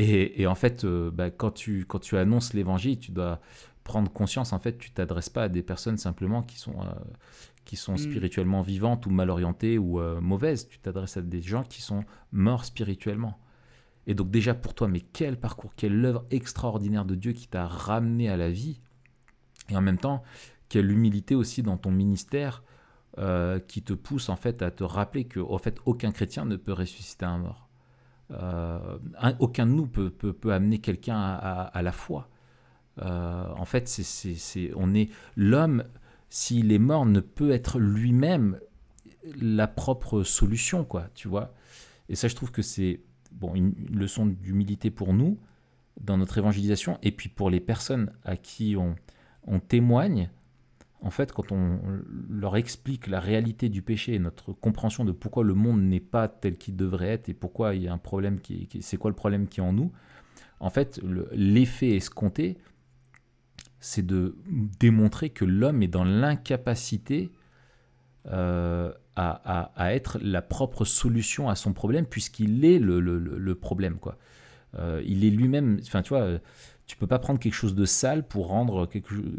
Et, 0.00 0.46
en 0.46 0.54
fait, 0.54 0.84
euh, 0.84 1.10
bah, 1.10 1.28
quand, 1.28 1.50
tu, 1.50 1.84
quand 1.84 1.98
tu 1.98 2.16
annonces 2.16 2.54
l'évangile, 2.54 3.00
tu 3.00 3.10
dois 3.10 3.40
prendre 3.82 4.10
conscience, 4.12 4.52
en 4.52 4.60
fait, 4.60 4.78
tu 4.78 4.92
t'adresses 4.92 5.28
pas 5.28 5.44
à 5.44 5.48
des 5.48 5.62
personnes 5.62 5.96
simplement 5.96 6.44
qui 6.44 6.56
sont, 6.56 6.80
euh, 6.80 6.92
qui 7.64 7.74
sont 7.74 7.94
mm. 7.94 7.98
spirituellement 7.98 8.62
vivantes 8.62 9.06
ou 9.06 9.10
mal 9.10 9.28
orientées 9.28 9.76
ou 9.76 9.98
euh, 9.98 10.20
mauvaises. 10.20 10.68
Tu 10.68 10.78
t'adresses 10.78 11.16
à 11.16 11.22
des 11.22 11.42
gens 11.42 11.64
qui 11.64 11.82
sont 11.82 12.04
morts 12.30 12.64
spirituellement. 12.64 13.40
Et 14.06 14.14
donc 14.14 14.30
déjà 14.30 14.54
pour 14.54 14.72
toi, 14.72 14.86
mais 14.86 15.00
quel 15.00 15.36
parcours, 15.36 15.74
quelle 15.74 16.02
œuvre 16.04 16.24
extraordinaire 16.30 17.04
de 17.04 17.16
Dieu 17.16 17.32
qui 17.32 17.48
t'a 17.48 17.66
ramené 17.66 18.28
à 18.28 18.36
la 18.36 18.50
vie. 18.50 18.80
Et 19.68 19.76
en 19.76 19.82
même 19.82 19.98
temps, 19.98 20.22
quelle 20.68 20.92
humilité 20.92 21.34
aussi 21.34 21.62
dans 21.62 21.76
ton 21.76 21.90
ministère 21.90 22.62
qui 23.66 23.82
te 23.82 23.94
pousse 23.94 24.28
en 24.28 24.36
fait 24.36 24.62
à 24.62 24.70
te 24.70 24.84
rappeler 24.84 25.24
que 25.24 25.40
au 25.40 25.58
fait 25.58 25.80
aucun 25.86 26.12
chrétien 26.12 26.44
ne 26.44 26.54
peut 26.54 26.72
ressusciter 26.72 27.24
un 27.24 27.38
mort. 27.38 27.67
Euh, 28.30 28.98
aucun 29.38 29.66
de 29.66 29.72
nous 29.72 29.86
peut, 29.86 30.10
peut, 30.10 30.52
amener 30.52 30.78
quelqu'un 30.78 31.18
à, 31.18 31.82
la 31.82 31.92
foi. 31.92 32.28
Euh, 33.00 33.44
en 33.56 33.64
fait, 33.64 33.88
c'est, 33.88 34.72
on 34.76 34.94
est 34.94 35.10
l'homme, 35.36 35.84
s'il 36.28 36.72
est 36.72 36.78
mort, 36.78 37.06
ne 37.06 37.20
peut 37.20 37.50
être 37.50 37.78
lui-même 37.78 38.58
la 39.40 39.66
propre 39.66 40.22
solution, 40.22 40.84
quoi, 40.84 41.08
tu 41.14 41.28
vois. 41.28 41.54
Et 42.08 42.16
ça, 42.16 42.28
je 42.28 42.34
trouve 42.34 42.50
que 42.50 42.62
c'est 42.62 43.00
bon, 43.32 43.54
une, 43.54 43.74
leçon 43.92 44.26
d'humilité 44.26 44.90
pour 44.90 45.12
nous 45.12 45.38
dans 46.00 46.16
notre 46.16 46.38
évangélisation, 46.38 46.98
et 47.02 47.10
puis 47.10 47.28
pour 47.28 47.50
les 47.50 47.60
personnes 47.60 48.12
à 48.24 48.36
qui 48.36 48.76
on, 48.76 48.94
on 49.46 49.58
témoigne, 49.58 50.30
en 51.00 51.10
fait, 51.10 51.32
quand 51.32 51.52
on 51.52 51.78
leur 52.28 52.56
explique 52.56 53.06
la 53.06 53.20
réalité 53.20 53.68
du 53.68 53.82
péché 53.82 54.14
et 54.14 54.18
notre 54.18 54.52
compréhension 54.52 55.04
de 55.04 55.12
pourquoi 55.12 55.44
le 55.44 55.54
monde 55.54 55.80
n'est 55.82 56.00
pas 56.00 56.26
tel 56.26 56.56
qu'il 56.56 56.76
devrait 56.76 57.08
être 57.08 57.28
et 57.28 57.34
pourquoi 57.34 57.76
il 57.76 57.84
y 57.84 57.88
a 57.88 57.92
un 57.92 57.98
problème 57.98 58.40
qui, 58.40 58.68
c'est 58.80 58.96
quoi 58.96 59.10
le 59.10 59.16
problème 59.16 59.46
qui 59.46 59.60
est 59.60 59.62
en 59.62 59.72
nous, 59.72 59.92
en 60.60 60.70
fait, 60.70 61.00
l'effet 61.32 61.94
escompté, 61.94 62.58
c'est 63.78 64.04
de 64.04 64.36
démontrer 64.80 65.30
que 65.30 65.44
l'homme 65.44 65.84
est 65.84 65.88
dans 65.88 66.02
l'incapacité 66.02 67.30
euh, 68.26 68.92
à, 69.14 69.94
être 69.94 70.18
la 70.20 70.42
propre 70.42 70.84
solution 70.84 71.48
à 71.48 71.54
son 71.54 71.72
problème, 71.72 72.06
puisqu'il 72.06 72.64
est 72.64 72.80
le, 72.80 73.54
problème. 73.54 73.98
Quoi. 73.98 74.18
Euh, 74.76 75.00
il 75.06 75.24
est 75.24 75.30
lui-même, 75.30 75.78
enfin 75.82 76.02
tu 76.02 76.10
vois, 76.10 76.38
tu 76.86 76.96
peux 76.96 77.06
pas 77.06 77.20
prendre 77.20 77.38
quelque 77.38 77.54
chose 77.54 77.76
de 77.76 77.84
sale 77.84 78.26
pour 78.26 78.48
rendre 78.48 78.88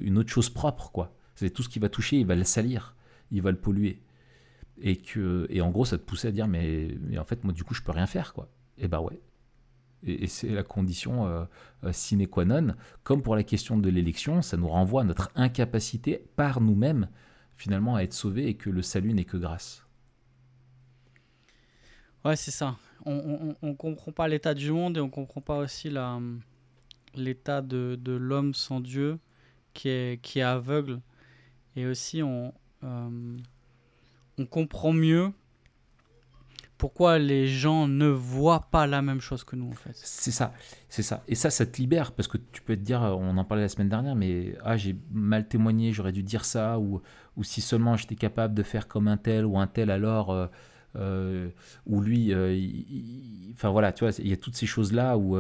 une 0.02 0.18
autre 0.18 0.30
chose 0.30 0.50
propre. 0.50 0.92
quoi. 0.92 1.14
C'est 1.40 1.52
tout 1.52 1.64
ce 1.64 1.70
qui 1.70 1.80
va 1.80 1.88
toucher, 1.88 2.20
il 2.20 2.26
va 2.26 2.36
le 2.36 2.44
salir, 2.44 2.96
il 3.32 3.42
va 3.42 3.52
le 3.52 3.58
polluer. 3.58 4.02
Et, 4.82 4.98
que, 4.98 5.48
et 5.50 5.62
en 5.62 5.70
gros, 5.70 5.86
ça 5.86 5.98
te 5.98 6.04
poussait 6.04 6.28
à 6.28 6.32
dire, 6.32 6.50
mais, 6.50 6.98
mais 7.00 7.18
en 7.18 7.24
fait, 7.24 7.46
moi, 7.46 7.54
du 7.54 7.64
coup, 7.64 7.74
je 7.74 7.82
peux 7.82 7.94
rien 7.94 8.08
faire, 8.08 8.34
quoi. 8.34 8.50
Et 8.78 8.90
bah 8.90 9.00
ouais. 9.00 9.22
Et, 10.04 10.28
c'est 10.28 10.50
la 10.50 10.64
condition 10.64 11.28
euh, 11.28 11.46
euh, 11.86 11.94
sine 11.94 12.28
qua 12.28 12.44
non. 12.44 12.76
Comme 13.04 13.22
pour 13.22 13.38
la 13.38 13.44
question 13.44 13.78
de 13.78 13.90
l'élection, 13.90 14.42
ça 14.42 14.58
nous 14.58 14.68
renvoie 14.68 15.04
à 15.04 15.06
notre 15.06 15.32
incapacité 15.36 16.26
par 16.36 16.60
nous-mêmes, 16.60 17.08
finalement, 17.56 17.96
à 17.96 18.02
être 18.02 18.14
sauvés 18.14 18.48
et 18.48 18.56
que 18.56 18.70
le 18.70 18.82
salut 18.82 19.14
n'est 19.14 19.24
que 19.24 19.38
grâce. 19.38 19.86
Ouais, 22.26 22.36
c'est 22.36 22.52
ça. 22.52 22.76
On 23.06 23.56
ne 23.62 23.74
comprend 23.76 24.12
pas 24.12 24.28
l'état 24.28 24.54
du 24.54 24.74
monde 24.74 24.98
et 24.98 25.00
on 25.00 25.10
comprend 25.10 25.40
pas 25.40 25.60
aussi 25.60 25.90
l'état 27.16 27.62
de, 27.62 27.98
de 27.98 28.12
l'homme 28.12 28.54
sans 28.54 28.82
Dieu 28.82 29.20
qui 29.74 29.88
est, 29.88 30.22
qui 30.22 30.40
est 30.40 30.44
aveugle 30.44 31.00
et 31.80 31.86
aussi, 31.86 32.22
on, 32.22 32.54
euh, 32.84 33.38
on 34.38 34.46
comprend 34.46 34.92
mieux 34.92 35.32
pourquoi 36.78 37.20
les 37.20 37.48
gens 37.48 37.88
ne 37.88 38.08
voient 38.08 38.68
pas 38.70 38.86
la 38.86 39.02
même 39.02 39.22
chose 39.22 39.46
que 39.46 39.56
nous 39.56 39.70
en 39.70 39.76
fait. 39.76 39.94
C'est 39.96 40.32
ça, 40.32 40.54
c'est 40.90 41.04
ça. 41.04 41.24
Et 41.30 41.36
ça, 41.36 41.50
ça 41.50 41.66
te 41.66 41.78
libère 41.78 42.12
parce 42.12 42.28
que 42.28 42.38
tu 42.38 42.62
peux 42.62 42.76
te 42.76 42.82
dire, 42.82 43.02
on 43.02 43.38
en 43.38 43.46
parlait 43.46 43.64
la 43.64 43.70
semaine 43.70 43.88
dernière, 43.88 44.16
mais 44.16 44.58
ah 44.64 44.76
j'ai 44.76 44.98
mal 45.12 45.48
témoigné, 45.48 45.94
j'aurais 45.94 46.12
dû 46.12 46.22
dire 46.22 46.44
ça, 46.44 46.80
ou, 46.80 47.02
ou 47.38 47.44
si 47.46 47.62
seulement 47.62 47.96
j'étais 47.96 48.16
capable 48.16 48.54
de 48.56 48.64
faire 48.64 48.90
comme 48.90 49.08
un 49.08 49.18
tel 49.18 49.46
ou 49.46 49.58
un 49.58 49.68
tel 49.68 49.90
alors, 49.90 50.32
euh, 50.32 50.48
euh 50.98 51.50
ou 51.86 52.02
lui, 52.02 52.34
enfin 53.54 53.70
voilà, 53.70 53.94
tu 53.94 54.04
vois, 54.04 54.14
il 54.20 54.28
y 54.28 54.34
a 54.34 54.38
toutes 54.38 54.56
ces 54.56 54.66
choses 54.66 54.92
là 54.92 55.18
où 55.18 55.38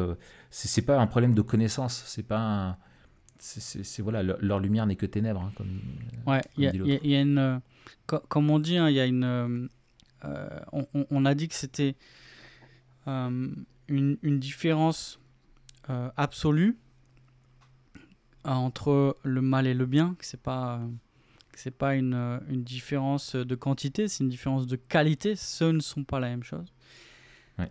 c'est 0.52 0.84
pas 0.84 1.00
un 1.00 1.08
problème 1.08 1.34
de 1.34 1.42
connaissance, 1.42 2.04
c'est 2.06 2.28
pas 2.28 2.40
un, 2.40 2.78
c'est 3.40 4.02
voilà 4.02 4.22
leur, 4.24 4.60
lumière 4.60 4.86
n'est 4.86 4.96
que 4.96 5.06
ténèbres 5.06 5.42
hein, 5.42 5.52
comme 5.56 5.80
ouais 6.28 6.42
il 6.58 6.64
y, 6.64 7.16
a 7.16 7.22
une 7.22 7.62
comme 8.06 8.50
on 8.50 8.60
dit 8.60 8.78
hein, 8.78 8.90
il 8.90 8.96
y 8.96 9.00
a 9.00 9.06
une 9.06 9.70
euh, 10.26 10.60
on, 10.74 10.86
on, 11.10 11.26
a 11.26 11.34
dit 11.34 11.48
que 11.48 11.56
c'était 11.56 11.96
euh, 13.08 13.50
une, 13.88 14.18
une, 14.22 14.40
différence 14.40 15.20
euh, 15.90 16.10
absolue 16.18 16.78
entre 18.44 19.18
le 19.24 19.42
mal 19.42 19.66
et 19.66 19.74
le 19.74 19.86
bien 19.86 20.16
que 20.20 20.26
c'est 20.26 20.42
pas 20.42 20.82
c'est 21.56 21.72
pas 21.72 21.96
une, 21.96 22.42
une, 22.50 22.64
différence 22.64 23.36
de 23.36 23.56
quantité 23.56 24.10
c'est 24.10 24.24
une 24.24 24.30
différence 24.30 24.68
de 24.68 24.76
qualité 24.76 25.38
ce 25.38 25.66
ne 25.66 25.80
sont 25.80 26.04
pas 26.04 26.20
la 26.20 26.28
même 26.30 26.44
chose. 26.44 26.74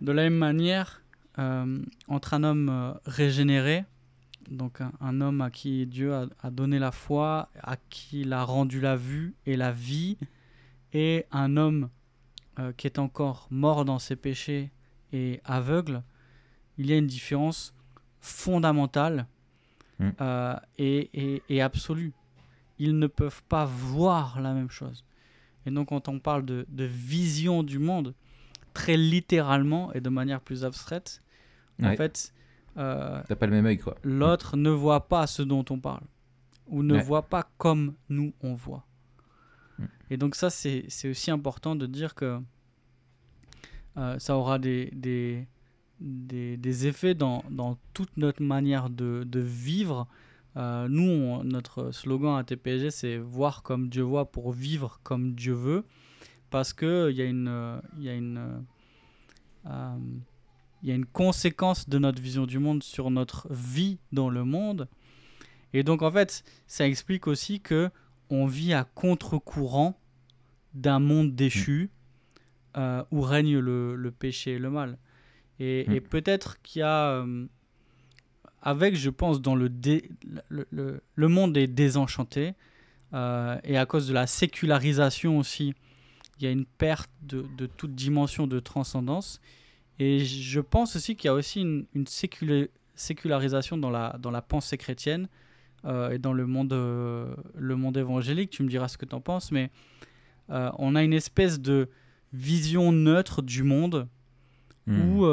De 0.01 0.11
la 0.11 0.23
même 0.23 0.37
manière 0.37 1.03
entre 2.07 2.33
un 2.33 2.43
homme 2.43 2.99
régénéré 3.05 3.85
donc 4.49 4.79
un, 4.99 5.21
homme 5.21 5.41
à 5.41 5.51
qui 5.51 5.85
Dieu 5.85 6.13
a, 6.13 6.49
donné 6.51 6.79
la 6.79 6.91
foi, 6.91 7.49
à 7.61 7.77
qui 7.89 8.21
il 8.21 8.33
a 8.33 8.43
rendu 8.43 8.81
la 8.81 8.95
vue 8.95 9.35
et 9.45 9.55
la 9.55 9.71
vie, 9.71 10.17
et 10.93 11.25
un 11.31 11.57
homme 11.57 11.89
euh, 12.59 12.71
qui 12.75 12.87
est 12.87 12.99
encore 12.99 13.47
mort 13.51 13.85
dans 13.85 13.99
ses 13.99 14.15
péchés 14.15 14.71
et 15.13 15.39
aveugle, 15.45 16.03
il 16.77 16.87
y 16.87 16.93
a 16.93 16.97
une 16.97 17.07
différence 17.07 17.73
fondamentale 18.21 19.27
mm. 19.99 20.09
euh, 20.21 20.55
et, 20.77 21.61
absolue. 21.61 22.13
Ils 22.79 22.97
ne 22.97 23.07
peuvent 23.07 23.43
pas 23.49 23.65
voir 23.65 24.41
la 24.41 24.53
même 24.53 24.69
chose. 24.69 25.03
Et 25.65 25.71
donc 25.71 25.89
quand 25.89 26.07
on 26.07 26.19
parle 26.19 26.45
de, 26.45 26.65
vision 26.77 27.63
du 27.63 27.77
monde, 27.77 28.15
très 28.73 28.97
littéralement 28.97 29.91
et 29.93 30.01
de 30.01 30.09
manière 30.09 30.41
plus 30.41 30.63
abstraite, 30.63 31.21
en 31.81 31.95
fait, 31.95 32.33
euh, 32.79 33.21
T'as 33.27 33.35
pas 33.35 33.45
le 33.45 33.51
même 33.51 33.65
œil, 33.65 33.77
quoi. 33.77 33.95
L'autre 34.03 34.57
ne 34.57 34.69
voit 34.69 35.07
pas 35.07 35.27
ce 35.27 35.41
dont 35.41 35.65
on 35.69 35.79
parle. 35.79 36.03
Ou 36.67 36.83
ne 36.83 36.97
voit 36.99 37.23
pas 37.23 37.49
comme 37.57 37.93
nous, 38.09 38.33
on 38.41 38.53
voit. 38.53 38.85
Mm. 39.77 39.85
Et 40.11 40.17
donc 40.17 40.35
ça, 40.35 40.49
c'est 40.49 40.87
aussi 41.09 41.31
important 41.31 41.75
de 41.75 41.85
dire 41.85 42.15
que 42.15 42.39
euh, 43.97 44.19
ça 44.19 44.37
aura 44.37 44.59
des, 44.59 44.89
des, 44.93 45.47
des, 45.99 46.87
effets 46.87 47.15
dans, 47.15 47.43
dans, 47.49 47.77
toute 47.93 48.15
notre 48.17 48.41
manière 48.43 48.89
de, 48.89 49.23
de, 49.25 49.39
vivre 49.39 50.07
Euh, 50.57 50.87
nous, 50.89 51.03
on- 51.07 51.43
notre 51.43 51.91
slogan 51.91 52.37
à 52.37 52.43
TPG, 52.43 52.89
c'est 52.91 53.17
voir 53.19 53.61
comme 53.61 53.87
Dieu 53.87 54.01
voit 54.03 54.31
pour 54.31 54.51
vivre 54.51 54.99
comme 55.03 55.33
Dieu 55.35 55.53
veut. 55.53 55.83
Parce 56.49 56.73
qu'il 56.73 57.11
y, 57.11 57.21
a 57.21 57.25
une, 57.25 57.79
y, 57.99 58.09
a 58.09 58.15
une, 58.15 58.65
il 60.81 60.89
y 60.89 60.91
a 60.91 60.95
une 60.95 61.05
conséquence 61.05 61.89
de 61.89 61.97
notre 61.99 62.21
vision 62.21 62.45
du 62.45 62.59
monde 62.59 62.83
sur 62.83 63.09
notre 63.11 63.47
vie 63.51 63.99
dans 64.11 64.29
le 64.29 64.43
monde. 64.45 64.87
Et 65.73 65.83
donc, 65.83 66.01
en 66.01 66.11
fait, 66.11 66.43
ça 66.67 66.87
explique 66.87 67.27
aussi 67.27 67.59
que 67.59 67.89
on 68.29 68.45
vit 68.45 68.73
à 68.73 68.83
contre-courant 68.83 69.99
d'un 70.73 70.99
monde 70.99 71.35
déchu 71.35 71.89
euh, 72.77 73.03
où 73.11 73.21
règne 73.21 73.57
le, 73.59 73.95
le 73.95 74.11
péché 74.11 74.53
et 74.53 74.59
le 74.59 74.69
mal. 74.69 74.97
Et, 75.59 75.85
Mm. 75.87 75.93
et 75.93 76.01
peut-être 76.01 76.61
qu'il 76.61 76.79
y 76.79 76.83
a, 76.83 77.09
euh, 77.09 77.45
avec, 78.61 78.95
je 78.95 79.09
pense, 79.09 79.41
dans 79.41 79.55
le, 79.55 79.69
dé- 79.69 80.09
le, 80.49 80.65
le- 80.71 81.01
le 81.15 81.27
monde 81.27 81.57
est 81.57 81.67
désenchanté, 81.67 82.53
euh, 83.13 83.57
et 83.63 83.77
à 83.77 83.85
cause 83.85 84.07
de 84.07 84.13
la 84.13 84.27
sécularisation 84.27 85.37
aussi, 85.39 85.73
il 86.39 86.43
y 86.43 86.47
a 86.47 86.51
une 86.51 86.65
perte 86.65 87.09
de, 87.23 87.45
de 87.57 87.65
toute 87.65 87.95
dimension 87.95 88.47
de 88.47 88.59
transcendance. 88.59 89.41
Et 89.99 90.19
je 90.19 90.59
pense 90.61 90.95
aussi 90.95 91.15
qu'il 91.15 91.27
y 91.27 91.29
a 91.29 91.33
aussi 91.33 91.61
une, 91.61 91.85
une 91.93 92.05
sécula- 92.05 92.67
sécularisation 92.95 93.77
dans 93.77 93.89
la, 93.89 94.17
dans 94.19 94.31
la 94.31 94.41
pensée 94.41 94.77
chrétienne 94.77 95.27
euh, 95.85 96.11
et 96.11 96.17
dans 96.19 96.33
le 96.33 96.45
monde, 96.47 96.73
euh, 96.73 97.35
le 97.55 97.75
monde 97.75 97.97
évangélique. 97.97 98.49
Tu 98.49 98.63
me 98.63 98.69
diras 98.69 98.87
ce 98.87 98.97
que 98.97 99.05
tu 99.05 99.13
en 99.15 99.21
penses, 99.21 99.51
mais 99.51 99.71
euh, 100.49 100.71
on 100.77 100.95
a 100.95 101.03
une 101.03 101.13
espèce 101.13 101.59
de 101.59 101.89
vision 102.33 102.91
neutre 102.91 103.41
du 103.41 103.63
monde 103.63 104.07
Hmm. 104.87 105.19
où 105.19 105.25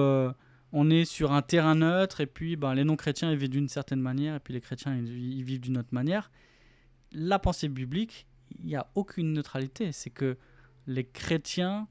on 0.72 0.90
est 0.90 1.06
sur 1.06 1.32
un 1.32 1.40
terrain 1.40 1.76
neutre 1.76 2.20
et 2.20 2.26
puis 2.26 2.56
ben, 2.56 2.74
les 2.74 2.84
non-chrétiens 2.84 3.30
ils 3.30 3.38
vivent 3.38 3.48
d'une 3.48 3.68
certaine 3.70 4.00
manière 4.00 4.34
et 4.34 4.40
puis 4.40 4.52
les 4.52 4.60
chrétiens 4.60 4.94
ils 4.94 5.42
vivent 5.44 5.60
d'une 5.60 5.78
autre 5.78 5.92
manière. 5.92 6.30
La 7.12 7.38
pensée 7.38 7.68
biblique, 7.68 8.26
il 8.58 8.66
n'y 8.66 8.76
a 8.76 8.86
aucune 8.94 9.32
neutralité. 9.32 9.92
C'est 9.92 10.10
que 10.10 10.36
les 10.86 11.04
chrétiens 11.04 11.88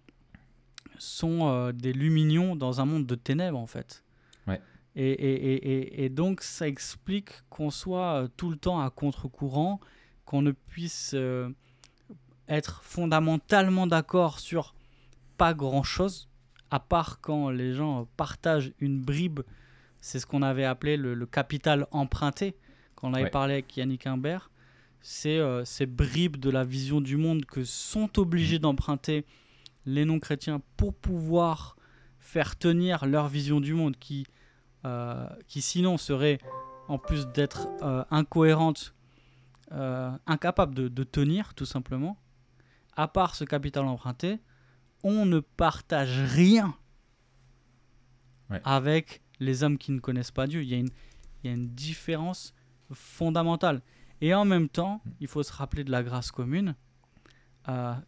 sont 0.99 1.47
euh, 1.47 1.71
des 1.71 1.93
luminions 1.93 2.55
dans 2.55 2.81
un 2.81 2.85
monde 2.85 3.05
de 3.05 3.15
ténèbres 3.15 3.59
en 3.59 3.67
fait. 3.67 4.03
Ouais. 4.47 4.61
Et, 4.95 5.09
et- 5.11 5.53
et- 5.55 6.05
et- 6.05 6.09
donc 6.09 6.41
ça 6.41 6.67
explique 6.67 7.29
qu'on 7.49 7.69
soit 7.69 8.23
euh, 8.23 8.27
tout 8.37 8.49
le 8.49 8.55
temps 8.57 8.79
à 8.81 8.89
contre-courant, 8.89 9.79
qu'on 10.25 10.41
ne 10.41 10.51
puisse 10.51 11.11
euh, 11.13 11.49
être 12.47 12.81
fondamentalement 12.83 13.87
d'accord 13.87 14.39
sur 14.39 14.73
pas 15.37 15.53
grand-chose, 15.53 16.29
à 16.71 16.79
part 16.79 17.19
quand 17.21 17.49
les 17.49 17.73
gens 17.73 18.07
partagent 18.17 18.71
une 18.79 19.01
bribe, 19.01 19.41
c'est 20.01 20.19
ce 20.19 20.25
qu'on 20.25 20.41
avait 20.41 20.63
appelé 20.65 20.97
le, 20.97 21.13
le 21.13 21.25
capital 21.25 21.87
emprunté, 21.91 22.55
quand 22.95 23.09
on 23.09 23.13
avait 23.13 23.23
Ouais. 23.23 23.29
parlé 23.29 23.53
avec 23.55 23.75
Yannick 23.75 24.07
Imbert, 24.07 24.49
c'est 25.01 25.37
euh, 25.37 25.65
ces 25.65 25.85
bribes 25.85 26.37
de 26.37 26.49
la 26.49 26.63
vision 26.63 27.01
du 27.01 27.17
monde 27.17 27.45
que 27.45 27.63
sont 27.63 28.17
obligés 28.19 28.59
d'emprunter 28.59 29.25
les 29.85 30.05
non-chrétiens 30.05 30.61
pour 30.77 30.93
pouvoir 30.93 31.75
faire 32.19 32.55
tenir 32.57 33.05
leur 33.05 33.27
vision 33.27 33.59
du 33.61 33.73
monde 33.73 33.97
qui, 33.97 34.25
euh, 34.85 35.27
qui 35.47 35.61
sinon 35.61 35.97
serait, 35.97 36.39
en 36.87 36.97
plus 36.97 37.27
d'être 37.27 37.67
euh, 37.81 38.03
incohérente, 38.11 38.95
euh, 39.71 40.11
incapable 40.27 40.73
de, 40.75 40.87
de 40.87 41.03
tenir 41.03 41.53
tout 41.53 41.65
simplement. 41.65 42.17
À 42.95 43.07
part 43.07 43.35
ce 43.35 43.43
capital 43.43 43.85
emprunté, 43.85 44.39
on 45.03 45.25
ne 45.25 45.39
partage 45.39 46.19
rien 46.33 46.75
Ouais. 48.49 48.61
avec 48.63 49.23
les 49.39 49.63
hommes 49.63 49.79
qui 49.79 49.91
ne 49.91 49.99
connaissent 49.99 50.29
pas 50.29 50.45
Dieu. 50.45 50.61
Il 50.61 50.69
y 50.69 50.75
a 50.75 50.77
une, 50.77 50.91
il 51.43 51.47
y 51.47 51.49
a 51.49 51.55
une 51.55 51.69
différence 51.69 52.53
fondamentale. 52.93 53.81
Et 54.21 54.35
en 54.35 54.45
même 54.45 54.69
temps, 54.69 55.01
il 55.19 55.27
faut 55.27 55.41
se 55.41 55.51
rappeler 55.51 55.83
de 55.83 55.89
la 55.89 56.03
grâce 56.03 56.29
commune, 56.31 56.75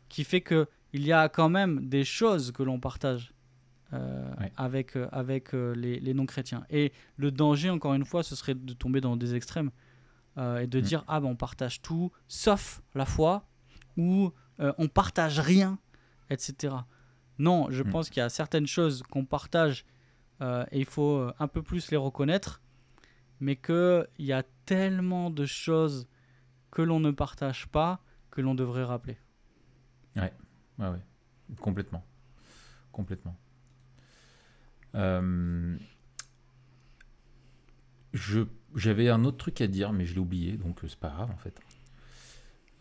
qui 0.10 0.24
fait 0.24 0.42
que 0.42 0.68
il 0.94 1.06
y 1.06 1.12
a 1.14 1.30
quand 1.30 1.50
même 1.50 1.88
des 1.88 2.04
choses 2.06 2.52
que 2.52 2.64
l'on 2.64 2.80
partage 2.80 3.34
euh, 3.94 4.34
Ouais. 4.40 4.52
avec, 4.58 4.98
euh, 4.98 5.08
avec 5.14 5.54
euh, 5.54 5.74
les, 5.74 6.00
les 6.02 6.14
non-chrétiens. 6.14 6.66
Et 6.70 6.92
le 7.16 7.32
danger, 7.32 7.70
encore 7.70 7.94
une 7.94 8.04
fois, 8.06 8.22
ce 8.22 8.36
serait 8.36 8.54
de 8.56 8.74
tomber 8.74 9.00
dans 9.02 9.16
des 9.16 9.34
extrêmes 9.36 9.72
et 10.62 10.68
de 10.68 10.78
Mm. 10.80 10.82
dire 10.84 11.04
ah 11.08 11.20
ben 11.20 11.30
on 11.30 11.36
partage 11.36 11.82
tout 11.82 12.12
sauf 12.28 12.84
la 12.94 13.06
foi 13.06 13.48
ou 13.98 14.32
on 14.60 14.88
partage 14.88 15.40
rien, 15.40 15.80
etc. 16.30 16.76
Non, 17.40 17.72
je 17.72 17.82
Mm. 17.82 17.90
pense 17.90 18.10
qu'il 18.12 18.20
y 18.20 18.24
a 18.24 18.30
certaines 18.30 18.68
choses 18.68 19.02
qu'on 19.04 19.26
partage 19.26 19.84
et 20.42 20.80
il 20.80 20.86
faut 20.86 21.28
un 21.40 21.48
peu 21.48 21.64
plus 21.64 21.90
les 21.90 21.98
reconnaître, 21.98 22.62
mais 23.40 23.56
qu'il 23.56 24.06
y 24.20 24.32
a 24.32 24.44
tellement 24.66 25.32
de 25.32 25.46
choses 25.48 26.08
que 26.70 26.84
l'on 26.84 27.00
ne 27.00 27.10
partage 27.12 27.66
pas 27.68 28.00
que 28.30 28.42
l'on 28.42 28.54
devrait 28.54 28.84
rappeler. 28.84 29.18
Ouais, 30.18 30.32
ouais. 30.80 31.56
Complètement. 31.60 32.04
Complètement. 32.92 33.36
Euh, 34.96 35.78
j'avais 38.76 39.10
un 39.10 39.24
autre 39.24 39.38
truc 39.38 39.62
à 39.62 39.68
dire, 39.68 39.94
mais 39.94 40.06
je 40.06 40.14
l'ai 40.14 40.20
oublié, 40.20 40.58
donc 40.58 40.84
euh, 40.84 40.88
c'est 40.88 41.00
pas 41.00 41.10
grave 41.10 41.32
en 41.32 41.38
fait. 41.38 41.60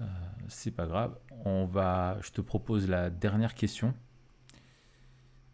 Euh, 0.01 0.05
c'est 0.49 0.71
pas 0.71 0.87
grave. 0.87 1.17
On 1.45 1.67
va, 1.67 2.19
je 2.23 2.31
te 2.31 2.41
propose 2.41 2.89
la 2.89 3.11
dernière 3.11 3.55
question, 3.55 3.95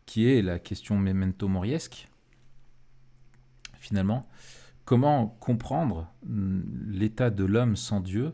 qui 0.06 0.28
est 0.28 0.42
la 0.42 0.58
question 0.58 0.96
memento 0.96 1.48
moriesque. 1.48 2.08
Finalement, 3.74 4.28
comment 4.84 5.26
comprendre 5.26 6.12
hum, 6.24 6.64
l'état 6.88 7.30
de 7.30 7.44
l'homme 7.44 7.76
sans 7.76 8.00
Dieu? 8.00 8.32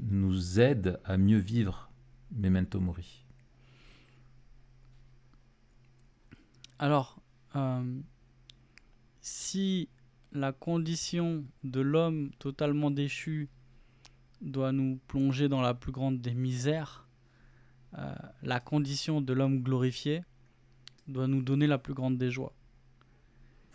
Nous 0.00 0.60
aide 0.60 1.00
à 1.04 1.16
mieux 1.16 1.38
vivre 1.38 1.90
memento 2.30 2.80
mori. 2.80 3.24
Alors, 6.78 7.20
euh, 7.56 8.00
si 9.20 9.88
la 10.32 10.52
condition 10.52 11.44
de 11.62 11.80
l'homme 11.80 12.30
totalement 12.38 12.90
déchu 12.90 13.48
doit 14.40 14.72
nous 14.72 14.98
plonger 15.06 15.48
dans 15.48 15.62
la 15.62 15.74
plus 15.74 15.92
grande 15.92 16.20
des 16.20 16.34
misères, 16.34 17.06
euh, 17.96 18.14
la 18.42 18.60
condition 18.60 19.20
de 19.20 19.32
l'homme 19.32 19.62
glorifié 19.62 20.24
doit 21.06 21.28
nous 21.28 21.42
donner 21.42 21.66
la 21.66 21.78
plus 21.78 21.94
grande 21.94 22.18
des 22.18 22.30
joies. 22.30 22.54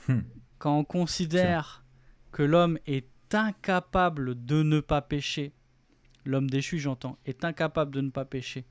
Hmm. 0.08 0.22
Quand 0.58 0.78
on 0.78 0.84
considère 0.84 1.86
que 2.32 2.44
l'homme 2.44 2.78
est 2.86 3.08
incapable 3.34 4.46
de 4.46 4.62
ne 4.62 4.82
pas 4.82 5.02
pécher, 5.02 5.54
l'homme 6.26 6.50
déchu 6.50 6.80
j'entends, 6.80 7.18
est 7.26 7.44
incapable 7.44 7.92
de 7.92 8.02
ne 8.02 8.10
pas 8.10 8.26
pécher, 8.26 8.66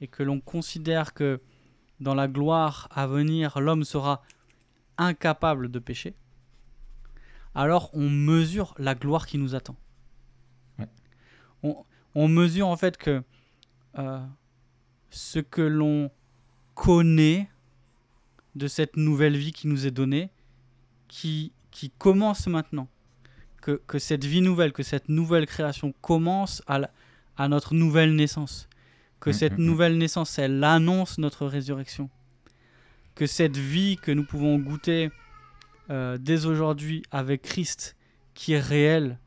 et 0.00 0.08
que 0.08 0.22
l'on 0.22 0.40
considère 0.40 1.14
que 1.14 1.40
dans 2.00 2.14
la 2.14 2.28
gloire 2.28 2.88
à 2.90 3.06
venir, 3.06 3.60
l'homme 3.60 3.84
sera 3.84 4.22
incapable 4.98 5.70
de 5.70 5.78
pécher, 5.78 6.14
alors 7.54 7.90
on 7.94 8.08
mesure 8.08 8.74
la 8.78 8.94
gloire 8.94 9.26
qui 9.26 9.38
nous 9.38 9.54
attend. 9.54 9.76
Ouais. 10.78 10.88
On, 11.62 11.84
on 12.14 12.28
mesure 12.28 12.68
en 12.68 12.76
fait 12.76 12.96
que 12.96 13.22
euh, 13.98 14.26
ce 15.10 15.38
que 15.38 15.62
l'on 15.62 16.10
connaît 16.74 17.50
de 18.54 18.66
cette 18.66 18.96
nouvelle 18.96 19.36
vie 19.36 19.52
qui 19.52 19.66
nous 19.66 19.86
est 19.86 19.90
donnée, 19.90 20.30
qui, 21.08 21.52
qui 21.70 21.90
commence 21.90 22.46
maintenant, 22.46 22.88
que, 23.62 23.80
que 23.86 23.98
cette 23.98 24.24
vie 24.24 24.42
nouvelle, 24.42 24.72
que 24.72 24.82
cette 24.82 25.08
nouvelle 25.08 25.46
création 25.46 25.94
commence 26.02 26.62
à, 26.66 26.78
la- 26.80 26.90
à 27.38 27.48
notre 27.48 27.72
nouvelle 27.74 28.14
naissance, 28.14 28.68
que 29.20 29.30
Mm, 29.30 29.32
cette 29.32 29.58
mm, 29.58 29.62
mm. 29.62 29.66
nouvelle 29.66 29.98
naissance, 29.98 30.38
elle 30.38 30.62
annonce 30.64 31.16
notre 31.18 31.46
résurrection, 31.46 32.10
que 33.14 33.26
cette 33.26 33.56
vie 33.56 33.96
que 33.96 34.10
nous 34.12 34.24
pouvons 34.24 34.58
goûter 34.58 35.10
euh, 35.90 36.18
dès 36.18 36.44
aujourd'hui 36.46 37.02
avec 37.10 37.42
Christ, 37.42 37.96
qui 38.34 38.52
est 38.52 38.60
réelle, 38.60 39.18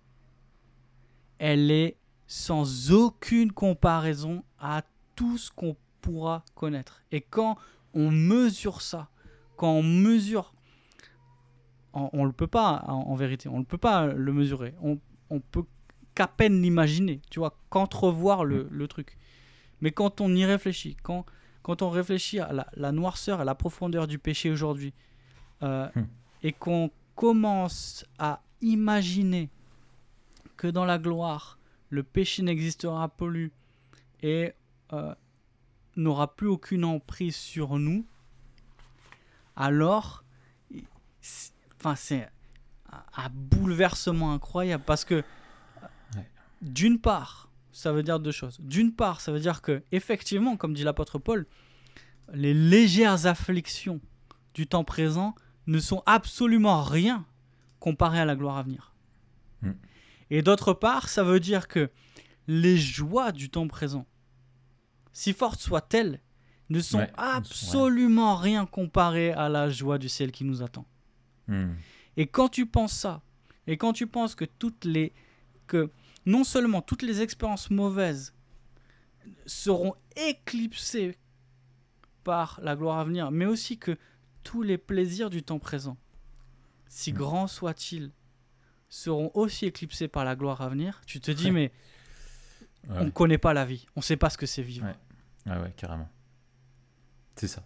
elle 1.39 1.69
est 1.71 1.97
sans 2.27 2.91
aucune 2.91 3.51
comparaison 3.51 4.43
à 4.59 4.81
tout 5.15 5.37
ce 5.37 5.51
qu'on 5.51 5.75
pourra 6.01 6.43
connaître. 6.55 7.01
Et 7.11 7.21
quand 7.21 7.57
on 7.93 8.09
mesure 8.11 8.81
ça, 8.81 9.09
quand 9.57 9.71
on 9.71 9.83
mesure, 9.83 10.53
on, 11.95 12.09
on 12.13 12.25
le 12.25 12.31
peut 12.31 12.47
pas 12.47 12.83
en, 12.87 12.93
en 13.11 13.15
vérité, 13.15 13.49
on 13.49 13.59
ne 13.59 13.63
peut 13.65 13.77
pas 13.79 14.07
le 14.07 14.31
mesurer. 14.33 14.73
On, 14.81 14.99
on 15.29 15.39
peut 15.39 15.63
qu'à 16.13 16.27
peine 16.27 16.61
l'imaginer, 16.61 17.19
tu 17.29 17.39
vois, 17.39 17.57
qu'entrevoir 17.69 18.45
le, 18.45 18.67
le 18.71 18.87
truc. 18.87 19.17
Mais 19.81 19.91
quand 19.91 20.21
on 20.21 20.33
y 20.33 20.45
réfléchit, 20.45 20.95
quand, 21.03 21.25
quand 21.63 21.81
on 21.81 21.89
réfléchit 21.89 22.39
à 22.39 22.53
la, 22.53 22.67
la 22.75 22.91
noirceur, 22.91 23.41
à 23.41 23.43
la 23.43 23.55
profondeur 23.55 24.07
du 24.07 24.19
péché 24.19 24.51
aujourd'hui, 24.51 24.93
euh, 25.63 25.87
Hmm. 25.95 26.05
et 26.43 26.51
qu'on 26.51 26.91
commence 27.15 28.05
à 28.19 28.41
imaginer 28.61 29.49
que 30.57 30.67
dans 30.67 30.85
la 30.85 30.97
gloire, 30.97 31.57
le 31.89 32.03
péché 32.03 32.43
n'existera 32.43 33.07
plus 33.09 33.51
et 34.21 34.51
euh, 34.93 35.15
n'aura 35.95 36.35
plus 36.35 36.47
aucune 36.47 36.83
emprise 36.83 37.35
sur 37.37 37.77
nous, 37.79 38.05
alors, 39.55 40.23
enfin, 41.85 41.95
c'est 41.95 42.27
un 43.15 43.29
bouleversement 43.31 44.33
incroyable 44.33 44.83
parce 44.85 45.05
que 45.05 45.23
d'une 46.61 46.99
part, 46.99 47.49
ça 47.71 47.91
veut 47.91 48.03
dire 48.03 48.19
deux 48.19 48.31
choses. 48.31 48.57
D'une 48.59 48.93
part, 48.93 49.21
ça 49.21 49.31
veut 49.31 49.39
dire 49.39 49.61
que 49.61 49.83
effectivement, 49.91 50.57
comme 50.57 50.73
dit 50.73 50.83
l'apôtre 50.83 51.19
Paul, 51.19 51.45
les 52.33 52.53
légères 52.53 53.27
afflictions 53.27 54.01
du 54.53 54.65
temps 54.65 54.83
présent 54.83 55.35
ne 55.67 55.79
sont 55.79 56.01
absolument 56.05 56.81
rien 56.81 57.25
comparé 57.79 58.19
à 58.19 58.25
la 58.25 58.35
gloire 58.35 58.57
à 58.57 58.63
venir. 58.63 58.95
Mm. 59.61 59.71
Et 60.31 60.41
d'autre 60.41 60.73
part, 60.73 61.09
ça 61.09 61.23
veut 61.23 61.39
dire 61.39 61.67
que 61.67 61.91
les 62.47 62.77
joies 62.77 63.31
du 63.31 63.49
temps 63.49 63.67
présent, 63.67 64.07
si 65.13 65.33
fortes 65.33 65.59
soient-elles, 65.59 66.21
ne 66.69 66.79
sont 66.79 66.99
Ouais, 66.99 67.11
absolument 67.17 68.35
rien 68.35 68.65
comparées 68.65 69.33
à 69.33 69.49
la 69.49 69.69
joie 69.69 69.99
du 69.99 70.09
ciel 70.09 70.31
qui 70.31 70.45
nous 70.45 70.63
attend. 70.63 70.85
Hmm. 71.47 71.73
Et 72.17 72.27
quand 72.27 72.49
tu 72.49 72.65
penses 72.65 72.93
ça, 72.93 73.21
et 73.67 73.77
quand 73.77 73.93
tu 73.93 74.07
penses 74.07 74.35
que 74.35 74.45
toutes 74.45 74.85
les 74.85 75.13
que 75.67 75.89
non 76.25 76.43
seulement 76.43 76.81
toutes 76.81 77.01
les 77.01 77.21
expériences 77.21 77.69
mauvaises 77.71 78.33
seront 79.45 79.95
éclipsées 80.15 81.17
par 82.23 82.59
la 82.63 82.75
gloire 82.75 82.99
à 82.99 83.03
venir, 83.03 83.31
mais 83.31 83.45
aussi 83.45 83.77
que 83.77 83.97
tous 84.43 84.61
les 84.63 84.77
plaisirs 84.77 85.29
du 85.29 85.43
temps 85.43 85.59
présent, 85.59 85.97
si 86.87 87.11
Mm. 87.13 87.15
grands 87.17 87.47
soient-ils, 87.47 88.11
seront 88.89 89.31
aussi 89.33 89.65
éclipsés 89.65 90.07
par 90.07 90.23
la 90.25 90.35
gloire 90.35 90.61
à 90.61 90.69
venir, 90.69 91.01
tu 91.05 91.19
te 91.19 91.31
dis 91.31 91.45
Ouais. 91.45 91.51
mais 91.51 91.71
Ouais, 92.87 92.97
on 92.99 93.05
ne 93.05 93.09
connaît 93.09 93.39
pas 93.39 93.53
la 93.55 93.65
vie, 93.65 93.87
on 93.95 93.99
ne 94.01 94.03
sait 94.03 94.15
pas 94.17 94.29
ce 94.29 94.37
que 94.37 94.45
c'est 94.45 94.61
vivre. 94.61 94.85
Ouais. 94.85 95.51
ouais, 95.51 95.59
ouais, 95.63 95.73
carrément. 95.75 96.07
C'est 97.35 97.47
ça. 97.47 97.63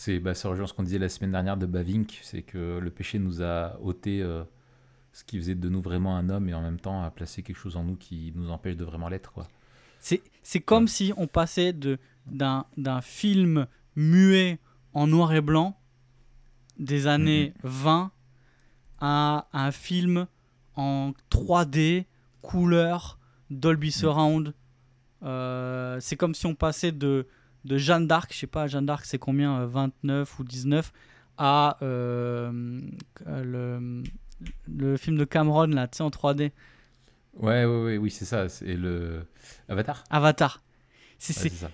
C'est, 0.00 0.20
bah, 0.20 0.32
ça 0.32 0.48
rejoint 0.48 0.68
ce 0.68 0.72
qu'on 0.74 0.84
disait 0.84 1.00
la 1.00 1.08
semaine 1.08 1.32
dernière 1.32 1.56
de 1.56 1.66
Bavink, 1.66 2.20
c'est 2.22 2.42
que 2.42 2.78
le 2.78 2.88
péché 2.88 3.18
nous 3.18 3.42
a 3.42 3.76
ôté 3.82 4.22
euh, 4.22 4.44
ce 5.12 5.24
qui 5.24 5.36
faisait 5.38 5.56
de 5.56 5.68
nous 5.68 5.82
vraiment 5.82 6.16
un 6.16 6.28
homme 6.28 6.48
et 6.48 6.54
en 6.54 6.62
même 6.62 6.78
temps 6.78 7.02
a 7.02 7.10
placé 7.10 7.42
quelque 7.42 7.56
chose 7.56 7.76
en 7.76 7.82
nous 7.82 7.96
qui 7.96 8.32
nous 8.36 8.48
empêche 8.48 8.76
de 8.76 8.84
vraiment 8.84 9.08
l'être. 9.08 9.32
Quoi. 9.32 9.48
C'est, 9.98 10.22
c'est 10.44 10.60
comme 10.60 10.84
Ouais. 10.84 10.88
si 10.88 11.12
on 11.16 11.26
passait 11.26 11.72
de, 11.72 11.98
d'un, 12.26 12.64
d'un 12.76 13.00
film 13.00 13.66
muet 13.96 14.60
en 14.94 15.08
noir 15.08 15.32
et 15.32 15.40
blanc 15.40 15.76
des 16.78 17.08
années 17.08 17.52
20 17.64 18.12
à 19.00 19.48
un 19.52 19.72
film 19.72 20.28
en 20.76 21.10
3D, 21.32 22.04
couleur, 22.40 23.18
Dolby 23.50 23.90
Surround. 23.90 24.54
Euh, 25.24 25.98
c'est 25.98 26.14
comme 26.14 26.36
si 26.36 26.46
on 26.46 26.54
passait 26.54 26.92
de, 26.92 27.26
de 27.68 27.76
Jeanne 27.78 28.06
d'Arc, 28.06 28.32
je 28.32 28.38
sais 28.38 28.46
pas, 28.46 28.66
Jeanne 28.66 28.86
d'Arc 28.86 29.04
c'est 29.04 29.18
combien, 29.18 29.60
euh, 29.60 29.66
29 29.66 30.38
ou 30.40 30.44
19, 30.44 30.92
à 31.36 31.76
euh, 31.82 32.80
le, 33.26 34.02
le 34.66 34.96
film 34.96 35.16
de 35.16 35.24
Cameron, 35.24 35.66
là, 35.68 35.86
tu 35.88 35.98
sais, 35.98 36.02
en 36.02 36.10
3D, 36.10 36.50
Ouais, 37.34 37.64
ouais, 37.64 37.82
ouais, 37.84 37.96
oui, 37.98 38.10
c'est 38.10 38.24
ça. 38.24 38.48
C'est 38.48 38.74
le 38.74 39.24
Avatar. 39.68 40.02
Avatar. 40.10 40.60
C'est, 41.18 41.40
Ouais, 41.44 41.50
ça. 41.50 41.70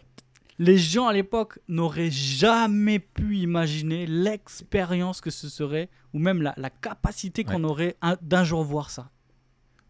les 0.59 0.77
gens 0.77 1.07
à 1.07 1.13
l'époque 1.15 1.59
n'auraient 1.69 2.11
jamais 2.11 2.99
pu 2.99 3.39
imaginer 3.39 4.07
l'expérience 4.07 5.23
que 5.23 5.31
ce 5.31 5.49
serait, 5.49 5.89
ou 6.13 6.19
même 6.19 6.43
la, 6.43 6.53
la 6.59 6.69
capacité 6.69 7.45
qu'on 7.45 7.65
aurait 7.65 7.97
un- 8.03 8.19
d'un 8.21 8.45
jour 8.45 8.63
voir 8.63 8.91
ça. 8.91 9.09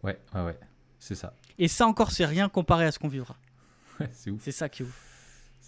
Ouais, 0.04 0.16
ouais, 0.34 0.42
ouais. 0.44 0.58
C'est 1.00 1.16
ça. 1.16 1.34
Et 1.58 1.66
ça 1.66 1.86
encore, 1.88 2.12
c'est 2.12 2.24
rien 2.26 2.48
comparé 2.48 2.84
à 2.84 2.92
ce 2.92 2.98
qu'on 3.00 3.08
vivra. 3.08 3.36
Ouais, 4.00 4.10
c'est 4.12 4.30
ouf. 4.30 4.40
C'est 4.44 4.52
ça 4.52 4.68
qui 4.68 4.82
est 4.82 4.86
ouf. 4.86 5.03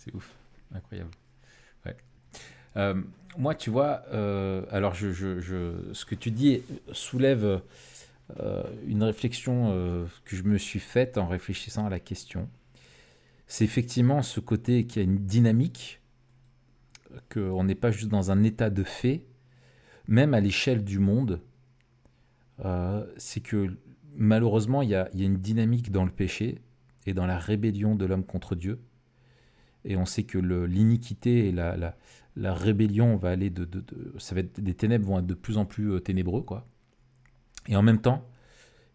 C'est 0.06 0.14
ouf, 0.14 0.34
incroyable. 0.74 1.10
Ouais. 1.86 1.96
Euh, 2.76 3.02
moi, 3.38 3.54
tu 3.54 3.70
vois, 3.70 4.04
euh, 4.12 4.64
alors 4.70 4.94
je, 4.94 5.12
je- 5.12 5.40
ce 5.94 6.04
que 6.06 6.14
tu 6.16 6.30
dis 6.32 6.62
soulève 6.92 7.62
euh, 8.40 8.64
une 8.86 9.02
réflexion 9.04 9.70
que 10.24 10.36
je 10.36 10.44
me 10.44 10.58
suis 10.58 10.80
faite 10.80 11.18
en 11.18 11.26
réfléchissant 11.28 11.86
à 11.86 11.90
la 11.90 12.00
question. 12.00 12.48
C'est 13.48 13.64
effectivement 13.64 14.22
ce 14.22 14.40
côté 14.40 14.86
qui 14.86 15.00
a 15.00 15.02
une 15.02 15.18
dynamique, 15.18 16.00
qu'on 17.32 17.62
n'est 17.64 17.74
pas 17.76 17.90
juste 17.92 18.08
dans 18.08 18.30
un 18.32 18.42
état 18.42 18.68
de 18.70 18.82
fait, 18.82 19.24
même 20.08 20.34
à 20.34 20.40
l'échelle 20.40 20.84
du 20.84 20.98
monde. 21.00 21.40
c'est 23.16 23.40
que 23.40 23.76
malheureusement, 24.16 24.82
il 24.82 24.90
y 24.90 24.96
il 25.14 25.20
y 25.20 25.22
a 25.22 25.26
une 25.26 25.38
dynamique 25.38 25.90
dans 25.90 26.04
le 26.04 26.10
péché 26.10 26.58
et 27.06 27.14
dans 27.14 27.26
la 27.26 27.38
rébellion 27.38 27.94
de 27.94 28.04
l'homme 28.04 28.24
contre 28.24 28.54
Dieu. 28.54 28.80
Et 29.86 29.96
on 29.96 30.04
sait 30.04 30.24
que 30.24 30.36
l'iniquité 30.36 31.48
et 31.48 31.52
la, 31.52 31.94
rébellion 32.36 33.16
va 33.16 33.30
aller 33.30 33.50
de, 33.50 33.66
ça 34.18 34.34
va 34.34 34.40
être, 34.42 34.60
des 34.60 34.74
ténèbres 34.74 35.06
vont 35.06 35.20
être 35.20 35.26
de 35.26 35.34
plus 35.34 35.56
en 35.56 35.64
plus 35.64 35.92
euh, 35.92 36.00
ténébreux, 36.00 36.42
quoi. 36.42 36.66
Et 37.68 37.76
en 37.76 37.82
même 37.82 38.00
temps, 38.00 38.28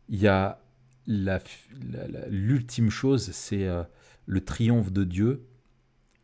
il 0.10 0.20
y 0.20 0.28
a 0.28 0.62
l'ultime 1.08 2.90
chose, 2.90 3.32
c'est 3.32 3.66
euh, 3.66 3.84
le 4.26 4.44
triomphe 4.44 4.92
de 4.92 5.04
Dieu 5.06 5.48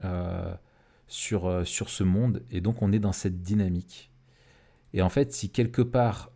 euh, 0.04 0.54
sur, 1.08 1.66
sur 1.66 1.90
ce 1.90 2.04
monde. 2.04 2.44
Et 2.52 2.60
donc, 2.60 2.82
on 2.82 2.92
est 2.92 3.00
dans 3.00 3.14
cette 3.14 3.42
dynamique. 3.42 4.12
Et 4.94 5.02
en 5.02 5.10
fait, 5.10 5.32
si 5.32 5.50
quelque 5.50 5.82
part, 5.82 6.32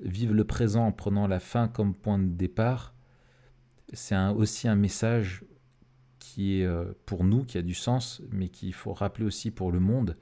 vivre 0.00 0.34
le 0.34 0.44
présent 0.44 0.86
en 0.86 0.92
prenant 0.92 1.26
la 1.26 1.40
fin 1.40 1.68
comme 1.68 1.94
point 1.94 2.18
de 2.18 2.28
départ, 2.28 2.94
c'est 3.92 4.16
aussi 4.28 4.66
un 4.66 4.76
message 4.76 5.44
qui 6.34 6.60
est 6.60 6.66
euh, 6.66 6.92
pour 7.06 7.22
nous, 7.22 7.44
qui 7.44 7.58
a 7.58 7.62
du 7.62 7.74
sens, 7.74 8.20
mais 8.32 8.48
qu'il 8.48 8.74
faut 8.74 8.92
rappeler 8.92 9.24
aussi 9.24 9.50
pour 9.52 9.70
le 9.70 9.78
monde, 9.78 10.16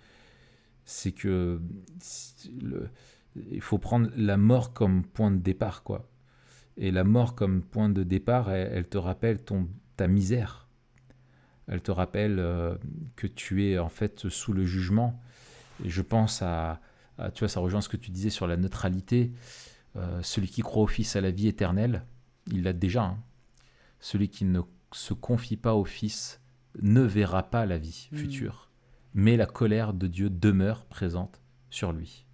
c'est 0.84 1.12
que 1.12 1.60
le- 2.60 2.88
il 3.50 3.62
faut 3.62 3.78
prendre 3.78 4.10
la 4.16 4.36
mort 4.36 4.74
comme 4.74 5.04
point 5.04 5.30
de 5.30 5.38
départ, 5.38 5.82
quoi. 5.82 6.06
Et 6.76 6.90
la 6.90 7.04
mort 7.04 7.34
comme 7.34 7.62
point 7.62 7.88
de 7.88 8.02
départ, 8.02 8.50
elle, 8.50 8.86
te 8.88 8.98
rappelle 8.98 9.38
ton, 9.42 9.68
ta 9.96 10.06
misère. 10.06 10.68
Elle 11.66 11.80
te 11.80 11.90
rappelle 11.90 12.38
euh, 12.38 12.74
que 13.16 13.26
tu 13.26 13.64
es 13.66 13.78
en 13.78 13.88
fait 13.88 14.28
sous 14.28 14.52
le 14.52 14.64
jugement. 14.66 15.18
Et 15.84 15.88
je 15.88 16.02
pense 16.02 16.42
à, 16.42 16.80
à- 17.16 17.30
tu 17.30 17.40
vois, 17.40 17.48
ça 17.48 17.60
rejoint 17.60 17.80
ce 17.80 17.88
que 17.88 17.96
tu 17.96 18.10
disais 18.10 18.30
sur 18.30 18.46
la 18.46 18.58
neutralité. 18.58 19.32
Euh, 19.96 20.20
celui 20.22 20.48
qui 20.48 20.60
croit 20.60 20.82
au 20.82 20.86
Fils 20.86 21.16
a 21.16 21.22
la 21.22 21.30
vie 21.30 21.48
éternelle, 21.48 22.04
il 22.50 22.64
l'a 22.64 22.72
déjà. 22.74 23.04
hein. 23.04 23.18
Celui 24.00 24.28
qui 24.28 24.44
ne 24.44 24.60
se 24.93 25.14
confie 25.14 25.57
pas 25.57 25.74
au 25.74 25.84
Fils 25.84 26.40
ne 26.80 27.03
verra 27.03 27.43
pas 27.45 27.66
la 27.66 27.78
vie 27.78 28.09
Mm. 28.12 28.16
future, 28.16 28.70
mais 29.14 29.36
la 29.36 29.47
colère 29.47 29.93
de 29.93 30.07
Dieu 30.07 30.30
demeure 30.30 30.84
présente 30.86 31.40
sur 31.70 31.93
lui. 31.93 32.24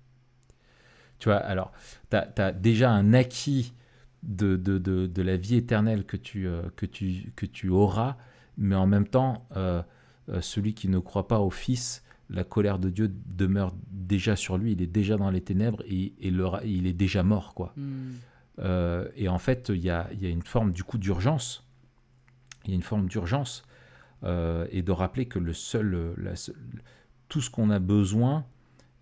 Tu 1.19 1.29
vois, 1.29 1.37
alors, 1.39 1.73
tu 2.11 2.17
as, 2.17 2.53
déjà 2.53 2.91
un 2.91 3.13
acquis 3.13 3.75
de, 4.23 4.57
de, 4.57 4.79
de, 4.79 5.07
de 5.07 5.23
la 5.23 5.37
vie 5.37 5.57
éternelle 5.57 6.05
que 6.05 6.17
tu, 6.17 6.47
euh, 6.47 6.63
que, 6.77 6.87
tu, 6.87 7.33
que 7.35 7.47
tu 7.47 7.69
auras, 7.69 8.17
mais 8.57 8.77
en 8.77 8.87
même 8.87 9.07
temps, 9.07 9.49
euh, 9.57 9.83
euh, 10.29 10.41
celui 10.41 10.75
qui 10.75 10.89
ne 10.89 10.99
croit 10.99 11.27
pas 11.29 11.41
au 11.41 11.51
Fils, 11.51 12.05
la 12.31 12.45
colère 12.45 12.79
de 12.79 12.91
Dieu 12.91 13.13
demeure 13.27 13.75
déjà 13.91 14.37
sur 14.37 14.59
lui, 14.59 14.73
il 14.73 14.83
est 14.83 14.87
déjà 14.87 15.17
dans 15.17 15.31
les 15.31 15.41
ténèbres 15.41 15.83
et, 15.87 16.15
et 16.21 16.31
le 16.31 16.47
ra- 16.47 16.63
il 16.65 16.87
est 16.87 16.93
déjà 16.93 17.23
mort, 17.23 17.55
quoi. 17.55 17.73
Hmm. 17.77 18.11
Euh, 18.61 19.09
et 19.17 19.29
en 19.29 19.39
fait, 19.39 19.71
il 19.75 19.81
y 19.81 19.91
a, 19.91 20.09
il 20.13 20.21
y 20.23 20.27
a 20.27 20.29
une 20.29 20.43
forme 20.43 20.73
du 20.73 20.85
coup 20.85 20.99
d'urgence. 20.99 21.65
Il 22.65 22.71
y 22.71 22.73
a 22.73 22.77
une 22.77 22.83
forme 22.83 23.09
d'urgence 23.09 23.63
euh, 24.25 24.67
et 24.71 24.83
de 24.83 24.93
rappeler 24.93 25.27
que 25.27 25.39
le 25.39 25.53
seul, 25.53 26.15
tout 27.29 27.41
ce 27.41 27.51
qu'on 27.51 27.71
a 27.71 27.79
besoin 27.79 28.45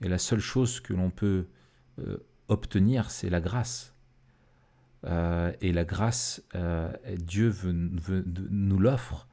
et 0.03 0.09
la 0.09 0.19
seule 0.19 0.41
chose 0.41 0.81
que 0.81 0.93
l'on 0.93 1.11
peut 1.11 1.47
euh, 1.99 2.19
obtenir, 2.49 3.11
c'est 3.11 3.31
la 3.31 3.41
grâce. 3.41 3.95
Euh, 5.05 5.53
et 5.61 5.73
la 5.73 5.85
grâce, 5.85 6.43
Dieu 7.19 7.55
nous 7.65 8.79
l'offre 8.79 9.29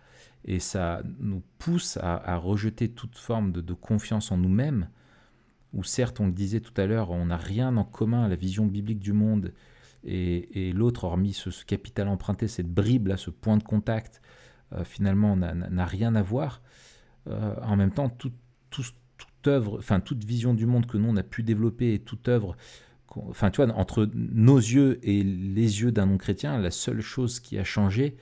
et 0.45 0.59
ça 0.59 1.01
nous 1.19 1.41
pousse 1.57 1.97
à, 1.97 2.15
à 2.15 2.35
rejeter 2.35 2.89
toute 2.89 3.17
forme 3.17 3.51
de, 3.51 3.61
de 3.61 3.73
confiance 3.73 4.31
en 4.31 4.37
nous-mêmes. 4.37 4.89
Où 5.73 5.83
certes, 5.83 6.19
on 6.19 6.27
le 6.27 6.33
disait 6.33 6.59
tout 6.59 6.73
à 6.79 6.85
l'heure, 6.85 7.09
on 7.09 7.25
n'a 7.27 7.37
rien 7.37 7.75
en 7.77 7.83
commun, 7.83 8.27
la 8.27 8.35
vision 8.35 8.67
biblique 8.67 8.99
du 8.99 9.13
monde 9.13 9.53
et, 10.05 10.71
l'autre, 10.73 11.05
hormis 11.05 11.33
ce, 11.33 11.49
capital 11.65 12.07
emprunté, 12.07 12.47
cette 12.47 12.67
bribe 12.71 13.07
là, 13.07 13.17
ce 13.17 13.29
point 13.29 13.57
de 13.57 13.63
contact, 13.63 14.21
euh, 14.73 14.83
finalement, 14.83 15.35
n'a- 15.35 15.85
rien 15.85 16.15
à 16.15 16.21
voir. 16.21 16.61
Euh, 17.27 17.55
en 17.61 17.75
même 17.75 17.91
temps, 17.91 18.09
tout, 18.09 18.31
tout- 18.69 18.83
toute 19.17 19.47
œuvre, 19.47 19.77
enfin 19.79 19.99
toute 19.99 20.23
vision 20.23 20.53
du 20.53 20.65
monde 20.65 20.85
que 20.87 20.97
nous 20.97 21.09
on 21.09 21.15
a 21.17 21.23
pu 21.23 21.43
développer 21.43 21.93
et 21.93 21.99
toute 21.99 22.27
œuvre, 22.27 22.55
enfin 23.15 23.51
entre 23.75 24.09
nos 24.13 24.57
yeux 24.57 24.99
et 25.03 25.23
les 25.23 25.81
yeux 25.81 25.91
d'un 25.91 26.07
non-chrétien, 26.07 26.57
la 26.57 26.71
seule 26.71 27.01
chose 27.01 27.39
qui 27.39 27.57
a 27.59 27.63
changé, 27.63 28.17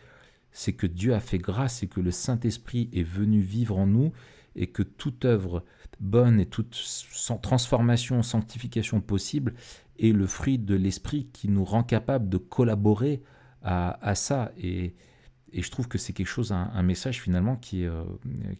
c'est 0.51 0.73
que 0.73 0.85
Dieu 0.87 1.13
a 1.13 1.19
fait 1.19 1.37
grâce 1.37 1.81
et 1.83 1.87
que 1.87 2.01
le 2.01 2.11
Saint-Esprit 2.11 2.89
est 2.93 3.03
venu 3.03 3.39
vivre 3.39 3.77
en 3.79 3.87
nous 3.87 4.11
et 4.55 4.67
que 4.67 4.83
toute 4.83 5.23
œuvre 5.25 5.63
bonne 5.99 6.39
et 6.39 6.45
toute 6.45 6.75
transformation, 7.41 8.21
sanctification 8.21 8.99
possible 8.99 9.53
est 10.01 10.11
le 10.11 10.25
fruit 10.27 10.57
de 10.57 10.75
l'Esprit 10.75 11.29
qui 11.31 11.47
nous 11.47 11.63
rend 11.63 11.83
capable 11.83 12.27
de 12.27 12.37
collaborer 12.37 13.21
à, 13.61 13.97
à 14.05 14.15
ça. 14.15 14.51
Et, 14.57 14.95
et 15.53 15.61
je 15.61 15.71
trouve 15.71 15.87
que 15.87 15.97
c'est 15.97 16.11
quelque 16.11 16.27
chose, 16.27 16.51
un, 16.51 16.71
un 16.73 16.83
message 16.83 17.21
finalement 17.21 17.55
qui 17.55 17.83
est, 17.83 17.87
euh, 17.87 18.03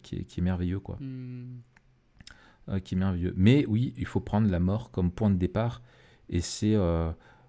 qui 0.02 0.16
est, 0.16 0.24
qui 0.24 0.40
est 0.40 0.42
merveilleux, 0.42 0.80
quoi. 0.80 0.96
Hmm. 1.00 1.60
Euh, 2.68 2.78
qui 2.78 2.94
est 2.94 2.98
merveilleux. 2.98 3.34
Mais 3.36 3.66
oui, 3.66 3.92
il 3.96 4.06
faut 4.06 4.20
prendre 4.20 4.48
la 4.48 4.60
mort 4.60 4.92
comme 4.92 5.10
point 5.10 5.30
de 5.30 5.36
départ 5.36 5.82
Et 6.28 6.40
c'est 6.40 6.76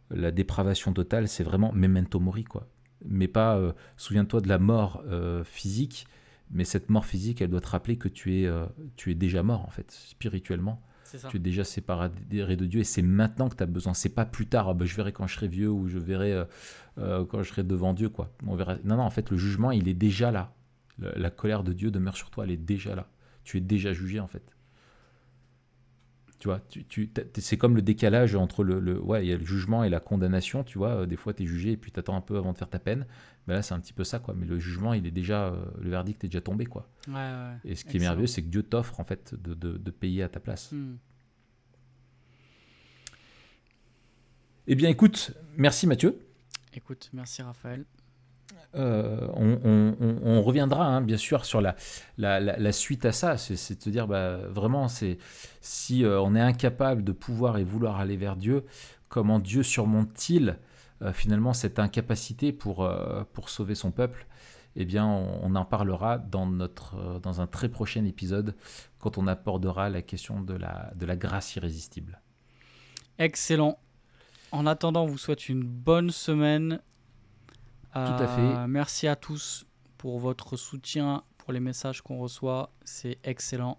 la 0.10 0.32
dépravation 0.32 0.91
totale, 0.94 1.28
c'est 1.28 1.44
vraiment 1.44 1.72
memento 1.72 2.20
mori, 2.20 2.44
quoi. 2.44 2.68
Mais 3.06 3.28
pas, 3.28 3.60
souviens-toi 3.98 4.41
de 4.41 4.50
la 4.50 4.60
mort 4.60 5.04
physique, 5.44 6.08
mais 6.52 6.66
cette 6.66 6.89
mort 6.89 7.06
physique, 7.06 7.41
elle 7.41 7.50
doit 7.50 7.62
te 7.62 7.70
rappeler 7.70 7.98
que 7.98 8.10
tu 8.10 8.41
es, 8.41 8.50
tu 8.96 9.12
es 9.12 9.16
déjà 9.16 9.44
mort, 9.44 9.66
en 9.66 9.70
fait, 9.70 9.91
spirituellement. 9.91 10.82
Tu 11.30 11.38
es 11.38 11.39
déjà 11.39 11.64
séparé 11.64 12.09
de 12.09 12.66
Dieu 12.66 12.80
et 12.80 12.84
c'est 12.84 13.01
maintenant 13.01 13.49
que 13.49 13.55
tu 13.55 13.64
as 13.64 13.68
besoin. 13.68 13.93
C'est 13.93 14.09
pas 14.09 14.26
plus 14.26 14.47
tard, 14.47 14.70
ah 14.70 14.74
bah, 14.74 14.86
je 14.86 14.95
verrai 14.95 15.11
quand 15.11 15.28
je 15.28 15.36
serai 15.36 15.47
vieux 15.47 15.70
ou 15.70 15.88
je 15.88 15.99
verrai 15.99 16.43
quand 16.95 17.43
je 17.43 17.49
serai 17.49 17.64
devant 17.64 17.93
Dieu. 17.93 18.09
quoi. 18.09 18.32
On 18.47 18.55
verra. 18.55 18.78
Non, 18.84 18.97
non, 18.97 19.03
en 19.03 19.09
fait, 19.09 19.30
le 19.30 19.38
jugement, 19.38 19.72
il 19.72 19.88
est 19.88 19.93
déjà 19.93 20.32
là. 20.32 20.53
La, 20.97 21.30
colère 21.30 21.64
de 21.64 21.74
Dieu 21.74 21.91
demeure 21.91 22.16
sur 22.16 22.30
toi, 22.30 22.43
elle 22.43 22.51
est 22.51 22.57
déjà 22.57 22.95
là. 22.95 23.07
Tu 23.43 23.57
es 23.57 23.61
déjà 23.61 23.93
jugé 23.93 24.20
en 24.20 24.28
fait. 24.28 24.43
Tu 26.44 26.50
vois, 26.50 26.60
tu, 26.89 27.10
c'est 27.38 27.56
comme 27.56 27.78
le 27.78 27.82
décalage 27.82 28.36
entre 28.36 28.66
le, 28.66 29.00
ouais, 29.02 29.26
il 29.26 29.30
y 29.30 29.32
a 29.32 29.38
le 29.38 29.46
jugement 29.46 29.86
et 29.86 29.89
la 29.89 30.02
condamnation, 30.02 30.66
tu 30.66 30.78
vois. 30.78 31.06
Des 31.06 31.16
fois, 31.16 31.34
tu 31.34 31.44
es 31.44 31.46
jugé 31.46 31.72
et 31.72 31.78
puis 31.78 31.89
tu 31.89 31.98
attends 32.02 32.18
un 32.18 32.22
peu 32.22 32.36
avant 32.36 32.52
de 32.52 32.58
faire 32.58 32.70
ta 32.70 32.80
peine. 32.80 33.08
Ben 33.48 33.54
là, 33.54 33.62
c'est 33.62 33.74
un 33.74 33.80
petit 33.80 33.94
peu 33.94 34.04
ça, 34.04 34.20
quoi. 34.20 34.34
Mais 34.38 34.46
le 34.46 34.60
jugement, 34.60 34.91
il 34.91 35.08
est 35.08 35.12
déjà, 35.12 35.46
euh, 35.46 35.64
le 35.80 35.89
verdict 35.89 36.22
est 36.26 36.28
déjà 36.28 36.41
tombé, 36.41 36.66
quoi. 36.66 36.89
Et 37.64 37.76
ce 37.76 37.86
qui 37.86 37.96
est 37.96 38.00
merveilleux, 38.02 38.28
c'est 38.28 38.41
que 38.41 38.50
Dieu 38.50 38.62
t'offre, 38.62 39.00
en 39.00 39.06
fait, 39.06 39.34
de, 39.41 39.91
payer 39.91 40.22
à 40.22 40.28
ta 40.28 40.41
place. 40.41 40.74
Hmm. 40.74 40.98
Eh 44.68 44.76
bien, 44.76 44.89
écoute, 44.89 45.32
merci 45.56 45.88
Mathieu. 45.88 46.28
Écoute, 46.74 47.10
merci 47.14 47.41
Raphaël. 47.41 47.86
Euh, 48.76 49.28
on, 49.36 50.41
reviendra 50.41 50.86
hein, 50.86 51.01
bien 51.01 51.17
sûr 51.17 51.45
sur 51.45 51.61
la, 51.61 51.76
la, 52.17 52.71
suite 52.71 53.05
à 53.05 53.11
ça, 53.11 53.38
c'est 53.38 53.76
de 53.76 53.82
se 53.82 53.89
dire 53.89 54.07
bah, 54.07 54.38
vraiment 54.49 54.88
c'est 54.88 55.17
si 55.61 56.03
euh, 56.03 56.19
on 56.19 56.34
est 56.36 56.41
incapable 56.41 57.03
de 57.03 57.11
pouvoir 57.11 57.57
et 57.57 57.63
vouloir 57.63 57.99
aller 57.99 58.17
vers 58.17 58.36
Dieu, 58.36 58.65
comment 59.09 59.39
Dieu 59.39 59.61
surmonte-t-il 59.61 60.57
euh, 61.01 61.13
finalement 61.13 61.53
cette 61.53 61.78
incapacité 61.78 62.51
pour, 62.51 62.89
pour 63.34 63.49
sauver 63.49 63.76
son 63.76 63.91
peuple? 63.91 64.26
Eh 64.76 64.86
bien 64.86 65.05
on, 65.05 65.53
en 65.53 65.65
parlera 65.65 66.17
dans, 66.17 66.47
notre, 66.47 67.19
dans 67.21 67.41
un 67.41 67.47
très 67.47 67.69
prochain 67.69 68.05
épisode 68.05 68.55
quand 68.97 69.19
on 69.19 69.28
abordera 69.28 69.89
la 69.89 70.01
question 70.01 70.41
de 70.41 70.55
la, 70.55 70.91
de 70.95 71.05
la 71.05 71.15
grâce 71.15 71.55
irrésistible. 71.55 72.19
Excellent. 73.19 73.78
En 74.51 74.65
attendant, 74.65 75.03
on 75.03 75.07
vous 75.07 75.17
souhaite 75.19 75.47
une 75.47 75.63
bonne 75.63 76.09
semaine 76.09 76.80
tout 77.94 78.24
à 78.24 78.28
fait. 78.28 78.41
Euh, 78.41 78.68
merci 78.68 79.08
à 79.08 79.16
tous 79.16 79.66
pour 79.98 80.20
votre 80.20 80.58
soutien, 80.58 81.24
pour 81.38 81.54
les 81.54 81.60
messages 81.60 82.02
qu'on 82.02 82.18
reçoit. 82.18 82.72
C'est 82.84 83.20
excellent. 83.24 83.78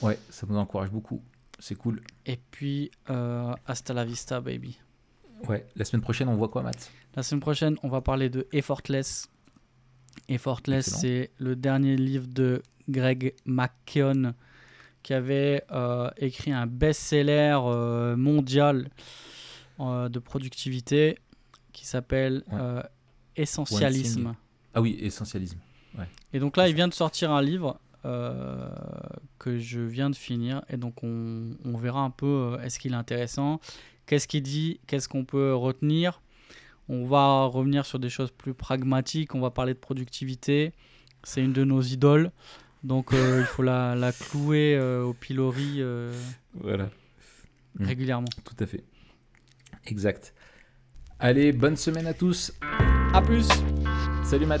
Ouais, 0.00 0.18
ça 0.30 0.46
nous 0.48 0.56
encourage 0.56 0.90
beaucoup. 0.90 1.22
C'est 1.58 1.74
cool. 1.74 2.00
Et 2.26 2.38
puis, 2.50 2.90
euh, 3.10 3.52
hasta 3.66 3.92
la 3.94 4.04
vista, 4.04 4.40
baby. 4.40 4.78
Ouais, 5.48 5.66
la 5.76 5.84
semaine 5.84 6.02
prochaine, 6.02 6.28
on 6.28 6.36
voit 6.36 6.48
quoi, 6.48 6.62
Matt? 6.62 6.90
La 7.14 7.22
semaine 7.22 7.40
prochaine, 7.40 7.76
on 7.82 7.88
va 7.88 8.00
parler 8.00 8.30
de 8.30 8.48
Effortless. 8.52 9.28
Effortless, 10.28 10.86
c'est 10.86 11.30
le 11.38 11.54
dernier 11.54 11.96
livre 11.96 12.26
de 12.26 12.62
Greg 12.88 13.34
McKeown 13.44 14.34
qui 15.02 15.12
avait 15.12 15.64
euh, 15.70 16.10
écrit 16.16 16.52
un 16.52 16.66
best-seller 16.66 17.58
mondial 18.16 18.88
de 19.78 20.18
productivité 20.18 21.18
qui 21.72 21.84
s'appelle 21.84 22.44
Essentialisme. 23.36 24.34
Ah 24.74 24.80
oui, 24.80 24.98
essentialisme. 25.00 25.58
Et 26.32 26.40
donc 26.40 26.56
là, 26.56 26.68
il 26.68 26.74
vient 26.74 26.88
de 26.88 26.94
sortir 26.94 27.30
un 27.30 27.42
livre 27.42 27.78
euh, 28.04 28.68
que 29.38 29.58
je 29.58 29.80
viens 29.80 30.10
de 30.10 30.16
finir. 30.16 30.62
Et 30.68 30.76
donc, 30.76 31.02
on, 31.02 31.54
verra 31.78 32.00
un 32.00 32.10
peu 32.10 32.26
euh, 32.26 32.62
est-ce 32.62 32.78
qu'il 32.78 32.92
est 32.92 32.96
intéressant, 32.96 33.60
qu'est-ce 34.06 34.26
qu'il 34.26 34.42
dit, 34.42 34.80
qu'est-ce 34.86 35.08
qu'on 35.08 35.24
peut 35.24 35.54
retenir. 35.54 36.20
On 36.88 37.06
va 37.06 37.44
revenir 37.46 37.86
sur 37.86 37.98
des 37.98 38.10
choses 38.10 38.30
plus 38.30 38.52
pragmatiques. 38.52 39.34
On 39.34 39.40
va 39.40 39.50
parler 39.50 39.72
de 39.72 39.78
productivité. 39.78 40.72
C'est 41.22 41.42
une 41.42 41.52
de 41.52 41.64
nos 41.64 41.80
idoles. 41.80 42.30
Donc, 42.82 43.14
euh, 43.14 43.38
il 43.40 43.46
faut 43.46 43.62
la, 43.62 43.94
la 43.94 44.12
clouer 44.12 44.78
au 44.78 45.14
pilori 45.14 45.80
voilà. 46.52 46.90
régulièrement. 47.80 48.28
Tout 48.44 48.56
à 48.58 48.66
fait. 48.66 48.84
Exact. 49.86 50.34
Allez, 51.18 51.52
bonne 51.52 51.76
semaine 51.76 52.06
à 52.06 52.12
tous. 52.12 52.52
A 53.14 53.22
plus. 53.22 53.46
Salut 54.24 54.48
Matt. 54.48 54.60